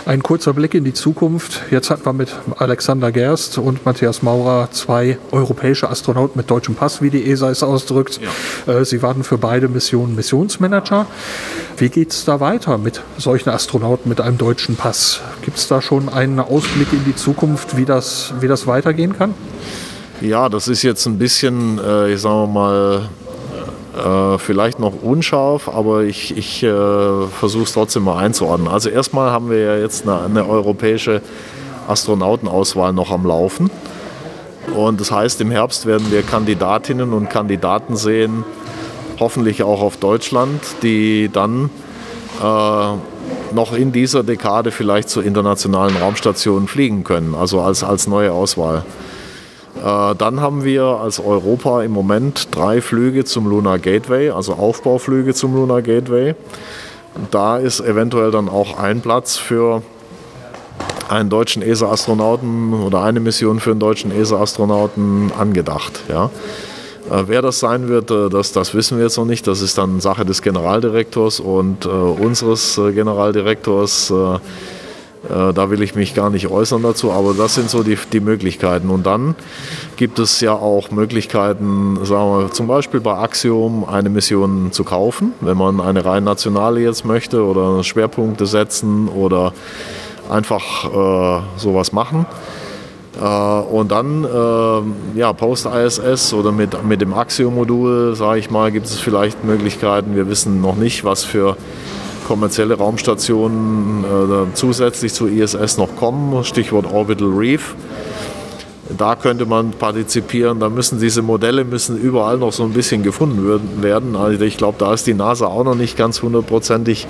Ein 0.06 0.22
kurzer 0.22 0.54
Blick 0.54 0.76
in 0.76 0.84
die 0.84 0.94
Zukunft. 0.94 1.64
Jetzt 1.72 1.90
hatten 1.90 2.06
wir 2.06 2.14
mit 2.14 2.32
Alexander 2.58 3.12
Gerst 3.12 3.58
und 3.58 3.88
Matthias 3.88 4.22
Maurer 4.22 4.70
zwei 4.70 5.18
europäische 5.32 5.90
Astronauten 5.90 6.38
mit 6.38 6.52
deutschem 6.52 6.76
Pass, 6.76 7.02
wie 7.02 7.10
die 7.10 7.26
ESA 7.26 7.50
es 7.50 7.64
ausdrückt. 7.64 8.20
Ja. 8.68 8.72
Äh, 8.72 8.86
sie 8.86 9.02
waren 9.02 9.24
für 9.24 9.40
beide 9.40 9.68
Missionen 9.68 10.14
Missionsmanager. 10.14 11.08
Wie 11.78 11.90
geht 11.90 12.12
es 12.12 12.24
da 12.24 12.40
weiter 12.40 12.78
mit 12.78 13.02
solchen 13.18 13.50
Astronauten 13.50 14.08
mit 14.08 14.22
einem 14.22 14.38
deutschen 14.38 14.76
Pass? 14.76 15.22
Gibt 15.42 15.58
es 15.58 15.68
da 15.68 15.82
schon 15.82 16.08
einen 16.08 16.40
Ausblick 16.40 16.94
in 16.94 17.04
die 17.04 17.16
Zukunft, 17.16 17.76
wie 17.76 17.86
das, 17.86 18.36
wie 18.42 18.48
das 18.48 18.68
weitergehen 18.68 19.18
kann? 19.18 19.34
Ja, 20.22 20.50
das 20.50 20.68
ist 20.68 20.84
jetzt 20.84 21.08
ein 21.08 21.18
bisschen, 21.18 21.80
äh, 21.80 22.14
ich 22.14 22.22
sage 22.22 22.48
mal, 22.48 23.10
äh, 23.96 24.38
vielleicht 24.38 24.80
noch 24.80 24.94
unscharf, 25.02 25.70
aber 25.70 26.04
ich, 26.04 26.36
ich 26.38 26.64
äh, 26.64 27.28
versuche 27.28 27.64
es 27.64 27.74
trotzdem 27.74 28.04
mal 28.04 28.18
einzuordnen. 28.18 28.68
Also 28.68 28.90
erstmal 28.90 29.32
haben 29.32 29.50
wir 29.50 29.60
ja 29.60 29.78
jetzt 29.78 30.08
eine, 30.08 30.22
eine 30.22 30.48
europäische 30.48 31.22
Astronautenauswahl 31.88 32.94
noch 32.94 33.12
am 33.12 33.26
Laufen. 33.26 33.70
Und 34.76 35.00
das 35.00 35.12
heißt, 35.12 35.40
im 35.42 35.52
Herbst 35.52 35.86
werden 35.86 36.12
wir 36.12 36.24
Kandidatinnen 36.24 37.14
und 37.14 37.30
Kandidaten 37.30 37.96
sehen, 37.96 38.44
hoffentlich 39.20 39.64
auch 39.64 39.82
auf 39.82 39.98
Deutschland, 39.98 40.62
die 40.82 41.30
dann 41.32 41.70
äh, 42.42 43.54
noch 43.54 43.74
in 43.74 43.92
dieser 43.92 44.24
Dekade 44.24 44.72
vielleicht 44.72 45.10
zur 45.10 45.24
internationalen 45.24 45.96
Raumstation 45.96 46.68
fliegen 46.68 47.04
können, 47.04 47.36
also 47.36 47.62
als, 47.62 47.84
als 47.84 48.08
neue 48.08 48.32
Auswahl. 48.32 48.84
Äh, 49.86 50.16
dann 50.16 50.42
haben 50.42 50.64
wir 50.64 50.84
als 50.84 51.20
Europa 51.20 51.84
im 51.84 51.92
Moment 51.92 52.48
drei 52.52 52.82
Flüge 52.82 53.24
zum 53.24 53.48
Lunar 53.48 53.78
Gateway, 53.78 54.32
also 54.32 54.54
Aufbauflüge 54.54 55.36
zum 55.36 55.54
Lunar 55.54 55.84
Gateway. 55.84 56.34
Da 57.30 57.58
ist 57.58 57.80
eventuell 57.82 58.32
dann 58.32 58.50
auch 58.50 58.80
ein 58.80 59.02
Platz 59.02 59.38
für 59.38 59.84
einen 61.08 61.30
deutschen 61.30 61.62
ESA-Astronauten 61.62 62.74
oder 62.74 63.04
eine 63.04 63.20
Mission 63.20 63.60
für 63.60 63.72
einen 63.72 63.80
deutschen 63.80 64.12
ESA-Astronauten 64.12 65.32
angedacht. 65.38 66.02
Ja. 66.10 66.32
Äh, 67.12 67.24
wer 67.28 67.44
das 67.44 67.60
sein 67.60 67.88
wird, 67.88 68.10
äh, 68.10 68.30
das, 68.30 68.54
das 68.54 68.74
wissen 68.74 68.98
wir 68.98 69.06
jetzt 69.06 69.18
noch 69.18 69.26
nicht. 69.26 69.46
Das 69.46 69.62
ist 69.62 69.78
dann 69.78 70.00
Sache 70.02 70.26
des 70.26 70.42
Generaldirektors 70.42 71.40
und 71.40 71.86
äh, 71.86 71.90
unseres 71.90 72.76
Generaldirektors. 72.76 74.10
Äh, 74.10 74.40
da 75.30 75.70
will 75.70 75.82
ich 75.82 75.96
mich 75.96 76.14
gar 76.14 76.30
nicht 76.30 76.50
äußern 76.50 76.84
dazu, 76.84 77.12
aber 77.12 77.34
das 77.34 77.56
sind 77.56 77.70
so 77.70 77.84
die, 77.84 77.98
die 78.12 78.20
Möglichkeiten. 78.20 78.90
Und 78.90 79.06
dann 79.06 79.36
gibt 79.98 80.20
es 80.20 80.42
ja 80.42 80.54
auch 80.54 80.92
Möglichkeiten, 80.92 81.98
sagen 82.04 82.40
wir 82.40 82.52
zum 82.52 82.68
Beispiel 82.68 83.00
bei 83.00 83.18
Axiom 83.18 83.86
eine 83.86 84.10
Mission 84.10 84.72
zu 84.72 84.84
kaufen, 84.84 85.34
wenn 85.42 85.58
man 85.58 85.82
eine 85.82 86.06
rein 86.06 86.24
nationale 86.24 86.82
jetzt 86.82 87.06
möchte 87.06 87.44
oder 87.44 87.84
Schwerpunkte 87.84 88.46
setzen 88.46 89.08
oder 89.08 89.54
einfach 90.30 90.86
äh, 90.86 91.42
sowas 91.58 91.92
machen. 91.92 92.26
Äh, 93.20 93.26
und 93.26 93.92
dann, 93.92 94.24
äh, 94.24 95.20
ja, 95.20 95.34
Post-ISS 95.34 96.34
oder 96.34 96.52
mit, 96.52 96.84
mit 96.84 97.02
dem 97.02 97.14
Axiom-Modul, 97.14 98.16
sage 98.16 98.40
ich 98.40 98.52
mal, 98.52 98.72
gibt 98.72 98.88
es 98.88 99.00
vielleicht 99.00 99.44
Möglichkeiten. 99.44 100.16
Wir 100.16 100.28
wissen 100.28 100.62
noch 100.62 100.76
nicht, 100.76 101.04
was 101.04 101.24
für 101.24 101.56
kommerzielle 102.26 102.76
Raumstationen 102.76 104.04
äh, 104.04 104.54
zusätzlich 104.54 105.14
zur 105.14 105.30
ISS 105.30 105.78
noch 105.78 105.96
kommen, 105.96 106.44
Stichwort 106.44 106.92
Orbital 106.92 107.30
Reef. 107.30 107.76
Da 108.98 109.16
könnte 109.16 109.46
man 109.46 109.72
partizipieren. 109.72 110.60
Da 110.60 110.70
müssen 110.70 111.00
diese 111.00 111.22
Modelle 111.22 111.64
müssen 111.64 111.98
überall 111.98 112.38
noch 112.38 112.54
so 112.54 112.64
ein 112.64 112.74
bisschen 112.74 113.02
gefunden 113.02 113.82
werden. 113.82 114.16
Also 114.16 114.44
ich 114.44 114.58
glaube, 114.58 114.76
da 114.78 114.94
ist 114.94 115.08
die 115.08 115.14
NASA 115.14 115.48
auch 115.48 115.64
noch 115.64 115.76
nicht 115.76 115.98
ganz 115.98 116.22
hundertprozentig 116.22 117.08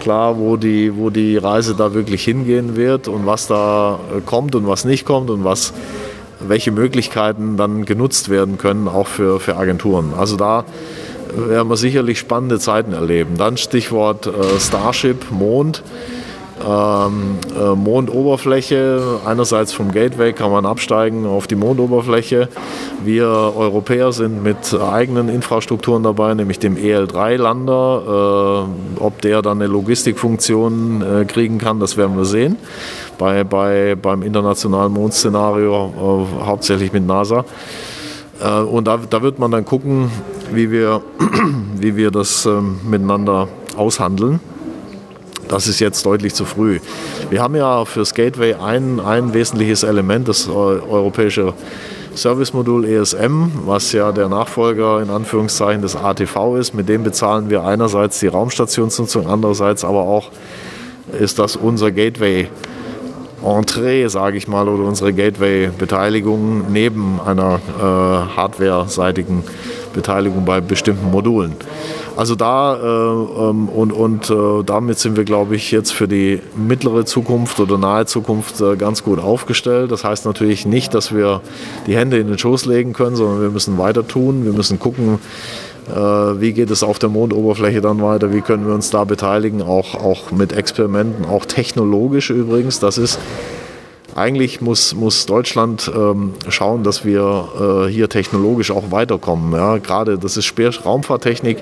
klar, 0.00 0.38
wo 0.38 0.56
die, 0.56 0.96
wo 0.96 1.10
die 1.10 1.36
Reise 1.36 1.74
da 1.74 1.94
wirklich 1.94 2.24
hingehen 2.24 2.76
wird 2.76 3.08
und 3.08 3.26
was 3.26 3.46
da 3.46 3.98
äh, 4.16 4.20
kommt 4.20 4.54
und 4.54 4.66
was 4.66 4.84
nicht 4.84 5.04
kommt 5.04 5.30
und 5.30 5.44
was, 5.44 5.72
welche 6.40 6.72
Möglichkeiten 6.72 7.56
dann 7.56 7.84
genutzt 7.84 8.28
werden 8.28 8.58
können, 8.58 8.86
auch 8.86 9.06
für, 9.06 9.40
für 9.40 9.56
Agenturen. 9.56 10.12
Also 10.16 10.36
da 10.36 10.64
werden 11.34 11.68
wir 11.68 11.76
sicherlich 11.76 12.18
spannende 12.18 12.58
Zeiten 12.58 12.92
erleben. 12.92 13.36
Dann 13.36 13.56
Stichwort 13.56 14.26
äh, 14.26 14.60
Starship, 14.60 15.30
Mond. 15.30 15.82
Ähm, 16.66 17.38
äh, 17.56 17.74
Mondoberfläche, 17.76 19.20
einerseits 19.24 19.72
vom 19.72 19.92
Gateway 19.92 20.32
kann 20.32 20.50
man 20.50 20.66
absteigen 20.66 21.24
auf 21.24 21.46
die 21.46 21.54
Mondoberfläche. 21.54 22.48
Wir 23.04 23.26
Europäer 23.28 24.10
sind 24.10 24.42
mit 24.42 24.74
eigenen 24.74 25.28
Infrastrukturen 25.28 26.02
dabei, 26.02 26.34
nämlich 26.34 26.58
dem 26.58 26.76
EL3-Lander. 26.76 28.66
Äh, 28.98 29.00
ob 29.00 29.22
der 29.22 29.40
dann 29.42 29.58
eine 29.58 29.68
Logistikfunktion 29.68 31.02
äh, 31.02 31.24
kriegen 31.26 31.58
kann, 31.58 31.78
das 31.78 31.96
werden 31.96 32.16
wir 32.16 32.24
sehen. 32.24 32.56
Bei, 33.18 33.44
bei, 33.44 33.94
beim 33.94 34.22
internationalen 34.22 34.92
Mondszenario, 34.92 36.26
äh, 36.42 36.44
hauptsächlich 36.44 36.92
mit 36.92 37.06
NASA. 37.06 37.44
Äh, 38.40 38.60
und 38.60 38.86
da, 38.86 38.98
da, 39.08 39.22
wird 39.22 39.38
man 39.38 39.50
dann 39.50 39.64
gucken, 39.64 40.10
wie 40.52 40.70
wir, 40.70 41.02
wie 41.78 41.96
wir 41.96 42.10
das 42.10 42.46
ähm, 42.46 42.80
miteinander 42.88 43.48
aushandeln. 43.76 44.40
Das 45.48 45.66
ist 45.66 45.80
jetzt 45.80 46.04
deutlich 46.04 46.34
zu 46.34 46.44
früh. 46.44 46.78
Wir 47.30 47.42
haben 47.42 47.56
ja 47.56 47.84
fürs 47.84 48.14
Gateway 48.14 48.54
ein, 48.54 49.00
ein 49.00 49.32
wesentliches 49.32 49.82
Element, 49.82 50.28
das 50.28 50.48
europäische 50.48 51.54
Service-Modul 52.14 52.84
ESM, 52.84 53.52
was 53.64 53.92
ja 53.92 54.12
der 54.12 54.28
Nachfolger 54.28 55.00
in 55.00 55.08
Anführungszeichen 55.08 55.80
des 55.80 55.96
ATV 55.96 56.56
ist. 56.56 56.74
Mit 56.74 56.88
dem 56.88 57.02
bezahlen 57.02 57.48
wir 57.48 57.64
einerseits 57.64 58.20
die 58.20 58.26
Raumstationsnutzung, 58.26 59.26
andererseits 59.26 59.84
aber 59.84 60.02
auch 60.02 60.30
ist 61.18 61.38
das 61.38 61.56
unser 61.56 61.92
Gateway 61.92 62.48
Entree, 63.44 64.08
sage 64.08 64.36
ich 64.36 64.48
mal, 64.48 64.68
oder 64.68 64.84
unsere 64.84 65.12
Gateway-Beteiligung 65.12 66.70
neben 66.72 67.20
einer 67.24 67.60
äh, 67.78 68.36
hardware-seitigen 68.36 69.44
Beteiligung 69.92 70.44
bei 70.44 70.60
bestimmten 70.60 71.10
Modulen. 71.10 71.54
Also 72.16 72.34
da 72.34 72.74
äh, 72.74 73.50
ähm, 73.50 73.68
und, 73.68 73.92
und 73.92 74.28
äh, 74.28 74.64
damit 74.64 74.98
sind 74.98 75.16
wir, 75.16 75.24
glaube 75.24 75.54
ich, 75.54 75.70
jetzt 75.70 75.92
für 75.92 76.08
die 76.08 76.40
mittlere 76.56 77.04
Zukunft 77.04 77.60
oder 77.60 77.78
nahe 77.78 78.06
Zukunft 78.06 78.60
äh, 78.60 78.76
ganz 78.76 79.04
gut 79.04 79.20
aufgestellt. 79.20 79.92
Das 79.92 80.02
heißt 80.02 80.24
natürlich 80.24 80.66
nicht, 80.66 80.94
dass 80.94 81.14
wir 81.14 81.40
die 81.86 81.96
Hände 81.96 82.18
in 82.18 82.26
den 82.26 82.36
Schoß 82.36 82.66
legen 82.66 82.92
können, 82.92 83.14
sondern 83.14 83.40
wir 83.40 83.50
müssen 83.50 83.78
weiter 83.78 84.06
tun. 84.06 84.44
Wir 84.44 84.52
müssen 84.52 84.80
gucken, 84.80 85.20
wie 85.88 86.52
geht 86.52 86.70
es 86.70 86.82
auf 86.82 86.98
der 86.98 87.08
Mondoberfläche 87.08 87.80
dann 87.80 88.02
weiter, 88.02 88.32
wie 88.32 88.40
können 88.40 88.66
wir 88.66 88.74
uns 88.74 88.90
da 88.90 89.04
beteiligen, 89.04 89.62
auch, 89.62 89.94
auch 89.94 90.30
mit 90.30 90.52
Experimenten, 90.52 91.24
auch 91.24 91.44
technologisch 91.44 92.30
übrigens. 92.30 92.80
Das 92.80 92.98
ist 92.98 93.18
eigentlich 94.14 94.60
muss, 94.60 94.94
muss 94.94 95.26
Deutschland 95.26 95.90
ähm, 95.94 96.32
schauen, 96.48 96.82
dass 96.82 97.04
wir 97.04 97.86
äh, 97.86 97.90
hier 97.90 98.08
technologisch 98.08 98.70
auch 98.70 98.90
weiterkommen. 98.90 99.52
Ja? 99.52 99.78
Gerade 99.78 100.18
das 100.18 100.36
ist 100.36 100.44
Speer 100.44 100.72
Raumfahrttechnik 100.84 101.58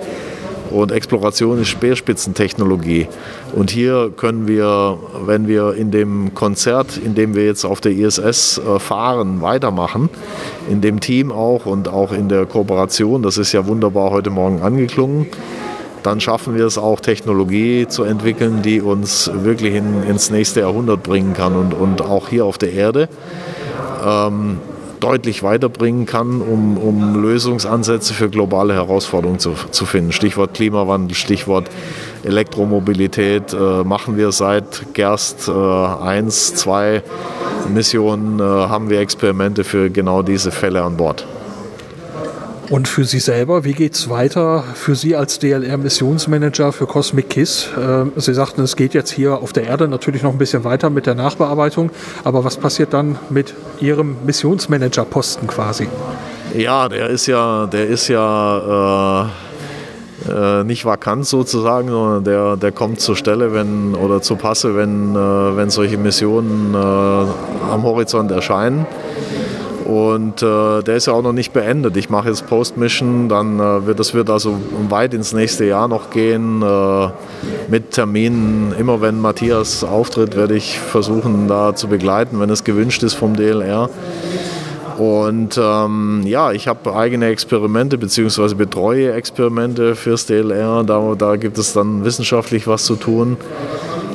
und 0.70 0.92
Exploration 0.92 1.60
ist 1.60 1.68
Speerspitzentechnologie. 1.68 3.08
Und 3.54 3.70
hier 3.70 4.12
können 4.16 4.48
wir, 4.48 4.98
wenn 5.24 5.48
wir 5.48 5.74
in 5.74 5.90
dem 5.90 6.34
Konzert, 6.34 6.96
in 6.96 7.14
dem 7.14 7.34
wir 7.34 7.44
jetzt 7.44 7.64
auf 7.64 7.80
der 7.80 7.92
ISS 7.92 8.58
äh, 8.58 8.78
fahren, 8.78 9.42
weitermachen, 9.42 10.08
in 10.68 10.80
dem 10.80 11.00
Team 11.00 11.32
auch 11.32 11.66
und 11.66 11.88
auch 11.88 12.12
in 12.12 12.28
der 12.28 12.46
Kooperation, 12.46 13.22
das 13.22 13.38
ist 13.38 13.52
ja 13.52 13.66
wunderbar 13.66 14.10
heute 14.10 14.30
Morgen 14.30 14.62
angeklungen, 14.62 15.26
dann 16.02 16.20
schaffen 16.20 16.54
wir 16.54 16.66
es 16.66 16.78
auch, 16.78 17.00
Technologie 17.00 17.88
zu 17.88 18.04
entwickeln, 18.04 18.62
die 18.62 18.80
uns 18.80 19.30
wirklich 19.34 19.74
in, 19.74 20.04
ins 20.04 20.30
nächste 20.30 20.60
Jahrhundert 20.60 21.02
bringen 21.02 21.34
kann 21.34 21.56
und, 21.56 21.74
und 21.74 22.00
auch 22.00 22.28
hier 22.28 22.44
auf 22.44 22.58
der 22.58 22.72
Erde. 22.72 23.08
Ähm, 24.06 24.58
deutlich 25.06 25.44
weiterbringen 25.44 26.04
kann, 26.04 26.40
um, 26.40 26.76
um 26.76 27.22
Lösungsansätze 27.22 28.12
für 28.12 28.28
globale 28.28 28.74
Herausforderungen 28.74 29.38
zu, 29.38 29.54
zu 29.70 29.86
finden. 29.86 30.10
Stichwort 30.10 30.54
Klimawandel, 30.54 31.14
Stichwort 31.14 31.70
Elektromobilität 32.24 33.52
äh, 33.52 33.84
machen 33.84 34.16
wir 34.16 34.32
seit 34.32 34.94
Gerst 34.94 35.46
äh, 35.46 35.52
1, 35.52 36.56
2 36.56 37.02
Missionen, 37.72 38.40
äh, 38.40 38.42
haben 38.42 38.90
wir 38.90 38.98
Experimente 38.98 39.62
für 39.62 39.90
genau 39.90 40.22
diese 40.22 40.50
Fälle 40.50 40.82
an 40.82 40.96
Bord. 40.96 41.24
Und 42.68 42.88
für 42.88 43.04
Sie 43.04 43.20
selber, 43.20 43.64
wie 43.64 43.72
geht 43.72 43.94
es 43.94 44.10
weiter 44.10 44.64
für 44.74 44.96
Sie 44.96 45.14
als 45.14 45.38
DLR-Missionsmanager 45.38 46.72
für 46.72 46.86
Cosmic 46.86 47.30
KISS? 47.30 47.68
Ähm, 47.78 48.12
Sie 48.16 48.34
sagten, 48.34 48.62
es 48.62 48.74
geht 48.74 48.92
jetzt 48.92 49.10
hier 49.10 49.38
auf 49.38 49.52
der 49.52 49.64
Erde 49.64 49.86
natürlich 49.86 50.22
noch 50.22 50.32
ein 50.32 50.38
bisschen 50.38 50.64
weiter 50.64 50.90
mit 50.90 51.06
der 51.06 51.14
Nachbearbeitung, 51.14 51.90
aber 52.24 52.44
was 52.44 52.56
passiert 52.56 52.92
dann 52.92 53.18
mit 53.30 53.54
Ihrem 53.80 54.16
Missionsmanager-Posten 54.26 55.46
quasi? 55.46 55.88
Ja, 56.56 56.88
der 56.88 57.08
ist 57.08 57.26
ja, 57.26 57.66
der 57.66 57.86
ist 57.86 58.08
ja 58.08 59.26
äh, 60.26 60.30
äh, 60.60 60.64
nicht 60.64 60.84
vakant 60.84 61.26
sozusagen, 61.26 61.88
sondern 61.88 62.24
der, 62.24 62.56
der 62.56 62.72
kommt 62.72 63.00
zur 63.00 63.14
Stelle, 63.14 63.52
wenn 63.52 63.94
oder 63.94 64.22
zur 64.22 64.38
Passe, 64.38 64.74
wenn, 64.74 65.14
äh, 65.14 65.56
wenn 65.56 65.70
solche 65.70 65.98
Missionen 65.98 66.74
äh, 66.74 66.76
am 66.76 67.82
Horizont 67.84 68.32
erscheinen. 68.32 68.86
Und 69.86 70.42
äh, 70.42 70.82
der 70.82 70.96
ist 70.96 71.06
ja 71.06 71.12
auch 71.12 71.22
noch 71.22 71.32
nicht 71.32 71.52
beendet. 71.52 71.96
Ich 71.96 72.10
mache 72.10 72.28
jetzt 72.28 72.48
Post-Mission, 72.48 73.28
dann 73.28 73.60
äh, 73.60 73.86
wird 73.86 74.00
das 74.00 74.14
wird 74.14 74.30
also 74.30 74.58
weit 74.88 75.14
ins 75.14 75.32
nächste 75.32 75.64
Jahr 75.64 75.86
noch 75.86 76.10
gehen 76.10 76.60
äh, 76.60 77.08
mit 77.68 77.92
Terminen. 77.92 78.74
Immer 78.76 79.00
wenn 79.00 79.20
Matthias 79.20 79.84
auftritt, 79.84 80.34
werde 80.34 80.56
ich 80.56 80.80
versuchen, 80.80 81.46
da 81.46 81.74
zu 81.76 81.86
begleiten, 81.86 82.40
wenn 82.40 82.50
es 82.50 82.64
gewünscht 82.64 83.04
ist 83.04 83.14
vom 83.14 83.36
DLR. 83.36 83.88
Und 84.98 85.60
ähm, 85.62 86.22
ja, 86.24 86.52
ich 86.52 86.66
habe 86.66 86.96
eigene 86.96 87.26
Experimente 87.26 87.96
bzw. 87.98 88.54
betreue 88.54 89.12
Experimente 89.12 89.94
fürs 89.94 90.26
DLR. 90.26 90.82
Da, 90.84 91.14
da 91.16 91.36
gibt 91.36 91.58
es 91.58 91.74
dann 91.74 92.04
wissenschaftlich 92.04 92.66
was 92.66 92.84
zu 92.84 92.96
tun. 92.96 93.36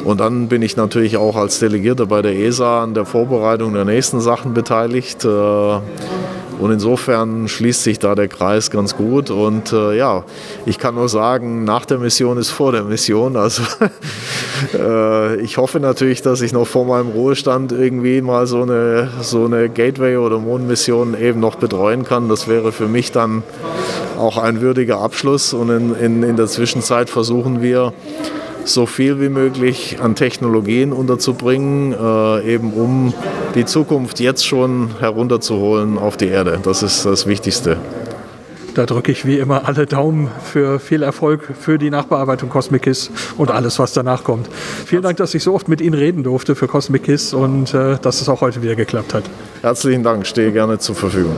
Und 0.03 0.19
dann 0.19 0.47
bin 0.47 0.61
ich 0.61 0.77
natürlich 0.77 1.17
auch 1.17 1.35
als 1.35 1.59
Delegierter 1.59 2.05
bei 2.07 2.21
der 2.21 2.35
ESA 2.35 2.83
an 2.83 2.93
der 2.93 3.05
Vorbereitung 3.05 3.73
der 3.73 3.85
nächsten 3.85 4.19
Sachen 4.19 4.53
beteiligt. 4.53 5.23
Äh, 5.25 5.27
und 5.27 6.71
insofern 6.71 7.47
schließt 7.47 7.81
sich 7.81 7.97
da 7.97 8.13
der 8.13 8.27
Kreis 8.27 8.69
ganz 8.69 8.95
gut. 8.95 9.31
Und 9.31 9.73
äh, 9.73 9.97
ja, 9.97 10.23
ich 10.67 10.77
kann 10.77 10.93
nur 10.93 11.09
sagen, 11.09 11.63
nach 11.63 11.85
der 11.85 11.97
Mission 11.97 12.37
ist 12.37 12.51
vor 12.51 12.71
der 12.71 12.83
Mission. 12.83 13.35
Also 13.35 13.63
äh, 14.77 15.37
ich 15.41 15.57
hoffe 15.57 15.79
natürlich, 15.79 16.21
dass 16.21 16.41
ich 16.41 16.53
noch 16.53 16.67
vor 16.67 16.85
meinem 16.85 17.09
Ruhestand 17.09 17.71
irgendwie 17.71 18.21
mal 18.21 18.45
so 18.45 18.61
eine, 18.61 19.09
so 19.21 19.45
eine 19.45 19.69
Gateway- 19.69 20.17
oder 20.17 20.37
Mondmission 20.37 21.19
eben 21.19 21.39
noch 21.39 21.55
betreuen 21.55 22.03
kann. 22.03 22.29
Das 22.29 22.47
wäre 22.47 22.71
für 22.71 22.87
mich 22.87 23.11
dann 23.11 23.41
auch 24.19 24.37
ein 24.37 24.61
würdiger 24.61 24.99
Abschluss. 24.99 25.53
Und 25.53 25.71
in, 25.71 25.95
in, 25.95 26.21
in 26.21 26.35
der 26.35 26.47
Zwischenzeit 26.47 27.09
versuchen 27.09 27.63
wir, 27.63 27.91
so 28.65 28.85
viel 28.85 29.19
wie 29.19 29.29
möglich 29.29 29.97
an 30.01 30.15
Technologien 30.15 30.93
unterzubringen, 30.93 31.93
äh, 31.93 32.53
eben 32.53 32.73
um 32.73 33.13
die 33.55 33.65
Zukunft 33.65 34.19
jetzt 34.19 34.45
schon 34.45 34.91
herunterzuholen 34.99 35.97
auf 35.97 36.17
die 36.17 36.27
Erde. 36.27 36.59
Das 36.63 36.83
ist 36.83 37.05
das 37.05 37.27
Wichtigste. 37.27 37.77
Da 38.73 38.85
drücke 38.85 39.11
ich 39.11 39.25
wie 39.25 39.37
immer 39.37 39.67
alle 39.67 39.85
Daumen 39.85 40.29
für 40.43 40.79
viel 40.79 41.03
Erfolg 41.03 41.53
für 41.59 41.77
die 41.77 41.89
Nachbearbeitung 41.89 42.49
Cosmic 42.49 42.83
Kiss 42.83 43.11
und 43.37 43.51
alles, 43.51 43.79
was 43.79 43.91
danach 43.91 44.23
kommt. 44.23 44.47
Vielen 44.85 45.01
Dank, 45.01 45.17
dass 45.17 45.33
ich 45.33 45.43
so 45.43 45.53
oft 45.53 45.67
mit 45.67 45.81
Ihnen 45.81 45.93
reden 45.93 46.23
durfte 46.23 46.55
für 46.55 46.67
Cosmic 46.67 47.03
Kiss 47.03 47.33
und 47.33 47.73
äh, 47.73 47.97
dass 48.01 48.21
es 48.21 48.29
auch 48.29 48.39
heute 48.39 48.61
wieder 48.61 48.75
geklappt 48.75 49.13
hat. 49.13 49.23
Herzlichen 49.61 50.03
Dank, 50.03 50.25
stehe 50.25 50.53
gerne 50.53 50.79
zur 50.79 50.95
Verfügung. 50.95 51.35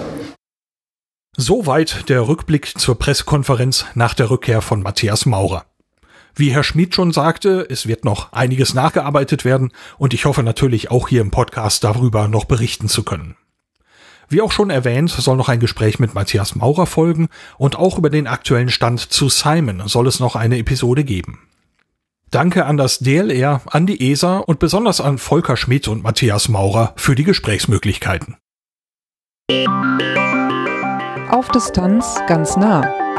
Soweit 1.36 2.08
der 2.10 2.28
Rückblick 2.28 2.78
zur 2.78 3.00
Pressekonferenz 3.00 3.86
nach 3.96 4.14
der 4.14 4.30
Rückkehr 4.30 4.62
von 4.62 4.84
Matthias 4.84 5.26
Maurer. 5.26 5.66
Wie 6.36 6.52
Herr 6.52 6.64
Schmid 6.64 6.96
schon 6.96 7.12
sagte, 7.12 7.68
es 7.70 7.88
wird 7.88 8.06
noch 8.06 8.34
einiges 8.34 8.74
nachgearbeitet 8.74 9.46
werden 9.46 9.72
und 10.00 10.14
ich 10.14 10.26
hoffe 10.26 10.42
natürlich 10.42 10.90
auch 10.90 11.08
hier 11.08 11.22
im 11.22 11.30
Podcast 11.30 11.84
darüber 11.84 12.28
noch 12.28 12.46
berichten 12.46 12.90
zu 12.90 13.04
können. 13.04 13.36
Wie 14.30 14.42
auch 14.42 14.52
schon 14.52 14.72
erwähnt, 14.72 15.12
soll 15.12 15.38
noch 15.38 15.50
ein 15.50 15.60
Gespräch 15.60 16.00
mit 16.00 16.16
Matthias 16.16 16.56
Maurer 16.56 16.88
folgen 16.88 17.30
und 17.60 17.78
auch 17.78 18.00
über 18.00 18.10
den 18.10 18.26
aktuellen 18.26 18.70
Stand 18.70 19.00
zu 19.00 19.30
Simon 19.30 19.84
soll 19.88 20.08
es 20.08 20.20
noch 20.20 20.36
eine 20.36 20.58
Episode 20.58 21.04
geben. 21.04 21.40
Danke 22.32 22.66
an 22.66 22.78
das 22.78 22.98
DLR, 22.98 23.62
an 23.68 23.86
die 23.86 24.12
ESA 24.12 24.40
und 24.40 24.58
besonders 24.58 25.02
an 25.02 25.20
Volker 25.20 25.56
Schmidt 25.56 25.88
und 25.88 26.02
Matthias 26.02 26.50
Maurer 26.50 26.94
für 26.96 27.14
die 27.14 27.26
Gesprächsmöglichkeiten. 27.26 28.38
Auf 31.30 31.50
Distanz 31.50 32.20
ganz 32.28 32.58
nah. 32.58 33.13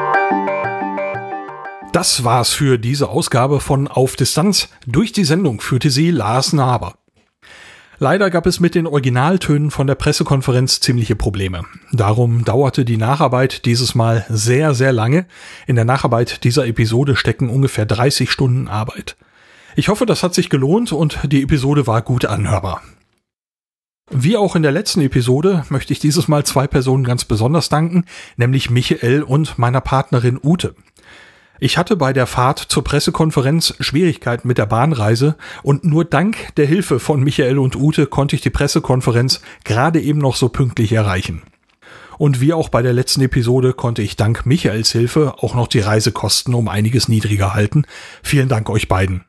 Das 1.95 2.25
war's 2.25 2.51
für 2.51 2.77
diese 2.77 3.09
Ausgabe 3.09 3.61
von 3.61 3.87
Auf 3.87 4.17
Distanz. 4.17 4.69
Durch 4.85 5.13
die 5.13 5.23
Sendung 5.23 5.61
führte 5.61 5.91
sie 5.91 6.11
Lars 6.11 6.53
Naber. 6.53 6.97
Leider 8.01 8.31
gab 8.31 8.47
es 8.47 8.59
mit 8.59 8.75
den 8.75 8.89
Originaltönen 8.89 9.71
von 9.71 9.87
der 9.87 9.95
Pressekonferenz 9.95 10.81
ziemliche 10.81 11.15
Probleme. 11.15 11.63
Darum 11.93 12.45
dauerte 12.45 12.85
die 12.85 12.97
Nacharbeit 12.97 13.65
dieses 13.65 13.95
Mal 13.95 14.27
sehr, 14.29 14.75
sehr 14.75 14.93
lange. 14.93 15.27
In 15.69 15.77
der 15.77 15.85
Nacharbeit 15.85 16.43
dieser 16.43 16.67
Episode 16.67 17.15
stecken 17.15 17.49
ungefähr 17.49 17.87
30 17.87 18.29
Stunden 18.29 18.67
Arbeit. 18.67 19.15
Ich 19.77 19.87
hoffe, 19.87 20.05
das 20.05 20.25
hat 20.25 20.35
sich 20.35 20.51
gelohnt 20.51 20.91
und 20.91 21.21
die 21.31 21.45
Episode 21.45 21.87
war 21.87 22.03
gut 22.03 22.25
anhörbar. 22.25 22.83
Wie 24.11 24.37
auch 24.37 24.57
in 24.57 24.63
der 24.63 24.73
letzten 24.73 25.01
Episode 25.01 25.65
möchte 25.69 25.93
ich 25.93 26.01
dieses 26.01 26.27
Mal 26.27 26.45
zwei 26.45 26.67
Personen 26.67 27.05
ganz 27.05 27.25
besonders 27.25 27.69
danken, 27.69 28.05
nämlich 28.37 28.69
Michael 28.69 29.23
und 29.23 29.61
meiner 29.61 29.81
Partnerin 29.81 30.41
Ute. 30.43 30.75
Ich 31.61 31.79
hatte 31.79 31.97
bei 31.97 32.13
der 32.13 32.27
Fahrt 32.27 32.59
zur 32.59 32.83
Pressekonferenz 32.83 33.75
Schwierigkeiten 33.79 34.49
mit 34.49 34.59
der 34.59 34.67
Bahnreise 34.67 35.37
und 35.63 35.85
nur 35.85 36.05
dank 36.05 36.55
der 36.57 36.67
Hilfe 36.67 36.99
von 36.99 37.23
Michael 37.23 37.59
und 37.59 37.77
Ute 37.77 38.07
konnte 38.07 38.35
ich 38.35 38.43
die 38.43 38.51
Pressekonferenz 38.51 39.41
gerade 39.65 40.01
eben 40.01 40.19
noch 40.19 40.35
so 40.35 40.49
pünktlich 40.49 40.93
erreichen. 40.93 41.43
Und 42.19 42.41
wie 42.41 42.53
auch 42.53 42.69
bei 42.69 42.83
der 42.83 42.93
letzten 42.93 43.23
Episode 43.23 43.73
konnte 43.73 44.03
ich 44.03 44.17
dank 44.17 44.47
Michaels 44.47 44.91
Hilfe 44.93 45.35
auch 45.39 45.55
noch 45.55 45.69
die 45.69 45.81
Reisekosten 45.81 46.55
um 46.55 46.69
einiges 46.69 47.09
niedriger 47.09 47.55
halten. 47.55 47.87
Vielen 48.23 48.49
Dank 48.49 48.69
euch 48.71 48.89
beiden. 48.89 49.25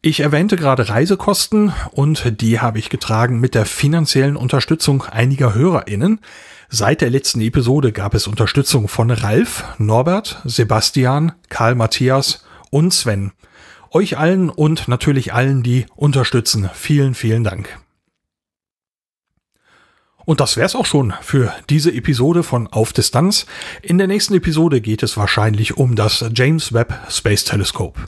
Ich 0.00 0.20
erwähnte 0.20 0.56
gerade 0.56 0.88
Reisekosten 0.88 1.72
und 1.90 2.40
die 2.40 2.60
habe 2.60 2.78
ich 2.78 2.88
getragen 2.88 3.40
mit 3.40 3.54
der 3.54 3.66
finanziellen 3.66 4.36
Unterstützung 4.36 5.02
einiger 5.02 5.54
HörerInnen. 5.54 6.20
Seit 6.70 7.00
der 7.00 7.08
letzten 7.08 7.40
Episode 7.40 7.92
gab 7.92 8.14
es 8.14 8.26
Unterstützung 8.26 8.88
von 8.88 9.10
Ralf, 9.10 9.64
Norbert, 9.78 10.42
Sebastian, 10.44 11.32
Karl 11.48 11.74
Matthias 11.74 12.44
und 12.70 12.92
Sven. 12.92 13.32
Euch 13.90 14.18
allen 14.18 14.50
und 14.50 14.86
natürlich 14.86 15.32
allen, 15.32 15.62
die 15.62 15.86
unterstützen. 15.96 16.68
Vielen, 16.74 17.14
vielen 17.14 17.42
Dank. 17.42 17.78
Und 20.26 20.40
das 20.40 20.58
wär's 20.58 20.76
auch 20.76 20.84
schon 20.84 21.14
für 21.22 21.54
diese 21.70 21.90
Episode 21.90 22.42
von 22.42 22.66
Auf 22.66 22.92
Distanz. 22.92 23.46
In 23.80 23.96
der 23.96 24.06
nächsten 24.06 24.34
Episode 24.34 24.82
geht 24.82 25.02
es 25.02 25.16
wahrscheinlich 25.16 25.78
um 25.78 25.96
das 25.96 26.22
James 26.34 26.74
Webb 26.74 26.92
Space 27.08 27.44
Telescope. 27.44 27.98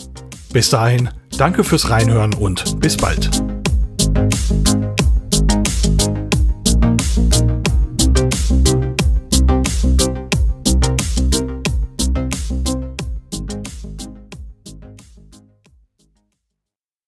Bis 0.52 0.68
dahin, 0.68 1.08
danke 1.38 1.64
fürs 1.64 1.88
Reinhören 1.88 2.34
und 2.34 2.78
bis 2.78 2.98
bald. 2.98 3.30